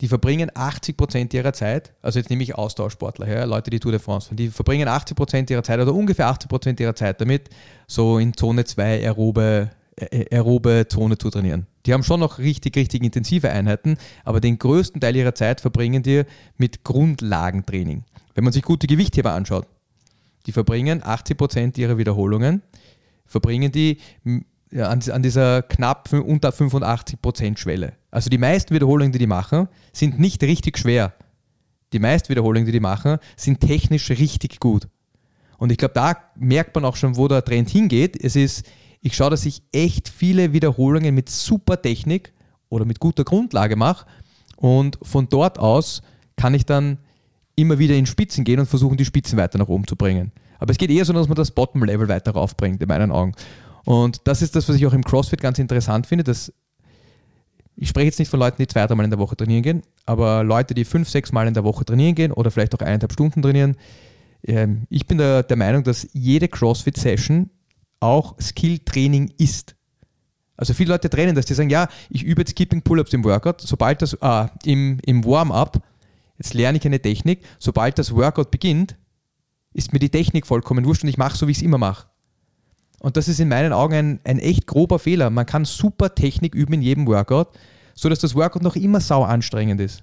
Die 0.00 0.08
verbringen 0.08 0.50
80% 0.50 1.34
ihrer 1.34 1.54
Zeit, 1.54 1.94
also 2.02 2.18
jetzt 2.18 2.28
nehme 2.28 2.42
ich 2.42 2.54
Austauschsportler 2.54 3.24
her, 3.26 3.46
Leute, 3.46 3.70
die 3.70 3.80
Tour 3.80 3.92
de 3.92 4.00
France 4.00 4.34
die 4.34 4.48
verbringen 4.48 4.88
80% 4.88 5.50
ihrer 5.50 5.62
Zeit 5.62 5.80
oder 5.80 5.94
ungefähr 5.94 6.28
80% 6.30 6.78
ihrer 6.80 6.94
Zeit 6.94 7.20
damit, 7.20 7.48
so 7.86 8.18
in 8.18 8.34
Zone 8.34 8.64
2 8.64 9.02
aerobe, 9.02 9.70
ä- 9.98 10.30
aerobe 10.32 10.86
Zone 10.90 11.16
zu 11.16 11.30
trainieren. 11.30 11.66
Die 11.86 11.94
haben 11.94 12.02
schon 12.02 12.20
noch 12.20 12.38
richtig, 12.38 12.76
richtig 12.76 13.02
intensive 13.02 13.48
Einheiten, 13.48 13.96
aber 14.24 14.40
den 14.40 14.58
größten 14.58 15.00
Teil 15.00 15.16
ihrer 15.16 15.34
Zeit 15.34 15.62
verbringen 15.62 16.02
die 16.02 16.24
mit 16.58 16.84
Grundlagentraining. 16.84 18.04
Wenn 18.36 18.44
man 18.44 18.52
sich 18.52 18.62
gute 18.62 18.86
Gewichtheber 18.86 19.32
anschaut, 19.32 19.66
die 20.44 20.52
verbringen 20.52 21.02
80% 21.02 21.78
ihrer 21.78 21.96
Wiederholungen, 21.96 22.62
verbringen 23.24 23.72
die 23.72 23.98
an, 24.78 25.22
dieser 25.22 25.62
knapp 25.62 26.12
unter 26.12 26.50
85% 26.50 27.56
Schwelle. 27.56 27.94
Also 28.10 28.28
die 28.28 28.36
meisten 28.36 28.74
Wiederholungen, 28.74 29.10
die 29.10 29.18
die 29.18 29.26
machen, 29.26 29.68
sind 29.92 30.20
nicht 30.20 30.42
richtig 30.42 30.76
schwer. 30.76 31.14
Die 31.94 31.98
meisten 31.98 32.28
Wiederholungen, 32.28 32.66
die 32.66 32.72
die 32.72 32.80
machen, 32.80 33.16
sind 33.36 33.60
technisch 33.60 34.10
richtig 34.10 34.60
gut. 34.60 34.86
Und 35.56 35.72
ich 35.72 35.78
glaube, 35.78 35.94
da 35.94 36.14
merkt 36.34 36.74
man 36.74 36.84
auch 36.84 36.96
schon, 36.96 37.16
wo 37.16 37.28
der 37.28 37.42
Trend 37.42 37.70
hingeht. 37.70 38.22
Es 38.22 38.36
ist, 38.36 38.66
ich 39.00 39.16
schaue, 39.16 39.30
dass 39.30 39.46
ich 39.46 39.62
echt 39.72 40.10
viele 40.10 40.52
Wiederholungen 40.52 41.14
mit 41.14 41.30
super 41.30 41.80
Technik 41.80 42.34
oder 42.68 42.84
mit 42.84 43.00
guter 43.00 43.24
Grundlage 43.24 43.76
mache. 43.76 44.04
Und 44.56 44.98
von 45.00 45.26
dort 45.30 45.58
aus 45.58 46.02
kann 46.36 46.52
ich 46.52 46.66
dann 46.66 46.98
immer 47.56 47.78
wieder 47.78 47.94
in 47.94 48.06
Spitzen 48.06 48.44
gehen 48.44 48.60
und 48.60 48.66
versuchen, 48.66 48.96
die 48.96 49.04
Spitzen 49.04 49.38
weiter 49.38 49.58
nach 49.58 49.68
oben 49.68 49.86
zu 49.86 49.96
bringen. 49.96 50.32
Aber 50.58 50.70
es 50.70 50.78
geht 50.78 50.90
eher 50.90 51.04
so, 51.04 51.12
dass 51.12 51.28
man 51.28 51.36
das 51.36 51.50
Bottom-Level 51.50 52.08
weiter 52.08 52.32
raufbringt, 52.32 52.80
in 52.80 52.88
meinen 52.88 53.10
Augen. 53.10 53.32
Und 53.84 54.20
das 54.24 54.42
ist 54.42 54.56
das, 54.56 54.68
was 54.68 54.76
ich 54.76 54.86
auch 54.86 54.92
im 54.92 55.04
CrossFit 55.04 55.40
ganz 55.40 55.58
interessant 55.58 56.06
finde. 56.06 56.24
Dass 56.24 56.52
ich 57.76 57.88
spreche 57.88 58.06
jetzt 58.06 58.18
nicht 58.18 58.30
von 58.30 58.40
Leuten, 58.40 58.56
die 58.58 58.66
zwei, 58.66 58.86
dreimal 58.86 59.04
in 59.04 59.10
der 59.10 59.18
Woche 59.18 59.36
trainieren 59.36 59.62
gehen, 59.62 59.82
aber 60.06 60.42
Leute, 60.42 60.74
die 60.74 60.84
fünf, 60.84 61.10
sechs 61.10 61.30
Mal 61.30 61.46
in 61.46 61.54
der 61.54 61.64
Woche 61.64 61.84
trainieren 61.84 62.14
gehen 62.14 62.32
oder 62.32 62.50
vielleicht 62.50 62.74
auch 62.74 62.80
eineinhalb 62.80 63.12
Stunden 63.12 63.42
trainieren. 63.42 63.76
Ähm, 64.42 64.86
ich 64.88 65.06
bin 65.06 65.18
der, 65.18 65.42
der 65.42 65.56
Meinung, 65.56 65.84
dass 65.84 66.08
jede 66.12 66.48
CrossFit-Session 66.48 67.50
auch 68.00 68.34
Skill-Training 68.40 69.32
ist. 69.36 69.76
Also 70.56 70.72
viele 70.72 70.92
Leute 70.92 71.10
trennen 71.10 71.34
das, 71.34 71.44
die 71.44 71.54
sagen, 71.54 71.68
ja, 71.68 71.88
ich 72.08 72.22
übe 72.22 72.40
jetzt 72.40 72.56
Keeping 72.56 72.80
Pull-Ups 72.80 73.12
im 73.12 73.24
Workout, 73.24 73.60
sobald 73.60 74.00
das 74.00 74.20
ah, 74.22 74.50
im, 74.64 74.98
im 75.04 75.22
Warm-up, 75.24 75.82
jetzt 76.38 76.54
lerne 76.54 76.78
ich 76.78 76.86
eine 76.86 77.00
Technik, 77.00 77.44
sobald 77.58 77.98
das 77.98 78.14
Workout 78.14 78.50
beginnt, 78.50 78.96
ist 79.72 79.92
mir 79.92 79.98
die 79.98 80.10
Technik 80.10 80.46
vollkommen 80.46 80.84
wurscht 80.84 81.02
und 81.02 81.08
ich 81.08 81.18
mache 81.18 81.36
so, 81.36 81.46
wie 81.46 81.52
ich 81.52 81.58
es 81.58 81.62
immer 81.62 81.78
mache. 81.78 82.06
Und 83.00 83.16
das 83.16 83.28
ist 83.28 83.40
in 83.40 83.48
meinen 83.48 83.72
Augen 83.72 83.94
ein, 83.94 84.20
ein 84.24 84.38
echt 84.38 84.66
grober 84.66 84.98
Fehler. 84.98 85.28
Man 85.30 85.46
kann 85.46 85.64
super 85.64 86.14
Technik 86.14 86.54
üben 86.54 86.72
in 86.74 86.82
jedem 86.82 87.06
Workout, 87.06 87.48
sodass 87.94 88.20
das 88.20 88.34
Workout 88.34 88.62
noch 88.62 88.76
immer 88.76 89.00
sau 89.00 89.22
anstrengend 89.22 89.80
ist. 89.80 90.02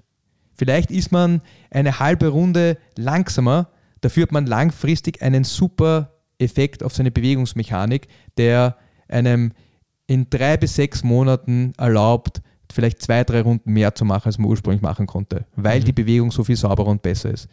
Vielleicht 0.56 0.92
ist 0.92 1.12
man 1.12 1.42
eine 1.72 2.00
halbe 2.00 2.28
Runde 2.28 2.78
langsamer, 2.96 3.70
dafür 4.02 4.24
hat 4.24 4.32
man 4.32 4.46
langfristig 4.46 5.22
einen 5.24 5.44
super 5.44 6.14
Effekt 6.38 6.84
auf 6.84 6.96
seine 6.96 7.12
Bewegungsmechanik, 7.12 8.08
der 8.38 8.78
einem 9.08 9.54
in 10.06 10.30
drei 10.30 10.58
bis 10.58 10.76
sechs 10.76 11.04
Monaten 11.04 11.74
erlaubt, 11.78 12.42
vielleicht 12.74 13.02
zwei, 13.02 13.24
drei 13.24 13.42
Runden 13.42 13.72
mehr 13.72 13.94
zu 13.96 14.04
machen, 14.06 14.28
als 14.28 14.38
man 14.38 14.50
ursprünglich 14.50 14.82
machen 14.82 15.08
konnte, 15.08 15.46
weil 15.56 15.82
die 15.82 15.94
Bewegung 15.94 16.32
so 16.32 16.44
viel 16.44 16.56
sauberer 16.56 16.88
und 16.88 17.02
besser 17.02 17.30
ist. 17.32 17.48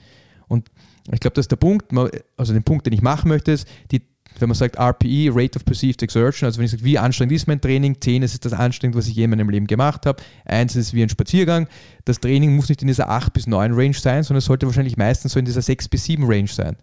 Und 0.49 0.71
Ich 1.13 1.21
glaube, 1.21 1.35
dass 1.35 1.49
der 1.49 1.57
Punkt, 1.57 1.93
also 2.37 2.53
den 2.53 2.63
Punkt, 2.63 2.87
den 2.87 2.93
ich 2.93 3.03
machen 3.03 3.29
möchte, 3.29 3.53
ist, 3.53 3.67
die, 3.91 4.03
wenn 4.39 4.49
man 4.49 4.57
sagt 4.57 4.79
RPE, 4.79 5.31
Rate 5.33 5.57
of 5.57 5.65
Perceived 5.65 6.03
Exertion, 6.03 6.47
also 6.47 6.59
wenn 6.59 6.67
ich 6.67 6.71
sage, 6.71 6.85
wie 6.85 6.99
anstrengend 6.99 7.33
ist 7.33 7.47
mein 7.47 7.61
Training, 7.61 8.01
10 8.01 8.23
ist 8.23 8.45
das 8.45 8.53
anstrengend, 8.53 8.97
was 8.97 9.09
ich 9.09 9.17
je 9.17 9.25
in 9.25 9.31
meinem 9.31 9.49
Leben 9.49 9.67
gemacht 9.67 10.07
habe, 10.07 10.23
1 10.45 10.77
ist 10.77 10.95
wie 10.95 11.03
ein 11.03 11.09
Spaziergang. 11.09 11.67
Das 12.05 12.21
Training 12.21 12.55
muss 12.55 12.69
nicht 12.69 12.83
in 12.83 12.89
dieser 12.89 13.09
8 13.09 13.33
bis 13.33 13.47
9 13.47 13.73
Range 13.73 13.95
sein, 13.95 14.23
sondern 14.23 14.39
es 14.39 14.45
sollte 14.45 14.67
wahrscheinlich 14.67 14.97
meistens 14.97 15.33
so 15.33 15.39
in 15.39 15.45
dieser 15.45 15.63
6 15.63 15.89
bis 15.89 16.05
7 16.05 16.25
Range 16.25 16.49
sein. 16.49 16.77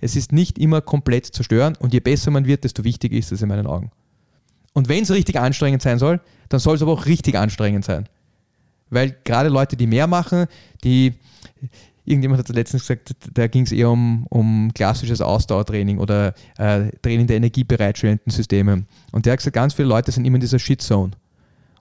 Es 0.00 0.16
ist 0.16 0.32
nicht 0.32 0.58
immer 0.58 0.80
komplett 0.80 1.26
zerstören 1.26 1.76
und 1.78 1.92
je 1.92 2.00
besser 2.00 2.30
man 2.30 2.46
wird, 2.46 2.64
desto 2.64 2.84
wichtiger 2.84 3.16
ist 3.16 3.32
es 3.32 3.42
in 3.42 3.48
meinen 3.48 3.66
Augen. 3.66 3.90
Und 4.72 4.88
wenn 4.88 5.02
es 5.02 5.10
richtig 5.10 5.38
anstrengend 5.38 5.82
sein 5.82 5.98
soll, 5.98 6.20
dann 6.48 6.60
soll 6.60 6.76
es 6.76 6.82
aber 6.82 6.92
auch 6.92 7.06
richtig 7.06 7.36
anstrengend 7.36 7.84
sein. 7.84 8.08
Weil 8.90 9.16
gerade 9.24 9.48
Leute, 9.48 9.76
die 9.76 9.86
mehr 9.86 10.06
machen, 10.06 10.46
die, 10.84 11.14
irgendjemand 12.04 12.40
hat 12.40 12.48
letztens 12.54 12.82
gesagt, 12.82 13.14
da 13.32 13.46
ging 13.46 13.64
es 13.64 13.72
eher 13.72 13.90
um, 13.90 14.26
um 14.30 14.70
klassisches 14.74 15.20
Ausdauertraining 15.20 15.98
oder 15.98 16.34
äh, 16.58 16.90
Training 17.02 17.26
der 17.26 17.36
energiebereitstellenden 17.36 18.32
Systeme. 18.32 18.84
Und 19.12 19.26
der 19.26 19.32
hat 19.32 19.38
gesagt, 19.38 19.54
ganz 19.54 19.74
viele 19.74 19.88
Leute 19.88 20.12
sind 20.12 20.24
immer 20.24 20.36
in 20.36 20.40
dieser 20.40 20.58
Shitzone. 20.58 21.12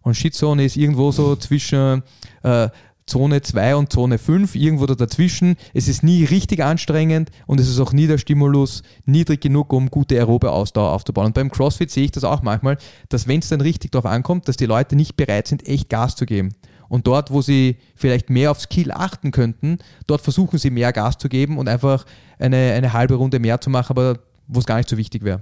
Und 0.01 0.15
Shitzone 0.15 0.63
ist 0.65 0.77
irgendwo 0.77 1.11
so 1.11 1.35
zwischen 1.35 2.03
äh, 2.43 2.69
Zone 3.09 3.41
2 3.41 3.75
und 3.75 3.91
Zone 3.91 4.17
5, 4.17 4.55
irgendwo 4.55 4.85
da 4.85 4.95
dazwischen. 4.95 5.55
Es 5.73 5.87
ist 5.87 6.03
nie 6.03 6.23
richtig 6.23 6.63
anstrengend 6.63 7.29
und 7.47 7.59
es 7.59 7.67
ist 7.67 7.79
auch 7.79 7.91
nie 7.91 8.07
der 8.07 8.17
Stimulus 8.17 8.83
niedrig 9.05 9.41
genug, 9.41 9.73
um 9.73 9.89
gute 9.89 10.15
aerobe 10.15 10.51
Ausdauer 10.51 10.91
aufzubauen. 10.91 11.27
Und 11.27 11.33
beim 11.33 11.51
CrossFit 11.51 11.91
sehe 11.91 12.05
ich 12.05 12.11
das 12.11 12.23
auch 12.23 12.41
manchmal, 12.41 12.77
dass 13.09 13.27
wenn 13.27 13.39
es 13.39 13.49
dann 13.49 13.61
richtig 13.61 13.91
darauf 13.91 14.05
ankommt, 14.05 14.47
dass 14.47 14.57
die 14.57 14.65
Leute 14.65 14.95
nicht 14.95 15.17
bereit 15.17 15.47
sind, 15.47 15.67
echt 15.67 15.89
Gas 15.89 16.15
zu 16.15 16.25
geben. 16.25 16.53
Und 16.87 17.05
dort, 17.05 17.31
wo 17.31 17.41
sie 17.41 17.77
vielleicht 17.95 18.29
mehr 18.29 18.51
auf 18.51 18.61
Skill 18.61 18.91
achten 18.91 19.31
könnten, 19.31 19.77
dort 20.07 20.21
versuchen 20.21 20.57
sie 20.57 20.71
mehr 20.71 20.91
Gas 20.91 21.17
zu 21.17 21.29
geben 21.29 21.57
und 21.57 21.67
einfach 21.67 22.05
eine, 22.39 22.73
eine 22.73 22.93
halbe 22.93 23.15
Runde 23.15 23.39
mehr 23.39 23.61
zu 23.61 23.69
machen, 23.69 23.91
aber 23.91 24.19
wo 24.47 24.59
es 24.59 24.65
gar 24.65 24.77
nicht 24.77 24.89
so 24.89 24.97
wichtig 24.97 25.23
wäre. 25.23 25.41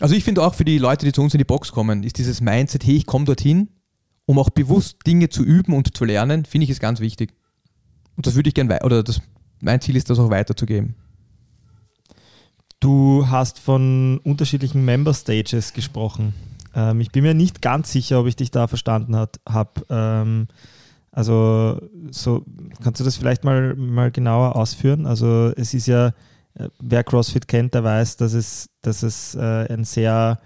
Also 0.00 0.14
ich 0.14 0.24
finde 0.24 0.42
auch 0.42 0.54
für 0.54 0.64
die 0.64 0.78
Leute, 0.78 1.04
die 1.04 1.12
zu 1.12 1.22
uns 1.22 1.34
in 1.34 1.38
die 1.38 1.44
Box 1.44 1.72
kommen, 1.72 2.02
ist 2.02 2.18
dieses 2.18 2.40
Mindset, 2.40 2.84
hey, 2.84 2.96
ich 2.96 3.06
komme 3.06 3.24
dorthin, 3.24 3.68
um 4.28 4.38
auch 4.38 4.50
bewusst 4.50 4.98
Dinge 5.06 5.30
zu 5.30 5.42
üben 5.42 5.72
und 5.72 5.96
zu 5.96 6.04
lernen, 6.04 6.44
finde 6.44 6.64
ich 6.64 6.70
ist 6.70 6.80
ganz 6.80 7.00
wichtig. 7.00 7.32
Und 8.14 8.26
das 8.26 8.34
würde 8.34 8.48
ich 8.48 8.54
gerne, 8.54 8.78
oder 8.84 9.02
das, 9.02 9.22
mein 9.62 9.80
Ziel 9.80 9.96
ist, 9.96 10.10
das 10.10 10.18
auch 10.18 10.28
weiterzugeben. 10.28 10.96
Du 12.78 13.26
hast 13.28 13.58
von 13.58 14.20
unterschiedlichen 14.24 14.84
Member 14.84 15.14
Stages 15.14 15.72
gesprochen. 15.72 16.34
Ähm, 16.74 17.00
ich 17.00 17.10
bin 17.10 17.22
mir 17.22 17.32
nicht 17.32 17.62
ganz 17.62 17.90
sicher, 17.90 18.20
ob 18.20 18.26
ich 18.26 18.36
dich 18.36 18.50
da 18.50 18.66
verstanden 18.66 19.16
habe. 19.16 19.86
Ähm, 19.88 20.48
also 21.10 21.80
so 22.10 22.44
kannst 22.84 23.00
du 23.00 23.04
das 23.04 23.16
vielleicht 23.16 23.44
mal, 23.44 23.74
mal 23.76 24.10
genauer 24.10 24.56
ausführen? 24.56 25.06
Also 25.06 25.54
es 25.56 25.72
ist 25.72 25.86
ja, 25.86 26.08
äh, 26.52 26.68
wer 26.80 27.02
CrossFit 27.02 27.48
kennt, 27.48 27.72
der 27.72 27.82
weiß, 27.82 28.18
dass 28.18 28.34
es, 28.34 28.68
dass 28.82 29.02
es 29.02 29.34
äh, 29.36 29.72
ein 29.72 29.84
sehr 29.84 30.38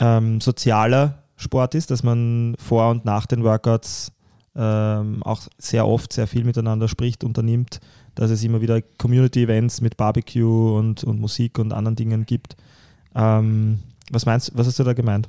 ähm, 0.00 0.42
sozialer 0.42 1.20
Sport 1.40 1.74
ist, 1.74 1.90
dass 1.90 2.02
man 2.02 2.54
vor 2.58 2.90
und 2.90 3.06
nach 3.06 3.24
den 3.24 3.42
Workouts 3.44 4.12
ähm, 4.54 5.22
auch 5.22 5.42
sehr 5.58 5.86
oft 5.86 6.12
sehr 6.12 6.26
viel 6.26 6.44
miteinander 6.44 6.86
spricht, 6.86 7.24
unternimmt, 7.24 7.80
dass 8.14 8.30
es 8.30 8.44
immer 8.44 8.60
wieder 8.60 8.82
Community-Events 8.82 9.80
mit 9.80 9.96
Barbecue 9.96 10.76
und, 10.76 11.02
und 11.02 11.18
Musik 11.18 11.58
und 11.58 11.72
anderen 11.72 11.96
Dingen 11.96 12.26
gibt. 12.26 12.56
Ähm, 13.14 13.80
was 14.10 14.26
meinst 14.26 14.52
was 14.54 14.66
hast 14.66 14.78
du 14.78 14.84
da 14.84 14.92
gemeint? 14.92 15.28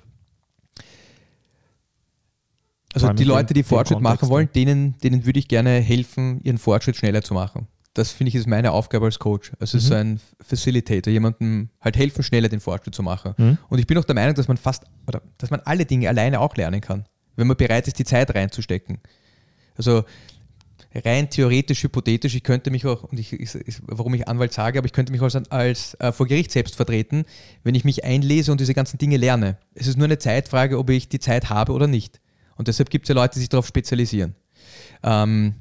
Also 2.94 3.14
die 3.14 3.24
Leute, 3.24 3.54
die 3.54 3.64
Fortschritt 3.64 4.02
machen 4.02 4.28
wollen, 4.28 4.50
denen, 4.54 4.98
denen 5.00 5.26
würde 5.26 5.40
ich 5.40 5.48
gerne 5.48 5.80
helfen, 5.80 6.42
ihren 6.44 6.58
Fortschritt 6.58 6.98
schneller 6.98 7.22
zu 7.22 7.34
machen. 7.34 7.68
Das 7.94 8.12
finde 8.12 8.30
ich 8.30 8.36
ist 8.36 8.48
meine 8.48 8.72
Aufgabe 8.72 9.06
als 9.06 9.20
Coach. 9.20 9.52
Also 9.60 9.78
es 9.78 9.84
ist 9.84 9.90
Mhm. 9.90 9.94
so 9.94 9.96
ein 10.00 10.20
Facilitator, 10.40 11.12
jemandem 11.12 11.70
halt 11.82 11.98
helfen, 11.98 12.24
schneller 12.24 12.48
den 12.48 12.62
Fortschritt 12.62 12.96
zu 12.96 13.04
machen. 13.04 13.34
Mhm. 13.38 13.58
Und 13.70 13.80
ich 13.80 13.88
bin 13.88 13.98
auch 13.98 14.06
der 14.06 14.16
Meinung, 14.16 14.34
dass 14.36 14.48
man 14.48 14.58
fast, 14.58 14.86
oder 15.08 15.22
dass 15.38 15.50
man 15.50 15.60
alle 15.66 15.86
Dinge 15.86 16.08
alleine 16.08 16.40
auch 16.40 16.56
lernen 16.56 16.80
kann, 16.80 17.06
wenn 17.36 17.48
man 17.48 17.58
bereit 17.58 17.88
ist, 17.88 18.00
die 18.00 18.06
Zeit 18.06 18.34
reinzustecken. 18.34 19.00
Also 19.76 20.04
rein 20.94 21.30
theoretisch, 21.30 21.84
hypothetisch, 21.84 22.36
ich 22.36 22.44
könnte 22.44 22.72
mich 22.72 22.86
auch, 22.86 23.04
und 23.04 23.18
ich, 23.20 23.34
ich, 23.34 23.50
warum 23.84 24.14
ich 24.14 24.28
Anwalt 24.28 24.54
sage, 24.54 24.78
aber 24.80 24.86
ich 24.86 24.94
könnte 24.94 25.12
mich 25.12 25.22
als, 25.22 25.36
als 25.50 25.94
äh, 25.96 26.12
vor 26.12 26.28
Gericht 26.28 26.52
selbst 26.52 26.76
vertreten, 26.76 27.26
wenn 27.64 27.76
ich 27.76 27.84
mich 27.86 28.04
einlese 28.04 28.52
und 28.52 28.60
diese 28.62 28.74
ganzen 28.74 28.98
Dinge 28.98 29.18
lerne. 29.18 29.58
Es 29.74 29.88
ist 29.88 29.98
nur 29.98 30.06
eine 30.06 30.18
Zeitfrage, 30.20 30.78
ob 30.78 30.90
ich 30.90 31.10
die 31.10 31.20
Zeit 31.20 31.50
habe 31.50 31.72
oder 31.74 31.88
nicht. 31.88 32.20
Und 32.56 32.68
deshalb 32.68 32.90
gibt 32.90 33.06
es 33.06 33.10
ja 33.10 33.16
Leute, 33.16 33.34
die 33.36 33.40
sich 33.40 33.50
darauf 33.50 33.68
spezialisieren. 33.68 34.36
Ähm, 35.04 35.56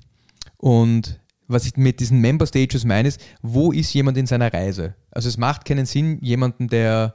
und 0.57 1.19
was 1.51 1.67
ich 1.67 1.77
mit 1.77 2.01
diesen 2.01 2.21
Member 2.21 2.47
Stages 2.47 2.85
meine, 2.85 3.09
ist, 3.09 3.21
wo 3.43 3.73
ist 3.73 3.93
jemand 3.93 4.17
in 4.17 4.27
seiner 4.27 4.53
Reise? 4.53 4.95
Also 5.11 5.29
es 5.29 5.37
macht 5.37 5.65
keinen 5.65 5.87
Sinn, 5.87 6.19
jemanden, 6.21 6.69
der 6.69 7.15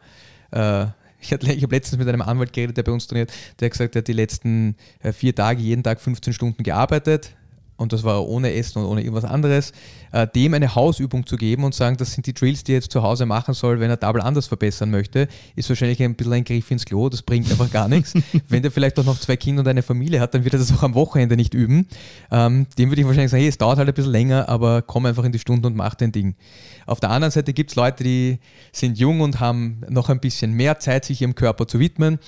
äh, 0.52 0.86
ich, 1.20 1.32
habe 1.32 1.76
letztens 1.76 1.98
mit 1.98 2.08
einem 2.08 2.22
Anwalt 2.22 2.54
geredet, 2.54 2.78
der 2.78 2.84
bei 2.84 2.92
uns 2.92 3.08
trainiert, 3.08 3.32
der 3.60 3.68
hat 3.68 3.72
gesagt, 3.72 3.96
er 3.96 4.00
hat 4.00 4.08
die 4.08 4.14
letzten 4.14 4.76
äh, 5.02 5.12
vier 5.12 5.34
Tage 5.34 5.62
jeden 5.62 5.84
Tag 5.84 6.00
15 6.00 6.34
Stunden 6.34 6.64
gearbeitet 6.64 7.36
und 7.78 7.94
das 7.94 8.04
war 8.04 8.26
ohne 8.28 8.54
Essen 8.54 8.80
und 8.80 8.86
ohne 8.86 9.02
irgendwas 9.02 9.26
anderes, 9.26 9.74
äh, 10.12 10.28
dem 10.28 10.54
eine 10.54 10.76
Hausübung 10.76 11.26
zu 11.26 11.36
geben 11.36 11.64
und 11.64 11.76
sagen, 11.76 11.98
das 11.98 12.14
sind 12.14 12.26
die 12.26 12.34
Drills, 12.34 12.64
die 12.64 12.74
er 12.74 12.76
jetzt 12.76 12.92
zu 12.92 13.04
Hause 13.04 13.26
machen 13.26 13.54
soll, 13.54 13.80
wenn 13.80 13.90
er 13.90 13.98
Double 13.98 14.22
anders 14.22 14.48
verbessern 14.48 14.92
möchte, 14.92 15.28
ist 15.56 15.70
wahrscheinlich 15.70 16.02
ein 16.02 16.16
bisschen 16.16 16.34
ein 16.34 16.44
Griff 16.44 16.72
ins 16.72 16.86
Klo, 16.86 17.10
das 17.10 17.22
bringt 17.22 17.50
einfach 17.52 17.70
gar 17.72 17.88
nichts. 17.88 18.14
wenn 18.50 18.62
der 18.62 18.72
vielleicht 18.72 18.98
auch 19.00 19.04
noch 19.04 19.20
zwei 19.20 19.36
Kinder 19.36 19.62
und 19.62 19.68
eine 19.68 19.84
Familie 19.84 20.22
hat, 20.22 20.34
dann 20.34 20.44
wird 20.44 20.54
er 20.54 20.60
das 20.60 20.72
auch 20.72 20.84
am 20.84 20.96
Wochenende 20.96 21.36
nicht 21.36 21.54
üben. 21.54 21.88
Ähm, 22.32 22.68
dem 22.78 22.90
würde 22.90 23.02
ich 23.02 23.08
wahrscheinlich 23.08 23.32
sagen, 23.32 23.42
hey, 23.42 23.50
es 23.50 23.58
dauert 23.58 23.78
halt 23.78 23.88
ein 23.90 23.94
bisschen 23.94 24.12
länger, 24.12 24.48
aber 24.48 24.82
komm 24.82 25.06
einfach 25.06 25.24
in 25.24 25.32
die 25.32 25.40
Stunde 25.40 25.68
und 25.68 25.76
mach 25.76 25.96
dein 25.96 26.12
Ding. 26.12 26.36
Auf 26.86 27.00
der 27.00 27.10
anderen 27.10 27.32
Seite 27.32 27.54
gibt 27.54 27.72
es 27.72 27.76
Leute, 27.76 28.04
die 28.04 28.40
sind 28.72 28.98
jung 28.98 29.22
und 29.22 29.40
haben 29.40 29.82
noch 29.90 30.10
ein 30.10 30.20
bisschen 30.20 30.54
mehr 30.54 30.80
Zeit, 30.80 31.06
sich 31.06 31.22
ihrem 31.22 31.36
Körper 31.36 31.68
zu 31.68 31.80
widmen 31.80 32.20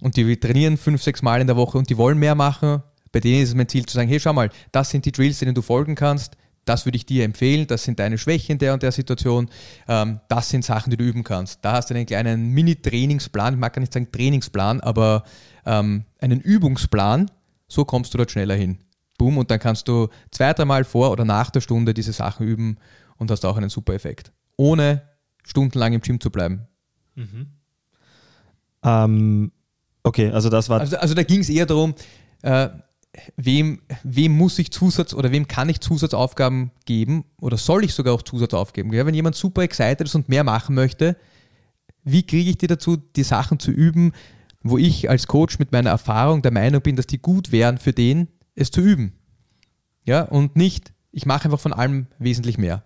und 0.00 0.16
die 0.16 0.36
trainieren 0.38 0.76
fünf, 0.76 1.02
sechs 1.02 1.22
Mal 1.22 1.40
in 1.40 1.46
der 1.46 1.56
Woche 1.56 1.78
und 1.78 1.88
die 1.88 1.96
wollen 1.96 2.18
mehr 2.18 2.34
machen. 2.34 2.82
Bei 3.14 3.20
denen 3.20 3.44
ist 3.44 3.50
es 3.50 3.54
mein 3.54 3.68
Ziel 3.68 3.86
zu 3.86 3.94
sagen, 3.94 4.08
hey, 4.08 4.18
schau 4.18 4.32
mal, 4.32 4.50
das 4.72 4.90
sind 4.90 5.04
die 5.04 5.12
Drills, 5.12 5.38
denen 5.38 5.54
du 5.54 5.62
folgen 5.62 5.94
kannst. 5.94 6.36
Das 6.64 6.84
würde 6.84 6.96
ich 6.96 7.06
dir 7.06 7.24
empfehlen. 7.24 7.68
Das 7.68 7.84
sind 7.84 8.00
deine 8.00 8.18
Schwächen 8.18 8.54
in 8.54 8.58
der 8.58 8.74
und 8.74 8.82
der 8.82 8.90
Situation. 8.90 9.48
Ähm, 9.86 10.18
das 10.28 10.48
sind 10.48 10.64
Sachen, 10.64 10.90
die 10.90 10.96
du 10.96 11.04
üben 11.04 11.22
kannst. 11.22 11.64
Da 11.64 11.74
hast 11.74 11.90
du 11.90 11.94
einen 11.94 12.06
kleinen 12.06 12.48
Mini-Trainingsplan. 12.48 13.54
Ich 13.54 13.60
mag 13.60 13.72
gar 13.72 13.78
nicht 13.78 13.92
sagen 13.92 14.10
Trainingsplan, 14.10 14.80
aber 14.80 15.22
ähm, 15.64 16.06
einen 16.18 16.40
Übungsplan. 16.40 17.30
So 17.68 17.84
kommst 17.84 18.12
du 18.12 18.18
dort 18.18 18.32
schneller 18.32 18.56
hin. 18.56 18.78
Boom. 19.16 19.38
Und 19.38 19.48
dann 19.52 19.60
kannst 19.60 19.86
du 19.86 20.08
zwei, 20.32 20.52
dreimal 20.52 20.82
vor 20.82 21.12
oder 21.12 21.24
nach 21.24 21.50
der 21.50 21.60
Stunde 21.60 21.94
diese 21.94 22.12
Sachen 22.12 22.44
üben 22.48 22.78
und 23.16 23.30
hast 23.30 23.44
auch 23.44 23.56
einen 23.56 23.70
super 23.70 23.94
Effekt. 23.94 24.32
Ohne 24.56 25.02
stundenlang 25.44 25.92
im 25.92 26.00
Gym 26.00 26.18
zu 26.18 26.30
bleiben. 26.30 26.66
Ähm, 28.82 29.52
okay, 30.02 30.32
also 30.32 30.50
das 30.50 30.68
war 30.68 30.80
Also, 30.80 30.96
also 30.96 31.14
da 31.14 31.22
ging 31.22 31.42
es 31.42 31.48
eher 31.48 31.66
darum, 31.66 31.94
äh, 32.42 32.70
wem, 33.36 33.80
wem 34.02 34.32
muss 34.32 34.58
ich 34.58 34.70
Zusatz 34.70 35.14
oder 35.14 35.30
wem 35.32 35.48
kann 35.48 35.68
ich 35.68 35.80
Zusatzaufgaben 35.80 36.70
geben 36.84 37.24
oder 37.40 37.56
soll 37.56 37.84
ich 37.84 37.94
sogar 37.94 38.14
auch 38.14 38.22
Zusatzaufgaben 38.22 38.90
geben? 38.90 39.06
Wenn 39.06 39.14
jemand 39.14 39.36
super 39.36 39.62
excited 39.62 40.02
ist 40.02 40.14
und 40.14 40.28
mehr 40.28 40.44
machen 40.44 40.74
möchte, 40.74 41.16
wie 42.04 42.24
kriege 42.24 42.50
ich 42.50 42.58
die 42.58 42.66
dazu, 42.66 42.96
die 42.96 43.22
Sachen 43.22 43.58
zu 43.58 43.70
üben, 43.70 44.12
wo 44.62 44.78
ich 44.78 45.10
als 45.10 45.26
Coach 45.26 45.58
mit 45.58 45.72
meiner 45.72 45.90
Erfahrung 45.90 46.42
der 46.42 46.52
Meinung 46.52 46.80
bin, 46.82 46.96
dass 46.96 47.06
die 47.06 47.18
gut 47.18 47.52
wären 47.52 47.78
für 47.78 47.92
den, 47.92 48.28
es 48.54 48.70
zu 48.70 48.80
üben? 48.80 49.12
Ja, 50.04 50.22
und 50.22 50.56
nicht, 50.56 50.92
ich 51.12 51.26
mache 51.26 51.46
einfach 51.46 51.60
von 51.60 51.72
allem 51.72 52.06
wesentlich 52.18 52.58
mehr. 52.58 52.84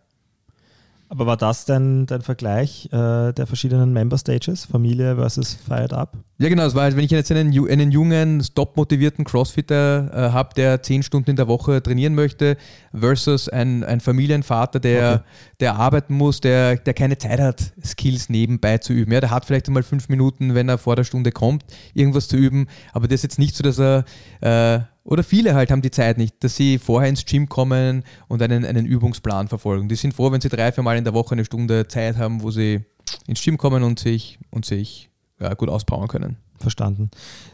Aber 1.10 1.24
war 1.26 1.38
das 1.38 1.64
denn 1.64 2.04
dein 2.04 2.20
Vergleich 2.20 2.86
äh, 2.92 3.32
der 3.32 3.46
verschiedenen 3.46 3.92
Member 3.94 4.18
Stages, 4.18 4.66
Familie 4.66 5.16
versus 5.16 5.54
Fired 5.54 5.94
Up? 5.94 6.18
Ja, 6.38 6.50
genau. 6.50 6.66
Es 6.66 6.74
war, 6.74 6.82
halt, 6.82 6.96
wenn 6.96 7.04
ich 7.04 7.10
jetzt 7.10 7.32
einen, 7.32 7.48
einen 7.68 7.90
jungen, 7.90 8.42
top-motivierten 8.54 9.24
Crossfitter 9.24 10.10
äh, 10.12 10.32
habe, 10.32 10.54
der 10.54 10.82
zehn 10.82 11.02
Stunden 11.02 11.30
in 11.30 11.36
der 11.36 11.48
Woche 11.48 11.82
trainieren 11.82 12.14
möchte, 12.14 12.58
versus 12.94 13.48
ein, 13.48 13.84
ein 13.84 14.00
Familienvater, 14.00 14.80
der, 14.80 14.98
Okay. 14.98 15.20
der 15.60 15.76
arbeiten 15.76 16.14
muss, 16.14 16.40
der, 16.40 16.76
der 16.76 16.92
keine 16.94 17.16
Zeit 17.16 17.40
hat, 17.40 17.72
Skills 17.82 18.28
nebenbei 18.28 18.78
zu 18.78 18.92
üben. 18.92 19.12
Ja, 19.12 19.20
der 19.20 19.30
hat 19.30 19.46
vielleicht 19.46 19.66
einmal 19.68 19.82
fünf 19.82 20.08
Minuten, 20.10 20.54
wenn 20.54 20.68
er 20.68 20.76
vor 20.76 20.94
der 20.94 21.04
Stunde 21.04 21.32
kommt, 21.32 21.64
irgendwas 21.94 22.28
zu 22.28 22.36
üben. 22.36 22.66
Aber 22.92 23.08
das 23.08 23.16
ist 23.16 23.22
jetzt 23.22 23.38
nicht 23.38 23.56
so, 23.56 23.62
dass 23.64 23.78
er, 23.78 24.04
äh, 24.40 24.80
oder 25.08 25.24
viele 25.24 25.54
halt 25.54 25.70
haben 25.70 25.80
die 25.80 25.90
Zeit 25.90 26.18
nicht, 26.18 26.44
dass 26.44 26.54
sie 26.54 26.76
vorher 26.78 27.08
ins 27.08 27.24
Gym 27.24 27.48
kommen 27.48 28.04
und 28.28 28.42
einen, 28.42 28.66
einen 28.66 28.84
Übungsplan 28.84 29.48
verfolgen. 29.48 29.88
Die 29.88 29.96
sind 29.96 30.12
froh, 30.12 30.30
wenn 30.30 30.42
sie 30.42 30.50
drei, 30.50 30.70
vier 30.70 30.84
Mal 30.84 30.98
in 30.98 31.04
der 31.04 31.14
Woche 31.14 31.32
eine 31.32 31.46
Stunde 31.46 31.88
Zeit 31.88 32.18
haben, 32.18 32.42
wo 32.42 32.50
sie 32.50 32.84
ins 33.26 33.42
Gym 33.42 33.56
kommen 33.56 33.82
und 33.82 33.98
sich, 33.98 34.38
und 34.50 34.66
sich 34.66 35.08
ja, 35.40 35.54
gut 35.54 35.70
auspowern 35.70 36.08
können. 36.08 36.36
Verstanden. 36.58 37.10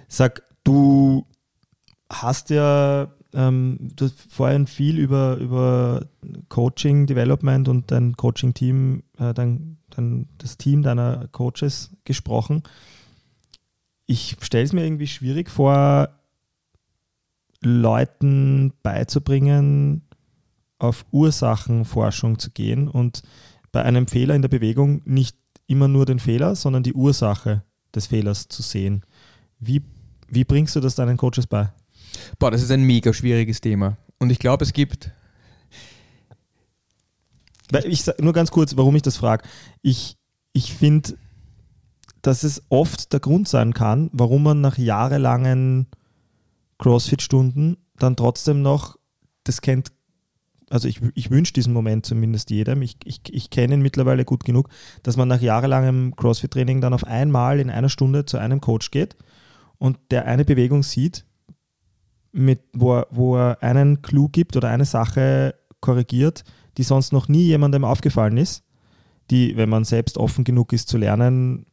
Sag, 0.09 0.43
du 0.65 1.27
hast 2.11 2.51
ja 2.51 3.09
ähm, 3.35 3.79
du 3.95 4.07
hast 4.07 4.21
vorhin 4.33 4.67
viel 4.67 4.99
über, 4.99 5.37
über 5.37 6.07
Coaching, 6.49 7.07
Development 7.07 7.69
und 7.69 7.91
dein 7.91 8.17
Coaching-Team, 8.17 9.05
äh, 9.19 9.33
dein, 9.33 9.79
dein, 9.91 10.29
das 10.39 10.57
Team 10.57 10.83
deiner 10.83 11.29
Coaches 11.29 11.91
gesprochen. 12.05 12.65
Ich 14.07 14.37
stelle 14.41 14.65
es 14.65 14.73
mir 14.73 14.85
irgendwie 14.85 15.07
schwierig 15.07 15.51
vor, 15.51 16.09
Leuten 17.65 18.73
beizubringen, 18.83 20.03
auf 20.79 21.07
Ursachenforschung 21.11 22.39
zu 22.39 22.51
gehen 22.51 22.89
und 22.89 23.23
bei 23.73 23.83
einem 23.83 24.07
Fehler 24.07 24.35
in 24.35 24.43
der 24.43 24.49
Bewegung 24.49 25.03
nicht 25.05 25.37
immer 25.67 25.89
nur 25.89 26.07
den 26.07 26.19
Fehler, 26.19 26.55
sondern 26.55 26.83
die 26.83 26.95
Ursache 26.95 27.63
des 27.95 28.07
Fehlers 28.07 28.49
zu 28.49 28.63
sehen. 28.63 29.03
Wie, 29.59 29.83
wie 30.29 30.45
bringst 30.45 30.77
du 30.77 30.81
das 30.81 30.95
deinen 30.95 31.17
Coaches 31.17 31.47
bei? 31.47 31.73
Boah, 32.39 32.51
das 32.51 32.63
ist 32.63 32.71
ein 32.71 32.83
mega 32.83 33.13
schwieriges 33.13 33.61
Thema. 33.61 33.97
Und 34.19 34.31
ich 34.31 34.39
glaube, 34.39 34.65
es 34.65 34.73
gibt 34.73 35.11
ich 37.85 38.05
sag, 38.05 38.21
nur 38.21 38.33
ganz 38.33 38.51
kurz, 38.51 38.77
warum 38.77 38.95
ich 38.97 39.03
das 39.03 39.17
frage. 39.17 39.45
Ich, 39.83 40.17
ich 40.53 40.73
finde, 40.73 41.17
dass 42.23 42.43
es 42.43 42.63
oft 42.69 43.13
der 43.13 43.21
Grund 43.21 43.49
sein 43.49 43.75
kann, 43.75 44.11
warum 44.13 44.43
man 44.43 44.61
nach 44.61 44.79
jahrelangen 44.79 45.87
CrossFit-Stunden 46.79 47.77
dann 47.97 48.17
trotzdem 48.17 48.63
noch, 48.63 48.97
das 49.45 49.61
kennt, 49.61 49.93
also 50.71 50.89
ich, 50.89 51.01
ich 51.15 51.31
wünsche 51.31 51.53
diesen 51.53 51.73
Moment 51.73 52.07
zumindest 52.07 52.51
jedem, 52.51 52.83
ich, 52.83 52.97
ich, 53.05 53.21
ich 53.31 53.51
kenne 53.51 53.75
ihn 53.75 53.83
mittlerweile 53.83 54.25
gut 54.25 54.45
genug, 54.45 54.69
dass 55.03 55.17
man 55.17 55.29
nach 55.29 55.41
jahrelangem 55.41 56.17
CrossFit-Training 56.17 56.81
dann 56.81 56.95
auf 56.95 57.05
einmal 57.05 57.61
in 57.61 57.71
einer 57.71 57.89
Stunde 57.89 58.25
zu 58.25 58.39
einem 58.39 58.61
Coach 58.61 58.91
geht 58.91 59.17
und 59.79 59.99
der 60.11 60.27
eine 60.27 60.45
Bewegung 60.45 60.83
sieht, 60.83 61.25
mit, 62.33 62.61
wo, 62.73 62.97
er, 62.97 63.07
wo 63.11 63.37
er 63.37 63.63
einen 63.63 64.03
Clou 64.03 64.29
gibt 64.29 64.57
oder 64.57 64.69
eine 64.69 64.85
Sache 64.85 65.55
korrigiert, 65.81 66.43
die 66.77 66.83
sonst 66.83 67.13
noch 67.13 67.29
nie 67.29 67.45
jemandem 67.45 67.85
aufgefallen 67.85 68.37
ist, 68.37 68.65
die, 69.31 69.57
wenn 69.57 69.69
man 69.69 69.85
selbst 69.85 70.19
offen 70.19 70.45
genug 70.45 70.73
ist 70.73 70.89
zu 70.89 70.99
lernen, 70.99 71.67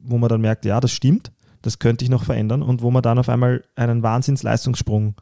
wo 0.00 0.16
man 0.18 0.28
dann 0.28 0.40
merkt, 0.40 0.64
ja, 0.64 0.80
das 0.80 0.92
stimmt, 0.92 1.32
das 1.66 1.78
könnte 1.78 2.04
ich 2.04 2.10
noch 2.10 2.24
verändern 2.24 2.62
und 2.62 2.80
wo 2.80 2.90
man 2.90 3.02
dann 3.02 3.18
auf 3.18 3.28
einmal 3.28 3.64
einen 3.74 4.02
Wahnsinnsleistungssprung 4.02 5.16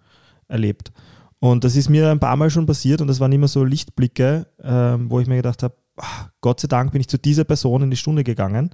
erlebt. 0.47 0.93
Und 1.41 1.65
das 1.65 1.75
ist 1.77 1.89
mir 1.89 2.11
ein 2.11 2.21
paar 2.21 2.37
Mal 2.37 2.51
schon 2.51 2.67
passiert 2.67 3.01
und 3.01 3.09
das 3.09 3.21
waren 3.21 3.33
immer 3.33 3.49
so 3.49 3.65
Lichtblicke, 3.65 4.47
ähm, 4.63 5.11
wo 5.11 5.21
ich 5.21 5.27
mir 5.27 5.37
gedacht 5.37 5.63
habe, 5.63 5.75
ah, 5.97 6.29
Gott 6.41 6.61
sei 6.61 6.69
Dank 6.69 6.93
bin 6.93 7.01
ich 7.01 7.09
zu 7.09 7.19
dieser 7.19 7.45
Person 7.45 7.83
in 7.83 7.91
die 7.91 7.97
Stunde 7.97 8.25
gegangen, 8.25 8.71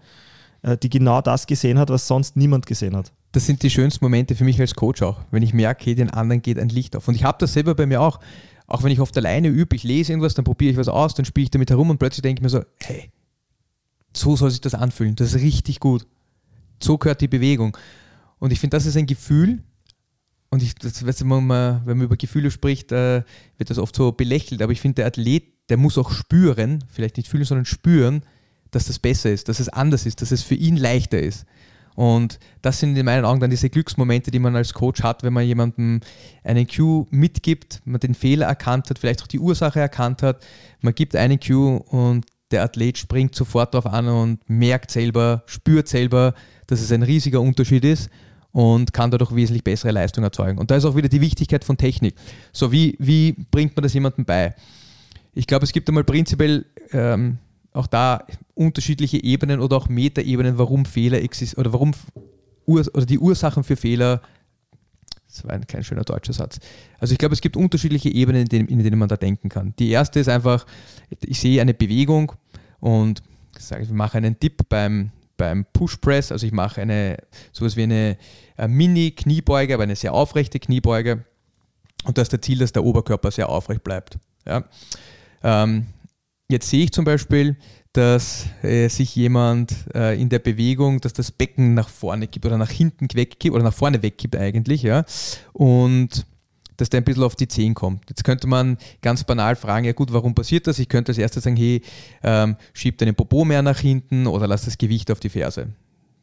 äh, 0.63 0.77
die 0.77 0.91
genau 0.91 1.21
das 1.21 1.47
gesehen 1.47 1.79
hat, 1.79 1.91
was 1.91 2.07
sonst 2.07 2.37
niemand 2.37 2.67
gesehen 2.67 2.97
hat. 2.97 3.13
das 3.33 3.47
sind 3.47 3.63
die 3.63 3.71
schönsten 3.71 4.05
Momente 4.05 4.35
für 4.35 4.45
mich 4.45 4.61
als 4.61 4.75
Coach 4.75 5.03
auch, 5.03 5.21
wenn 5.31 5.43
ich 5.43 5.55
merke, 5.55 5.85
hey, 5.85 5.95
den 5.95 6.11
anderen 6.11 6.43
geht 6.43 6.59
ein 6.59 6.69
Licht 6.69 6.97
auf. 6.97 7.07
Und 7.07 7.15
ich 7.15 7.25
habe 7.25 7.39
das 7.39 7.53
selber 7.53 7.75
bei 7.75 7.87
mir 7.87 8.01
auch. 8.01 8.19
Auch 8.67 8.85
wenn 8.85 8.93
ich 8.93 9.01
oft 9.01 9.17
alleine 9.17 9.49
übe, 9.49 9.75
ich 9.75 9.83
lese 9.83 10.13
irgendwas, 10.13 10.35
dann 10.35 10.45
probiere 10.45 10.71
ich 10.71 10.77
was 10.77 10.89
aus, 10.89 11.15
dann 11.15 11.25
spiele 11.25 11.45
ich 11.45 11.51
damit 11.51 11.71
herum 11.71 11.91
und 11.91 11.99
plötzlich 11.99 12.23
denke 12.23 12.39
ich 12.39 12.43
mir 12.43 12.51
so, 12.51 12.63
hey, 12.79 13.11
so 14.17 14.37
soll 14.37 14.51
sich 14.51 14.61
das 14.61 14.75
anfühlen. 14.75 15.17
Das 15.17 15.35
ist 15.35 15.43
richtig 15.43 15.81
gut. 15.81 16.07
So 16.83 16.99
gehört 16.99 17.21
die 17.21 17.29
Bewegung. 17.29 17.77
Und 18.39 18.53
ich 18.53 18.61
finde, 18.61 18.77
das 18.77 18.87
ist 18.87 18.97
ein 18.97 19.07
Gefühl. 19.07 19.63
Und 20.51 20.63
ich, 20.63 20.75
das, 20.75 21.07
weißt 21.07 21.21
du, 21.21 21.31
wenn, 21.31 21.47
man, 21.47 22.01
über 22.01 22.17
Gefühle 22.17 22.51
spricht, 22.51 22.91
äh, 22.91 23.23
wird 23.57 23.71
das 23.71 23.79
oft 23.79 23.95
so 23.95 24.13
belächelt. 24.13 24.63
Aber 24.63 24.73
ich 24.73 24.81
finde, 24.81 24.97
der 24.97 25.07
Athlet, 25.07 25.45
der 25.69 25.77
muss 25.77 25.99
auch 25.99 26.11
spüren, 26.11 26.85
vielleicht 26.89 27.17
nicht 27.17 27.29
fühlen, 27.29 27.45
sondern 27.45 27.67
spüren, 27.67 28.23
dass 28.71 28.87
das 28.87 28.99
besser 28.99 29.31
ist, 29.31 29.49
dass 29.49 29.61
es 29.61 29.69
anders 29.69 30.07
ist, 30.07 30.23
dass 30.23 30.33
es 30.33 30.43
für 30.43 30.55
ihn 30.55 30.77
leichter 30.77 31.21
ist. 31.21 31.45
Und 31.95 32.39
das 32.63 32.81
sind 32.81 32.97
in 32.97 33.05
meinen 33.05 33.25
Augen 33.25 33.41
dann 33.41 33.51
diese 33.51 33.69
Glücksmomente, 33.69 34.31
die 34.31 34.39
man 34.39 34.57
als 34.57 34.73
Coach 34.73 35.03
hat, 35.03 35.23
wenn 35.23 35.33
man 35.33 35.45
jemandem 35.45 36.01
einen 36.45 36.67
Cue 36.67 37.07
mitgibt, 37.11 37.83
man 37.85 38.01
den 38.01 38.15
Fehler 38.15 38.47
erkannt 38.47 38.91
hat, 38.91 38.99
vielleicht 38.99 39.23
auch 39.23 39.27
die 39.27 39.41
Ursache 39.41 39.81
erkannt 39.81 40.23
hat. 40.23 40.45
Man 40.81 40.95
gibt 40.95 41.15
einen 41.15 41.39
Cue 41.39 41.79
und 41.79 42.27
der 42.51 42.63
Athlet 42.63 42.99
springt 42.99 43.35
sofort 43.35 43.75
darauf 43.75 43.93
an 43.93 44.09
und 44.09 44.49
merkt 44.49 44.91
selber, 44.91 45.43
spürt 45.47 45.89
selber, 45.89 46.35
dass 46.71 46.81
es 46.81 46.93
ein 46.93 47.03
riesiger 47.03 47.41
Unterschied 47.41 47.85
ist 47.85 48.11
und 48.53 48.93
kann 48.93 49.11
dadurch 49.11 49.35
wesentlich 49.35 49.65
bessere 49.65 49.93
Leistung 49.93 50.25
erzeugen. 50.25 50.59
Und 50.59 50.71
da 50.71 50.77
ist 50.77 50.85
auch 50.85 50.97
wieder 50.97 51.09
die 51.09 51.21
Wichtigkeit 51.21 51.65
von 51.65 51.77
Technik. 51.77 52.15
So, 52.53 52.73
wie, 52.73 52.97
wie 52.99 53.35
bringt 53.51 53.77
man 53.77 53.83
das 53.83 53.95
jemandem 53.95 54.25
bei? 54.25 54.55
Ich 55.35 55.47
glaube, 55.47 55.65
es 55.65 55.73
gibt 55.73 55.89
einmal 55.89 56.05
prinzipiell 56.05 56.67
ähm, 56.93 57.39
auch 57.73 57.87
da 57.87 58.27
unterschiedliche 58.55 59.23
Ebenen 59.23 59.61
oder 59.61 59.77
auch 59.77 59.89
Metaebenen, 59.89 60.59
warum 60.59 60.85
Fehler 60.85 61.23
existieren 61.23 61.61
oder 61.61 61.73
warum 61.73 61.93
Ur 62.67 62.85
oder 62.93 63.07
die 63.07 63.19
Ursachen 63.19 63.65
für 63.65 63.77
Fehler. 63.77 64.21
Das 65.29 65.45
war 65.45 65.53
ein 65.53 65.67
kein 65.67 65.85
schöner 65.85 66.03
deutscher 66.03 66.33
Satz. 66.33 66.59
Also 66.99 67.13
ich 67.13 67.19
glaube, 67.19 67.35
es 67.35 67.41
gibt 67.41 67.57
unterschiedliche 67.57 68.11
Ebenen, 68.11 68.43
in 68.43 68.49
denen, 68.49 68.69
in 68.69 68.83
denen 68.83 68.99
man 68.99 69.09
da 69.09 69.17
denken 69.17 69.49
kann. 69.49 69.75
Die 69.79 69.91
erste 69.91 70.19
ist 70.19 70.29
einfach, 70.29 70.67
ich 71.25 71.39
sehe 71.39 71.61
eine 71.61 71.73
Bewegung 71.73 72.33
und 72.81 73.23
ich 73.57 73.65
sage, 73.65 73.85
ich 73.85 73.91
mache 73.91 74.19
einen 74.19 74.39
Dip 74.41 74.69
beim, 74.69 75.11
beim 75.41 75.65
Push 75.73 75.97
Press, 75.97 76.31
also 76.31 76.47
ich 76.47 76.53
mache 76.53 76.83
eine 76.83 77.17
sowas 77.51 77.75
wie 77.75 77.85
eine 77.85 78.19
äh, 78.59 78.69
Mini-Kniebeuge, 78.69 79.73
aber 79.73 79.85
eine 79.85 79.97
sehr 79.97 80.13
aufrechte 80.13 80.61
Kniebeuge. 80.61 81.25
Und 82.05 82.19
da 82.19 82.23
ist 82.23 82.33
das 82.33 82.43
Ziel, 82.43 82.59
dass 82.59 82.73
der 82.73 82.85
Oberkörper 82.85 83.31
sehr 83.31 83.49
aufrecht 83.49 83.83
bleibt. 83.83 84.19
Ja. 84.47 84.65
Ähm, 85.43 85.87
jetzt 86.51 86.69
sehe 86.69 86.85
ich 86.85 86.93
zum 86.93 87.07
Beispiel, 87.07 87.57
dass 87.95 88.45
äh, 88.63 88.89
sich 88.89 89.17
jemand 89.17 89.75
äh, 89.95 90.21
in 90.21 90.29
der 90.29 90.41
Bewegung, 90.41 91.01
dass 91.01 91.15
das 91.15 91.33
Becken 91.33 91.73
nach 91.73 91.89
vorne 91.89 92.29
gibt 92.29 92.45
oder 92.45 92.59
nach 92.59 92.71
hinten 92.71 93.09
weggibt 93.15 93.55
oder 93.55 93.65
nach 93.65 93.75
vorne 93.75 94.03
weggibt 94.03 94.37
eigentlich, 94.37 94.83
ja. 94.83 95.05
Und 95.55 96.27
dass 96.81 96.91
der 96.91 97.01
ein 97.01 97.05
bisschen 97.05 97.23
auf 97.23 97.37
die 97.37 97.49
Zehen 97.49 97.75
kommt. 97.75 98.09
Jetzt 98.09 98.25
könnte 98.25 98.47
man 98.47 98.79
ganz 99.03 99.25
banal 99.25 99.57
fragen, 99.57 99.85
ja 99.85 99.93
gut, 99.93 100.13
warum 100.13 100.35
passiert 100.35 100.67
das? 100.67 100.79
Ich 100.79 100.89
könnte 100.89 101.11
als 101.11 101.19
erstes 101.19 101.45
sagen, 101.45 101.57
hey, 101.57 101.83
ähm, 102.23 102.57
schieb 102.73 102.99
deinen 102.99 103.15
Popo 103.15 103.45
mehr 103.45 103.63
nach 103.63 103.79
hinten 103.79 104.27
oder 104.27 104.47
lass 104.47 104.65
das 104.65 104.79
Gewicht 104.79 105.11
auf 105.11 105.21
die 105.21 105.29
Ferse. 105.29 105.69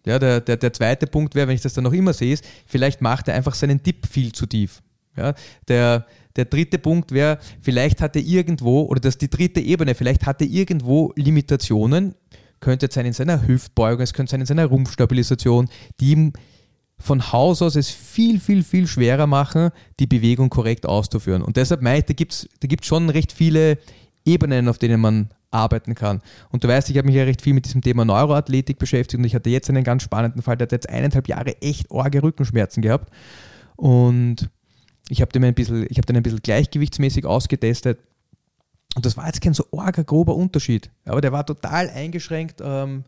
Ja, 0.05 0.19
der, 0.19 0.39
der, 0.39 0.57
der 0.57 0.73
zweite 0.73 1.05
Punkt 1.05 1.35
wäre, 1.35 1.47
wenn 1.47 1.55
ich 1.55 1.61
das 1.61 1.73
dann 1.73 1.83
noch 1.83 1.93
immer 1.93 2.13
sehe, 2.13 2.33
ist, 2.33 2.45
vielleicht 2.65 3.01
macht 3.01 3.27
er 3.27 3.35
einfach 3.35 3.53
seinen 3.53 3.83
Dip 3.83 4.07
viel 4.07 4.31
zu 4.31 4.45
tief. 4.45 4.81
Ja, 5.17 5.33
der, 5.67 6.05
der 6.35 6.45
dritte 6.45 6.77
Punkt 6.77 7.11
wäre, 7.11 7.39
vielleicht 7.61 8.01
hat 8.01 8.15
er 8.15 8.21
irgendwo, 8.21 8.83
oder 8.83 8.99
das 8.99 9.15
ist 9.15 9.21
die 9.21 9.29
dritte 9.29 9.59
Ebene, 9.59 9.95
vielleicht 9.95 10.25
hat 10.25 10.41
er 10.41 10.47
irgendwo 10.47 11.11
Limitationen, 11.15 12.15
könnte 12.59 12.85
jetzt 12.85 12.95
sein 12.95 13.05
in 13.05 13.13
seiner 13.13 13.45
Hüftbeugung, 13.47 14.01
es 14.01 14.13
könnte 14.13 14.31
sein 14.31 14.41
in 14.41 14.45
seiner 14.45 14.65
Rumpfstabilisation, 14.65 15.69
die 15.99 16.11
ihm 16.11 16.33
von 16.99 17.31
Haus 17.31 17.61
aus 17.61 17.75
es 17.75 17.89
viel, 17.89 18.39
viel, 18.39 18.63
viel 18.63 18.87
schwerer 18.87 19.27
machen, 19.27 19.69
die 19.99 20.07
Bewegung 20.07 20.49
korrekt 20.49 20.85
auszuführen. 20.85 21.41
Und 21.41 21.57
deshalb 21.57 21.81
meine 21.81 21.99
ich, 21.99 22.05
da 22.05 22.13
gibt 22.13 22.33
es 22.33 22.49
da 22.59 22.67
gibt's 22.67 22.87
schon 22.87 23.09
recht 23.09 23.31
viele 23.31 23.77
Ebenen, 24.25 24.67
auf 24.67 24.77
denen 24.77 24.99
man 24.99 25.29
arbeiten 25.51 25.95
kann. 25.95 26.21
Und 26.49 26.63
du 26.63 26.67
weißt, 26.67 26.89
ich 26.89 26.97
habe 26.97 27.07
mich 27.07 27.15
ja 27.15 27.23
recht 27.23 27.41
viel 27.41 27.53
mit 27.53 27.65
diesem 27.65 27.81
Thema 27.81 28.03
Neuroathletik 28.03 28.79
beschäftigt 28.79 29.19
und 29.19 29.25
ich 29.25 29.35
hatte 29.35 29.49
jetzt 29.49 29.69
einen 29.69 29.83
ganz 29.83 30.03
spannenden 30.03 30.41
Fall, 30.41 30.57
der 30.57 30.65
hat 30.65 30.71
jetzt 30.71 30.89
eineinhalb 30.89 31.27
Jahre 31.27 31.61
echt 31.61 31.89
orge 31.89 32.21
Rückenschmerzen 32.21 32.81
gehabt. 32.81 33.13
Und 33.75 34.49
ich 35.09 35.21
habe 35.21 35.31
den 35.31 35.45
ein 35.45 35.53
bisschen, 35.53 35.87
den 35.87 36.17
ein 36.17 36.23
bisschen 36.23 36.41
gleichgewichtsmäßig 36.41 37.25
ausgetestet. 37.25 37.99
Und 38.95 39.05
das 39.05 39.15
war 39.15 39.27
jetzt 39.27 39.41
kein 39.41 39.53
so 39.53 39.65
orger 39.71 40.03
grober 40.03 40.35
Unterschied. 40.35 40.89
Aber 41.05 41.21
der 41.21 41.31
war 41.31 41.45
total 41.45 41.89
eingeschränkt, 41.89 42.61
ähm, 42.63 43.03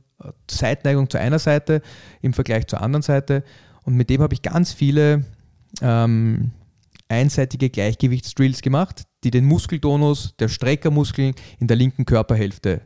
Seitneigung 0.49 1.09
zu 1.09 1.17
einer 1.19 1.39
Seite 1.39 1.81
im 2.21 2.33
Vergleich 2.33 2.67
zur 2.67 2.81
anderen 2.81 3.01
Seite. 3.01 3.43
Und 3.83 3.95
mit 3.95 4.09
dem 4.09 4.21
habe 4.21 4.33
ich 4.33 4.41
ganz 4.41 4.73
viele 4.73 5.25
ähm, 5.81 6.51
einseitige 7.07 7.69
Gleichgewichtsdrills 7.69 8.61
gemacht, 8.61 9.03
die 9.23 9.31
den 9.31 9.45
Muskeltonus 9.45 10.35
der 10.39 10.47
Streckermuskeln 10.47 11.33
in 11.59 11.67
der 11.67 11.77
linken 11.77 12.05
Körperhälfte 12.05 12.81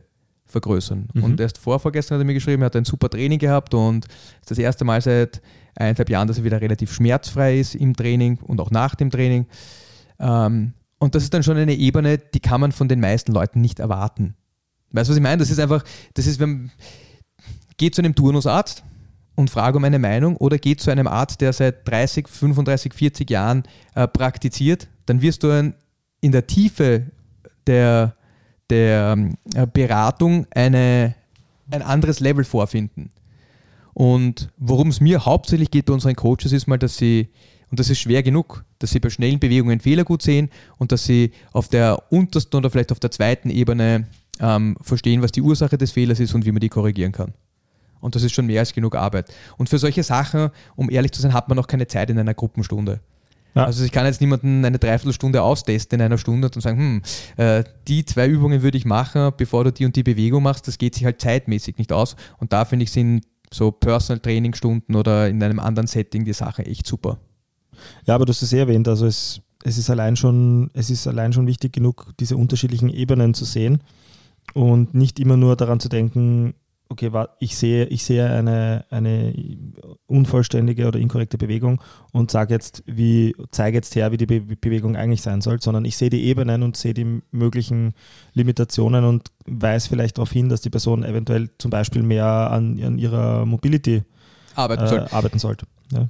vergrößern. 0.46 1.08
Mhm. 1.12 1.24
Und 1.24 1.40
erst 1.40 1.58
vorvorgestern 1.58 2.16
hat 2.16 2.22
er 2.22 2.26
mir 2.26 2.34
geschrieben, 2.34 2.62
er 2.62 2.66
hat 2.66 2.76
ein 2.76 2.84
super 2.84 3.08
Training 3.08 3.38
gehabt 3.38 3.74
und 3.74 4.06
ist 4.40 4.50
das 4.50 4.58
erste 4.58 4.84
Mal 4.84 5.00
seit 5.00 5.42
eineinhalb 5.74 6.08
Jahren, 6.08 6.28
dass 6.28 6.38
er 6.38 6.44
wieder 6.44 6.60
relativ 6.60 6.92
schmerzfrei 6.92 7.58
ist 7.58 7.74
im 7.74 7.94
Training 7.94 8.38
und 8.38 8.60
auch 8.60 8.70
nach 8.70 8.94
dem 8.94 9.10
Training. 9.10 9.46
Ähm, 10.18 10.72
und 10.98 11.14
das 11.14 11.24
ist 11.24 11.34
dann 11.34 11.42
schon 11.42 11.56
eine 11.56 11.74
Ebene, 11.74 12.18
die 12.18 12.40
kann 12.40 12.60
man 12.60 12.72
von 12.72 12.88
den 12.88 13.00
meisten 13.00 13.32
Leuten 13.32 13.60
nicht 13.60 13.78
erwarten. 13.78 14.36
Weißt 14.92 15.08
du, 15.08 15.10
was 15.10 15.16
ich 15.16 15.22
meine? 15.22 15.38
Das 15.38 15.50
ist 15.50 15.58
einfach, 15.58 15.84
das 16.14 16.26
ist, 16.26 16.38
wenn, 16.38 16.70
geh 17.76 17.90
zu 17.90 18.00
einem 18.00 18.14
Turnusarzt 18.14 18.84
und 19.34 19.50
frage 19.50 19.78
um 19.78 19.84
eine 19.84 19.98
Meinung 19.98 20.36
oder 20.36 20.58
geh 20.58 20.76
zu 20.76 20.90
einem 20.90 21.06
Arzt, 21.06 21.40
der 21.40 21.52
seit 21.52 21.88
30, 21.88 22.28
35, 22.28 22.94
40 22.94 23.30
Jahren 23.30 23.64
äh, 23.94 24.06
praktiziert, 24.06 24.88
dann 25.06 25.22
wirst 25.22 25.42
du 25.42 25.50
ein, 25.50 25.74
in 26.20 26.32
der 26.32 26.46
Tiefe 26.46 27.10
der, 27.66 28.16
der 28.70 29.18
äh, 29.54 29.66
Beratung 29.66 30.46
eine, 30.50 31.14
ein 31.70 31.82
anderes 31.82 32.20
Level 32.20 32.44
vorfinden. 32.44 33.10
Und 33.92 34.50
worum 34.56 34.88
es 34.88 35.00
mir 35.00 35.24
hauptsächlich 35.24 35.70
geht 35.70 35.86
bei 35.86 35.92
unseren 35.92 36.16
Coaches 36.16 36.52
ist 36.52 36.66
mal, 36.66 36.78
dass 36.78 36.96
sie, 36.96 37.28
und 37.70 37.78
das 37.78 37.90
ist 37.90 38.00
schwer 38.00 38.22
genug, 38.22 38.64
dass 38.80 38.90
sie 38.90 39.00
bei 39.00 39.08
schnellen 39.08 39.38
Bewegungen 39.38 39.80
Fehler 39.80 40.04
gut 40.04 40.22
sehen 40.22 40.50
und 40.78 40.90
dass 40.92 41.04
sie 41.04 41.32
auf 41.52 41.68
der 41.68 42.02
untersten 42.10 42.56
oder 42.56 42.70
vielleicht 42.70 42.92
auf 42.92 43.00
der 43.00 43.12
zweiten 43.12 43.50
Ebene 43.50 44.08
ähm, 44.40 44.76
verstehen, 44.80 45.22
was 45.22 45.32
die 45.32 45.42
Ursache 45.42 45.78
des 45.78 45.92
Fehlers 45.92 46.18
ist 46.18 46.34
und 46.34 46.44
wie 46.44 46.52
man 46.52 46.60
die 46.60 46.68
korrigieren 46.68 47.12
kann. 47.12 47.34
Und 48.04 48.14
das 48.14 48.22
ist 48.22 48.34
schon 48.34 48.46
mehr 48.46 48.60
als 48.60 48.72
genug 48.72 48.94
Arbeit. 48.94 49.32
Und 49.56 49.68
für 49.68 49.78
solche 49.78 50.02
Sachen, 50.02 50.50
um 50.76 50.90
ehrlich 50.90 51.12
zu 51.12 51.22
sein, 51.22 51.32
hat 51.32 51.48
man 51.48 51.56
noch 51.56 51.66
keine 51.66 51.86
Zeit 51.86 52.10
in 52.10 52.18
einer 52.18 52.34
Gruppenstunde. 52.34 53.00
Ja. 53.54 53.64
Also 53.64 53.82
ich 53.84 53.92
kann 53.92 54.04
jetzt 54.04 54.20
niemanden 54.20 54.64
eine 54.64 54.78
Dreiviertelstunde 54.78 55.40
austesten 55.40 56.00
in 56.00 56.06
einer 56.06 56.18
Stunde 56.18 56.50
und 56.54 56.60
sagen, 56.60 56.78
hm, 56.78 57.02
äh, 57.36 57.64
die 57.88 58.04
zwei 58.04 58.28
Übungen 58.28 58.62
würde 58.62 58.76
ich 58.76 58.84
machen, 58.84 59.32
bevor 59.36 59.64
du 59.64 59.72
die 59.72 59.86
und 59.86 59.96
die 59.96 60.02
Bewegung 60.02 60.42
machst. 60.42 60.68
Das 60.68 60.76
geht 60.76 60.94
sich 60.94 61.04
halt 61.04 61.20
zeitmäßig 61.20 61.78
nicht 61.78 61.92
aus. 61.92 62.16
Und 62.38 62.52
da 62.52 62.64
finde 62.64 62.82
ich, 62.82 62.90
sind 62.90 63.24
so 63.50 63.70
Personal 63.70 64.20
Training 64.20 64.54
Stunden 64.54 64.94
oder 64.96 65.28
in 65.28 65.42
einem 65.42 65.60
anderen 65.60 65.86
Setting 65.86 66.24
die 66.24 66.32
Sache 66.32 66.66
echt 66.66 66.86
super. 66.86 67.18
Ja, 68.06 68.16
aber 68.16 68.26
du 68.26 68.30
hast 68.30 68.42
es 68.42 68.52
eh 68.52 68.58
erwähnt, 68.58 68.86
also 68.86 69.06
es, 69.06 69.40
es 69.62 69.78
ist 69.78 69.88
allein 69.88 70.16
schon, 70.16 70.70
es 70.74 70.90
ist 70.90 71.06
allein 71.06 71.32
schon 71.32 71.46
wichtig 71.46 71.72
genug, 71.72 72.12
diese 72.20 72.36
unterschiedlichen 72.36 72.88
Ebenen 72.88 73.34
zu 73.34 73.44
sehen 73.44 73.82
und 74.52 74.94
nicht 74.94 75.18
immer 75.18 75.36
nur 75.36 75.56
daran 75.56 75.80
zu 75.80 75.88
denken, 75.88 76.54
okay, 76.88 77.10
ich 77.38 77.56
sehe, 77.56 77.86
ich 77.86 78.04
sehe 78.04 78.28
eine, 78.30 78.84
eine 78.90 79.34
unvollständige 80.06 80.86
oder 80.86 80.98
inkorrekte 80.98 81.38
Bewegung 81.38 81.80
und 82.12 82.30
sage 82.30 82.54
jetzt, 82.54 82.82
wie, 82.86 83.34
zeige 83.50 83.76
jetzt 83.78 83.96
her, 83.96 84.12
wie 84.12 84.16
die 84.16 84.26
Be 84.26 84.40
Bewegung 84.40 84.96
eigentlich 84.96 85.22
sein 85.22 85.40
soll, 85.40 85.60
sondern 85.60 85.84
ich 85.84 85.96
sehe 85.96 86.10
die 86.10 86.24
Ebenen 86.24 86.62
und 86.62 86.76
sehe 86.76 86.94
die 86.94 87.22
möglichen 87.30 87.94
Limitationen 88.32 89.04
und 89.04 89.30
weise 89.46 89.88
vielleicht 89.88 90.18
darauf 90.18 90.30
hin, 90.30 90.48
dass 90.48 90.60
die 90.60 90.70
Person 90.70 91.04
eventuell 91.04 91.50
zum 91.58 91.70
Beispiel 91.70 92.02
mehr 92.02 92.26
an, 92.26 92.80
an 92.82 92.98
ihrer 92.98 93.46
Mobility 93.46 94.02
Arbeiten 94.54 94.84
äh, 94.84 94.88
soll. 94.88 95.08
arbeiten 95.10 95.38
sollte. 95.38 95.66
Ja. 95.92 96.08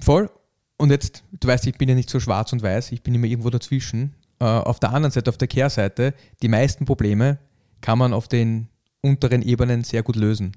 Voll. 0.00 0.30
Und 0.78 0.90
jetzt, 0.90 1.24
du 1.40 1.48
weißt, 1.48 1.66
ich 1.66 1.78
bin 1.78 1.88
ja 1.88 1.94
nicht 1.94 2.10
so 2.10 2.20
schwarz 2.20 2.52
und 2.52 2.62
weiß, 2.62 2.92
ich 2.92 3.02
bin 3.02 3.14
immer 3.14 3.26
irgendwo 3.26 3.50
dazwischen. 3.50 4.14
Äh, 4.40 4.44
auf 4.44 4.80
der 4.80 4.92
anderen 4.92 5.12
Seite, 5.12 5.30
auf 5.30 5.38
der 5.38 5.48
Kehrseite, 5.48 6.14
die 6.42 6.48
meisten 6.48 6.84
Probleme 6.84 7.38
kann 7.80 7.98
man 7.98 8.12
auf 8.12 8.28
den 8.28 8.68
unteren 9.06 9.42
Ebenen 9.42 9.84
sehr 9.84 10.02
gut 10.02 10.16
lösen. 10.16 10.52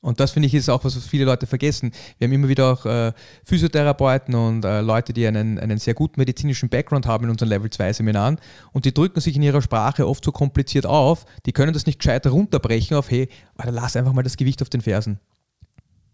Und 0.00 0.20
das 0.20 0.30
finde 0.30 0.46
ich 0.46 0.54
ist 0.54 0.68
auch 0.68 0.84
was, 0.84 0.96
was 0.96 1.06
viele 1.06 1.24
Leute 1.24 1.46
vergessen. 1.46 1.90
Wir 2.18 2.26
haben 2.26 2.32
immer 2.32 2.48
wieder 2.48 2.72
auch 2.72 2.86
äh, 2.86 3.12
Physiotherapeuten 3.44 4.34
und 4.34 4.64
äh, 4.64 4.80
Leute, 4.80 5.12
die 5.12 5.26
einen, 5.26 5.58
einen 5.58 5.78
sehr 5.78 5.94
guten 5.94 6.20
medizinischen 6.20 6.68
Background 6.68 7.06
haben 7.06 7.24
in 7.24 7.30
unseren 7.30 7.48
Level 7.48 7.68
2 7.68 7.94
Seminaren 7.94 8.38
und 8.72 8.84
die 8.84 8.94
drücken 8.94 9.20
sich 9.20 9.34
in 9.34 9.42
ihrer 9.42 9.60
Sprache 9.60 10.06
oft 10.06 10.24
so 10.24 10.30
kompliziert 10.30 10.86
auf, 10.86 11.24
die 11.46 11.52
können 11.52 11.72
das 11.72 11.86
nicht 11.86 11.98
gescheit 11.98 12.26
runterbrechen 12.28 12.96
auf, 12.96 13.10
hey, 13.10 13.28
Alter, 13.56 13.72
lass 13.72 13.96
einfach 13.96 14.12
mal 14.12 14.22
das 14.22 14.36
Gewicht 14.36 14.62
auf 14.62 14.68
den 14.68 14.82
Fersen. 14.82 15.18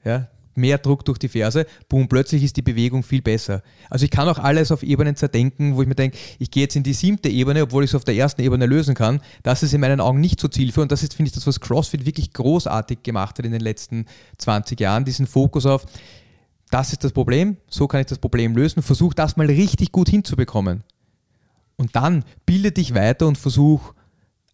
Ja, 0.03 0.29
mehr 0.57 0.79
Druck 0.79 1.05
durch 1.05 1.19
die 1.19 1.29
Ferse, 1.29 1.67
boom, 1.89 2.09
plötzlich 2.09 2.43
ist 2.43 2.57
die 2.57 2.63
Bewegung 2.63 3.03
viel 3.03 3.23
besser. 3.23 3.63
Also 3.91 4.05
ich 4.05 4.11
kann 4.11 4.29
auch 4.29 4.39
alles 4.39 4.73
auf 4.73 4.83
Ebenen 4.83 5.17
zerdenken, 5.17 5.77
wo 5.77 5.83
ich 5.83 5.89
mir 5.89 5.95
denke, 5.95 6.17
ich 6.39 6.51
gehe 6.51 6.65
jetzt 6.65 6.77
in 6.77 6.83
die 6.83 6.93
siebte 6.93 7.29
Ebene, 7.29 7.63
obwohl 7.63 7.85
ich 7.85 7.91
es 7.91 7.95
auf 7.95 8.05
der 8.05 8.15
ersten 8.15 8.43
Ebene 8.43 8.67
lösen 8.67 8.95
kann. 8.95 9.21
Das 9.43 9.63
ist 9.63 9.75
in 9.75 9.81
meinen 9.81 10.01
Augen 10.01 10.21
nicht 10.21 10.41
so 10.41 10.49
zielführend. 10.49 10.91
Und 10.91 10.93
das 10.93 11.03
ist, 11.03 11.15
finde 11.15 11.29
ich, 11.29 11.35
das, 11.35 11.47
was 11.47 11.61
CrossFit 11.61 12.07
wirklich 12.07 12.33
großartig 12.33 13.03
gemacht 13.03 13.39
hat 13.39 13.47
in 13.47 13.53
den 13.53 13.61
letzten 13.61 14.07
20 14.39 14.79
Jahren, 14.81 15.05
diesen 15.05 15.27
Fokus 15.27 15.67
auf, 15.67 15.87
das 16.71 16.93
ist 16.93 17.05
das 17.05 17.13
Problem, 17.13 17.57
so 17.69 17.87
kann 17.87 18.01
ich 18.01 18.07
das 18.07 18.19
Problem 18.19 18.57
lösen, 18.57 18.83
versuch 18.83 19.15
das 19.15 19.37
mal 19.37 19.47
richtig 19.47 19.93
gut 19.93 20.09
hinzubekommen. 20.09 20.83
Und 21.77 21.95
dann 21.97 22.25
bilde 22.47 22.73
dich 22.73 22.95
weiter 22.95 23.27
und 23.27 23.39
versuch 23.39 23.95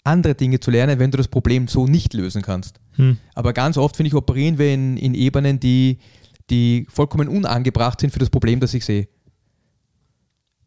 andere 0.05 0.35
Dinge 0.35 0.61
zu 0.61 0.71
lernen, 0.71 0.99
wenn 0.99 1.11
du 1.11 1.19
das 1.19 1.29
Problem 1.29 1.69
so 1.69 1.87
nicht 1.87 2.15
lösen 2.15 2.43
kannst. 2.43 2.81
Hm. 2.97 3.19
Aber 3.35 3.53
ganz 3.53 3.77
oft, 3.77 3.97
finde 3.97 4.09
ich, 4.09 4.15
operieren 4.15 4.59
wir 4.59 4.73
in, 4.73 4.97
in 4.97 5.15
Ebenen, 5.15 5.61
die, 5.61 5.99
die 6.49 6.87
vollkommen 6.91 7.29
unangebracht 7.29 8.01
sind 8.01 8.11
für 8.13 8.19
das 8.19 8.31
Problem, 8.31 8.61
das 8.61 8.75
ich 8.75 8.85
sehe. 8.85 9.09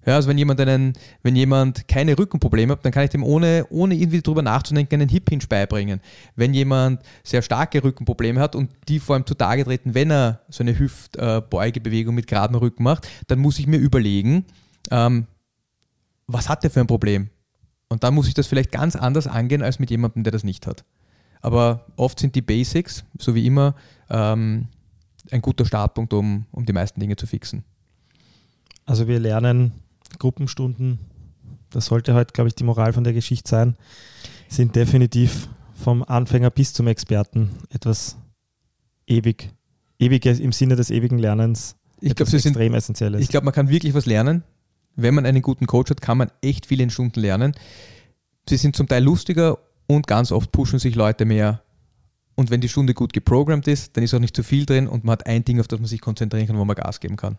Ja, 0.05 0.15
also 0.15 0.27
wenn 0.27 0.37
jemand, 0.37 0.59
einen, 0.59 0.93
wenn 1.21 1.35
jemand 1.35 1.87
keine 1.87 2.17
Rückenprobleme 2.17 2.73
hat, 2.73 2.83
dann 2.83 2.91
kann 2.91 3.05
ich 3.05 3.11
dem 3.11 3.23
ohne, 3.23 3.65
ohne 3.69 3.95
irgendwie 3.95 4.21
drüber 4.21 4.41
nachzudenken 4.41 4.95
einen 4.95 5.09
Hip 5.09 5.29
Hinge 5.29 5.47
beibringen. 5.47 6.01
Wenn 6.35 6.53
jemand 6.53 7.01
sehr 7.23 7.41
starke 7.41 7.83
Rückenprobleme 7.83 8.39
hat 8.39 8.55
und 8.55 8.71
die 8.89 8.99
vor 8.99 9.15
allem 9.15 9.25
zutage 9.25 9.63
treten, 9.63 9.93
wenn 9.93 10.11
er 10.11 10.41
so 10.49 10.63
eine 10.63 10.77
Hüftbeugebewegung 10.77 12.13
mit 12.13 12.27
geradem 12.27 12.57
Rücken 12.57 12.83
macht, 12.83 13.07
dann 13.27 13.39
muss 13.39 13.59
ich 13.59 13.67
mir 13.67 13.77
überlegen, 13.77 14.45
ähm, 14.91 15.27
was 16.27 16.49
hat 16.49 16.63
der 16.63 16.71
für 16.71 16.81
ein 16.81 16.87
Problem? 16.87 17.29
Und 17.93 18.03
dann 18.03 18.15
muss 18.15 18.27
ich 18.27 18.33
das 18.33 18.47
vielleicht 18.47 18.71
ganz 18.71 18.95
anders 18.95 19.27
angehen 19.27 19.61
als 19.61 19.77
mit 19.77 19.91
jemandem, 19.91 20.23
der 20.23 20.31
das 20.31 20.43
nicht 20.43 20.65
hat. 20.65 20.83
Aber 21.41 21.85
oft 21.95 22.19
sind 22.19 22.33
die 22.33 22.41
Basics, 22.41 23.05
so 23.19 23.35
wie 23.35 23.45
immer, 23.45 23.75
ähm, 24.09 24.67
ein 25.29 25.43
guter 25.43 25.63
Startpunkt, 25.63 26.11
um, 26.11 26.47
um 26.51 26.65
die 26.65 26.73
meisten 26.73 26.99
Dinge 26.99 27.17
zu 27.17 27.27
fixen. 27.27 27.63
Also 28.87 29.07
wir 29.07 29.19
lernen 29.19 29.73
Gruppenstunden, 30.17 30.97
das 31.69 31.85
sollte 31.85 32.15
heute, 32.15 32.33
glaube 32.33 32.47
ich, 32.47 32.55
die 32.55 32.63
Moral 32.63 32.93
von 32.93 33.03
der 33.03 33.13
Geschichte 33.13 33.47
sein, 33.47 33.75
sind 34.49 34.75
definitiv 34.75 35.47
vom 35.75 36.01
Anfänger 36.01 36.49
bis 36.49 36.73
zum 36.73 36.87
Experten 36.87 37.51
etwas 37.69 38.17
ewig, 39.05 39.51
ewiges 39.99 40.39
im 40.39 40.51
Sinne 40.51 40.75
des 40.75 40.89
ewigen 40.89 41.19
Lernens. 41.19 41.75
Ich 42.01 42.15
glaube, 42.15 42.31
sie 42.31 42.39
sind 42.39 42.53
extrem 42.53 42.73
essentielles. 42.73 43.21
Ich 43.21 43.29
glaube, 43.29 43.45
man 43.45 43.53
kann 43.53 43.69
wirklich 43.69 43.93
was 43.93 44.07
lernen. 44.07 44.43
Wenn 44.95 45.15
man 45.15 45.25
einen 45.25 45.41
guten 45.41 45.67
Coach 45.67 45.89
hat, 45.89 46.01
kann 46.01 46.17
man 46.17 46.31
echt 46.41 46.65
viele 46.65 46.89
Stunden 46.89 47.19
lernen. 47.19 47.53
Sie 48.47 48.57
sind 48.57 48.75
zum 48.75 48.87
Teil 48.87 49.03
lustiger 49.03 49.57
und 49.87 50.07
ganz 50.07 50.31
oft 50.31 50.51
pushen 50.51 50.79
sich 50.79 50.95
Leute 50.95 51.25
mehr. 51.25 51.63
Und 52.35 52.49
wenn 52.49 52.61
die 52.61 52.69
Stunde 52.69 52.93
gut 52.93 53.13
geprogrammt 53.13 53.67
ist, 53.67 53.95
dann 53.95 54.03
ist 54.03 54.13
auch 54.13 54.19
nicht 54.19 54.35
zu 54.35 54.43
viel 54.43 54.65
drin 54.65 54.87
und 54.87 55.03
man 55.03 55.13
hat 55.13 55.27
ein 55.27 55.45
Ding, 55.45 55.59
auf 55.59 55.67
das 55.67 55.79
man 55.79 55.87
sich 55.87 56.01
konzentrieren 56.01 56.47
kann, 56.47 56.57
wo 56.57 56.65
man 56.65 56.75
Gas 56.75 56.99
geben 56.99 57.15
kann. 57.15 57.37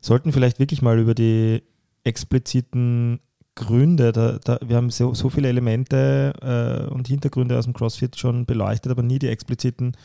sollten 0.00 0.32
vielleicht 0.32 0.58
wirklich 0.58 0.80
mal 0.80 0.98
über 0.98 1.14
die 1.14 1.62
expliziten 2.04 3.20
Gründe, 3.54 4.12
da, 4.12 4.38
da, 4.38 4.58
wir 4.66 4.76
haben 4.76 4.88
so, 4.90 5.12
so 5.12 5.28
viele 5.28 5.48
Elemente 5.48 6.32
äh, 6.40 6.90
und 6.90 7.08
Hintergründe 7.08 7.58
aus 7.58 7.64
dem 7.64 7.74
CrossFit 7.74 8.18
schon 8.18 8.46
beleuchtet, 8.46 8.90
aber 8.90 9.02
nie 9.02 9.18
die 9.18 9.28
expliziten 9.28 9.96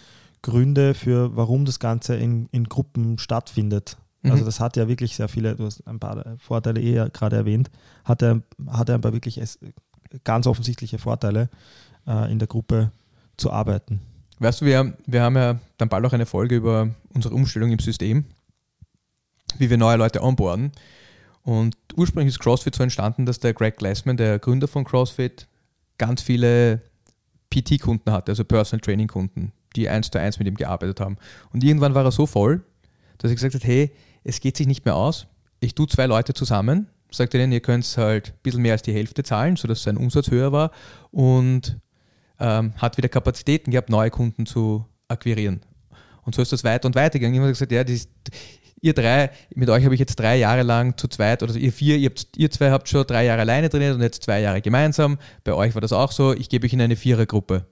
Gründe 0.41 0.93
für, 0.93 1.35
warum 1.37 1.63
das 1.63 1.79
Ganze 1.79 2.15
in, 2.15 2.49
in 2.51 2.65
Gruppen 2.65 3.17
stattfindet. 3.17 3.97
Mhm. 4.25 4.31
Also 4.31 4.45
das 4.45 4.59
hat 4.59 4.75
ja 4.77 4.87
wirklich 4.87 5.15
sehr 5.15 5.27
viele, 5.27 5.55
du 5.55 5.65
hast 5.65 5.85
ein 5.87 5.99
paar 5.99 6.35
Vorteile 6.39 6.81
eh 6.81 7.09
gerade 7.11 7.35
erwähnt, 7.35 7.69
hat 8.03 8.21
er, 8.21 8.41
hat 8.67 8.89
er 8.89 8.95
ein 8.95 9.01
paar 9.01 9.13
wirklich 9.13 9.39
ganz 10.23 10.47
offensichtliche 10.47 10.97
Vorteile, 10.97 11.49
äh, 12.07 12.31
in 12.31 12.39
der 12.39 12.47
Gruppe 12.47 12.91
zu 13.37 13.51
arbeiten. 13.51 14.01
Weißt 14.39 14.61
du, 14.61 14.65
wir, 14.65 14.93
wir 15.05 15.21
haben 15.21 15.35
ja 15.35 15.59
dann 15.77 15.89
bald 15.89 16.05
auch 16.05 16.13
eine 16.13 16.25
Folge 16.25 16.55
über 16.55 16.89
unsere 17.13 17.33
Umstellung 17.33 17.71
im 17.71 17.79
System, 17.79 18.25
wie 19.57 19.69
wir 19.69 19.77
neue 19.77 19.97
Leute 19.97 20.21
onboarden. 20.21 20.71
Und 21.43 21.75
ursprünglich 21.95 22.33
ist 22.33 22.39
CrossFit 22.39 22.75
so 22.75 22.83
entstanden, 22.83 23.25
dass 23.25 23.39
der 23.39 23.53
Greg 23.53 23.77
Glassman, 23.77 24.17
der 24.17 24.39
Gründer 24.39 24.67
von 24.67 24.83
CrossFit, 24.83 25.47
ganz 25.97 26.21
viele 26.21 26.81
PT-Kunden 27.49 28.11
hatte, 28.11 28.31
also 28.31 28.43
Personal 28.43 28.81
Training-Kunden, 28.81 29.53
die 29.75 29.87
eins 29.87 30.11
zu 30.11 30.19
eins 30.19 30.39
mit 30.39 30.47
ihm 30.47 30.55
gearbeitet 30.55 30.99
haben. 30.99 31.17
Und 31.53 31.63
irgendwann 31.63 31.93
war 31.93 32.03
er 32.03 32.11
so 32.11 32.25
voll, 32.25 32.63
dass 33.17 33.31
er 33.31 33.35
gesagt 33.35 33.55
hat, 33.55 33.63
hey, 33.63 33.91
es 34.25 34.41
geht 34.41 34.57
sich 34.57 34.67
nicht 34.67 34.83
mehr 34.83 34.95
aus. 34.95 35.27
Ich 35.61 35.75
tue 35.75 35.87
zwei 35.87 36.07
Leute 36.07 36.33
zusammen, 36.33 36.89
sagt 37.11 37.33
er 37.33 37.39
denen, 37.39 37.53
ihr 37.53 37.61
könnt 37.61 37.85
halt 37.95 38.29
ein 38.29 38.39
bisschen 38.43 38.61
mehr 38.61 38.73
als 38.73 38.81
die 38.81 38.93
Hälfte 38.93 39.23
zahlen, 39.23 39.55
sodass 39.55 39.83
sein 39.83 39.95
Umsatz 39.95 40.29
höher 40.29 40.51
war 40.51 40.71
und 41.11 41.79
ähm, 42.39 42.73
hat 42.75 42.97
wieder 42.97 43.07
Kapazitäten 43.07 43.71
gehabt, 43.71 43.89
neue 43.89 44.09
Kunden 44.09 44.45
zu 44.45 44.85
akquirieren. 45.07 45.61
Und 46.23 46.35
so 46.35 46.41
ist 46.41 46.51
das 46.51 46.63
weiter 46.63 46.87
und 46.87 46.95
weiter 46.95 47.19
gegangen. 47.19 47.35
Immer 47.35 47.47
gesagt, 47.47 47.71
ja, 47.71 47.83
das, 47.83 48.09
ihr 48.81 48.93
drei, 48.93 49.29
mit 49.53 49.69
euch 49.69 49.85
habe 49.85 49.93
ich 49.93 49.99
jetzt 49.99 50.15
drei 50.15 50.37
Jahre 50.37 50.63
lang 50.63 50.97
zu 50.97 51.07
zweit, 51.07 51.43
oder 51.43 51.55
ihr 51.55 51.71
vier, 51.71 51.97
ihr, 51.97 52.09
habt, 52.09 52.27
ihr 52.35 52.49
zwei 52.49 52.71
habt 52.71 52.89
schon 52.89 53.05
drei 53.05 53.25
Jahre 53.25 53.41
alleine 53.41 53.69
trainiert 53.69 53.93
und 53.93 54.01
jetzt 54.01 54.23
zwei 54.23 54.41
Jahre 54.41 54.61
gemeinsam. 54.61 55.19
Bei 55.43 55.53
euch 55.53 55.75
war 55.75 55.81
das 55.81 55.93
auch 55.93 56.11
so. 56.11 56.33
Ich 56.33 56.49
gebe 56.49 56.65
euch 56.65 56.73
in 56.73 56.81
eine 56.81 56.95
Vierergruppe. 56.95 57.67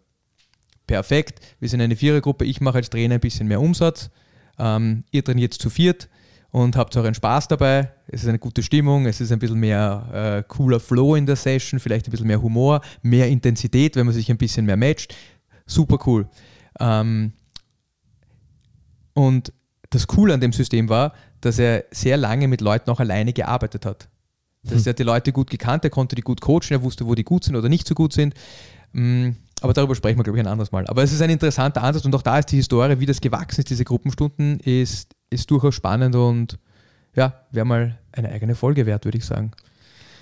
Perfekt. 0.85 1.39
Wir 1.59 1.67
sind 1.67 1.81
eine 1.81 1.95
Vierergruppe. 1.95 2.45
Ich 2.45 2.61
mache 2.61 2.77
als 2.77 2.91
Trainer 2.91 3.15
ein 3.15 3.21
bisschen 3.21 3.47
mehr 3.47 3.59
Umsatz. 3.59 4.11
Ähm, 4.59 5.03
ihr 5.11 5.23
trainiert 5.23 5.55
zu 5.55 5.71
viert 5.71 6.09
und 6.53 6.75
habt 6.75 6.95
euren 6.95 7.15
Spaß 7.15 7.47
dabei. 7.47 7.91
Es 8.07 8.21
ist 8.21 8.29
eine 8.29 8.37
gute 8.37 8.61
Stimmung, 8.61 9.07
es 9.07 9.19
ist 9.19 9.31
ein 9.31 9.39
bisschen 9.39 9.59
mehr 9.59 10.07
äh, 10.13 10.43
cooler 10.47 10.79
Flow 10.79 11.15
in 11.15 11.25
der 11.25 11.35
Session, 11.35 11.79
vielleicht 11.79 12.07
ein 12.07 12.11
bisschen 12.11 12.27
mehr 12.27 12.43
Humor, 12.43 12.81
mehr 13.01 13.27
Intensität, 13.27 13.95
wenn 13.95 14.05
man 14.05 14.13
sich 14.13 14.29
ein 14.29 14.37
bisschen 14.37 14.67
mehr 14.67 14.77
matcht. 14.77 15.15
Super 15.65 15.97
cool. 16.05 16.27
Ähm, 16.79 17.33
und 19.13 19.51
das 19.89 20.05
Coole 20.05 20.35
an 20.35 20.41
dem 20.41 20.53
System 20.53 20.89
war, 20.89 21.13
dass 21.41 21.57
er 21.57 21.85
sehr 21.89 22.17
lange 22.17 22.47
mit 22.47 22.61
Leuten 22.61 22.91
auch 22.91 22.99
alleine 22.99 23.33
gearbeitet 23.33 23.87
hat. 23.87 24.07
Das 24.61 24.75
heißt, 24.75 24.87
er 24.87 24.91
hat 24.91 24.99
die 24.99 25.03
Leute 25.03 25.31
gut 25.31 25.49
gekannt, 25.49 25.83
er 25.83 25.89
konnte 25.89 26.15
die 26.15 26.21
gut 26.21 26.39
coachen, 26.39 26.69
er 26.69 26.83
wusste, 26.83 27.07
wo 27.07 27.15
die 27.15 27.23
gut 27.23 27.45
sind 27.45 27.55
oder 27.55 27.67
nicht 27.67 27.87
so 27.87 27.95
gut 27.95 28.13
sind. 28.13 28.35
Aber 29.63 29.71
darüber 29.71 29.95
sprechen 29.95 30.19
wir, 30.19 30.23
glaube 30.23 30.37
ich, 30.37 30.43
ein 30.43 30.51
anderes 30.51 30.73
Mal. 30.73 30.85
Aber 30.87 31.03
es 31.03 31.13
ist 31.13 31.21
ein 31.21 31.29
interessanter 31.29 31.81
Ansatz 31.83 32.03
und 32.03 32.13
auch 32.13 32.21
da 32.21 32.37
ist 32.37 32.47
die 32.51 32.57
Historie, 32.57 32.99
wie 32.99 33.05
das 33.05 33.21
gewachsen 33.21 33.61
ist, 33.61 33.69
diese 33.69 33.85
Gruppenstunden, 33.85 34.59
ist, 34.59 35.15
ist 35.29 35.49
durchaus 35.49 35.73
spannend 35.73 36.15
und 36.15 36.59
ja, 37.15 37.45
wäre 37.51 37.65
mal 37.65 37.97
eine 38.11 38.29
eigene 38.29 38.55
Folge 38.55 38.85
wert, 38.85 39.05
würde 39.05 39.17
ich 39.17 39.25
sagen. 39.25 39.51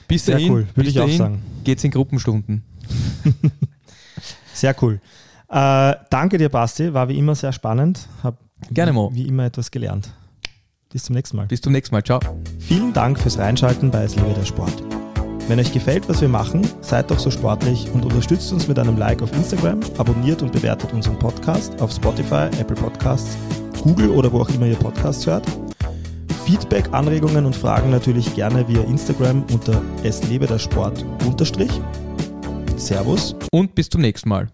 Bis 0.07 0.25
Sehr 0.25 0.35
dahin, 0.35 0.51
cool, 0.51 0.67
würde 0.75 0.89
ich 0.91 0.99
auch 0.99 1.09
sagen. 1.09 1.41
Geht's 1.63 1.83
in 1.83 1.89
Gruppenstunden. 1.89 2.63
Sehr 4.53 4.75
cool. 4.83 5.01
Äh, 5.49 5.95
danke 6.11 6.37
dir, 6.37 6.49
Basti. 6.49 6.93
War 6.93 7.09
wie 7.09 7.17
immer 7.17 7.33
sehr 7.33 7.51
spannend. 7.51 8.07
Hab 8.21 8.37
Gerne, 8.69 8.93
Mo. 8.93 9.09
wie 9.11 9.27
immer 9.27 9.45
etwas 9.45 9.71
gelernt. 9.71 10.13
Bis 10.91 11.05
zum 11.05 11.15
nächsten 11.15 11.35
Mal. 11.37 11.47
Bis 11.47 11.61
zum 11.61 11.73
nächsten 11.73 11.95
Mal. 11.95 12.03
Ciao. 12.03 12.19
Vielen 12.59 12.93
Dank 12.93 13.19
fürs 13.19 13.39
Reinschalten 13.39 13.89
bei 13.89 14.03
Es 14.03 14.15
lebe 14.15 14.33
der 14.35 14.45
Sport. 14.45 14.83
Wenn 15.47 15.59
euch 15.59 15.73
gefällt, 15.73 16.07
was 16.07 16.21
wir 16.21 16.29
machen, 16.29 16.67
seid 16.81 17.11
doch 17.11 17.19
so 17.19 17.29
sportlich 17.29 17.89
und 17.93 18.05
unterstützt 18.05 18.53
uns 18.53 18.67
mit 18.67 18.79
einem 18.79 18.97
Like 18.97 19.21
auf 19.21 19.33
Instagram, 19.33 19.79
abonniert 19.97 20.41
und 20.41 20.51
bewertet 20.51 20.93
unseren 20.93 21.19
Podcast 21.19 21.81
auf 21.81 21.91
Spotify, 21.91 22.47
Apple 22.59 22.75
Podcasts, 22.75 23.35
Google 23.83 24.11
oder 24.11 24.31
wo 24.31 24.41
auch 24.41 24.49
immer 24.49 24.67
ihr 24.67 24.75
Podcasts 24.75 25.25
hört. 25.25 25.45
Feedback, 26.45 26.85
Anregungen 26.91 27.45
und 27.45 27.55
Fragen 27.55 27.89
natürlich 27.91 28.33
gerne 28.35 28.67
via 28.67 28.81
Instagram 28.83 29.43
unter 29.51 29.81
Es 30.03 30.23
lebe 30.27 30.47
der 30.47 30.59
Sport 30.59 31.05
unterstrich. 31.25 31.71
Servus. 32.77 33.35
Und 33.51 33.75
bis 33.75 33.89
zum 33.89 34.01
nächsten 34.01 34.29
Mal. 34.29 34.47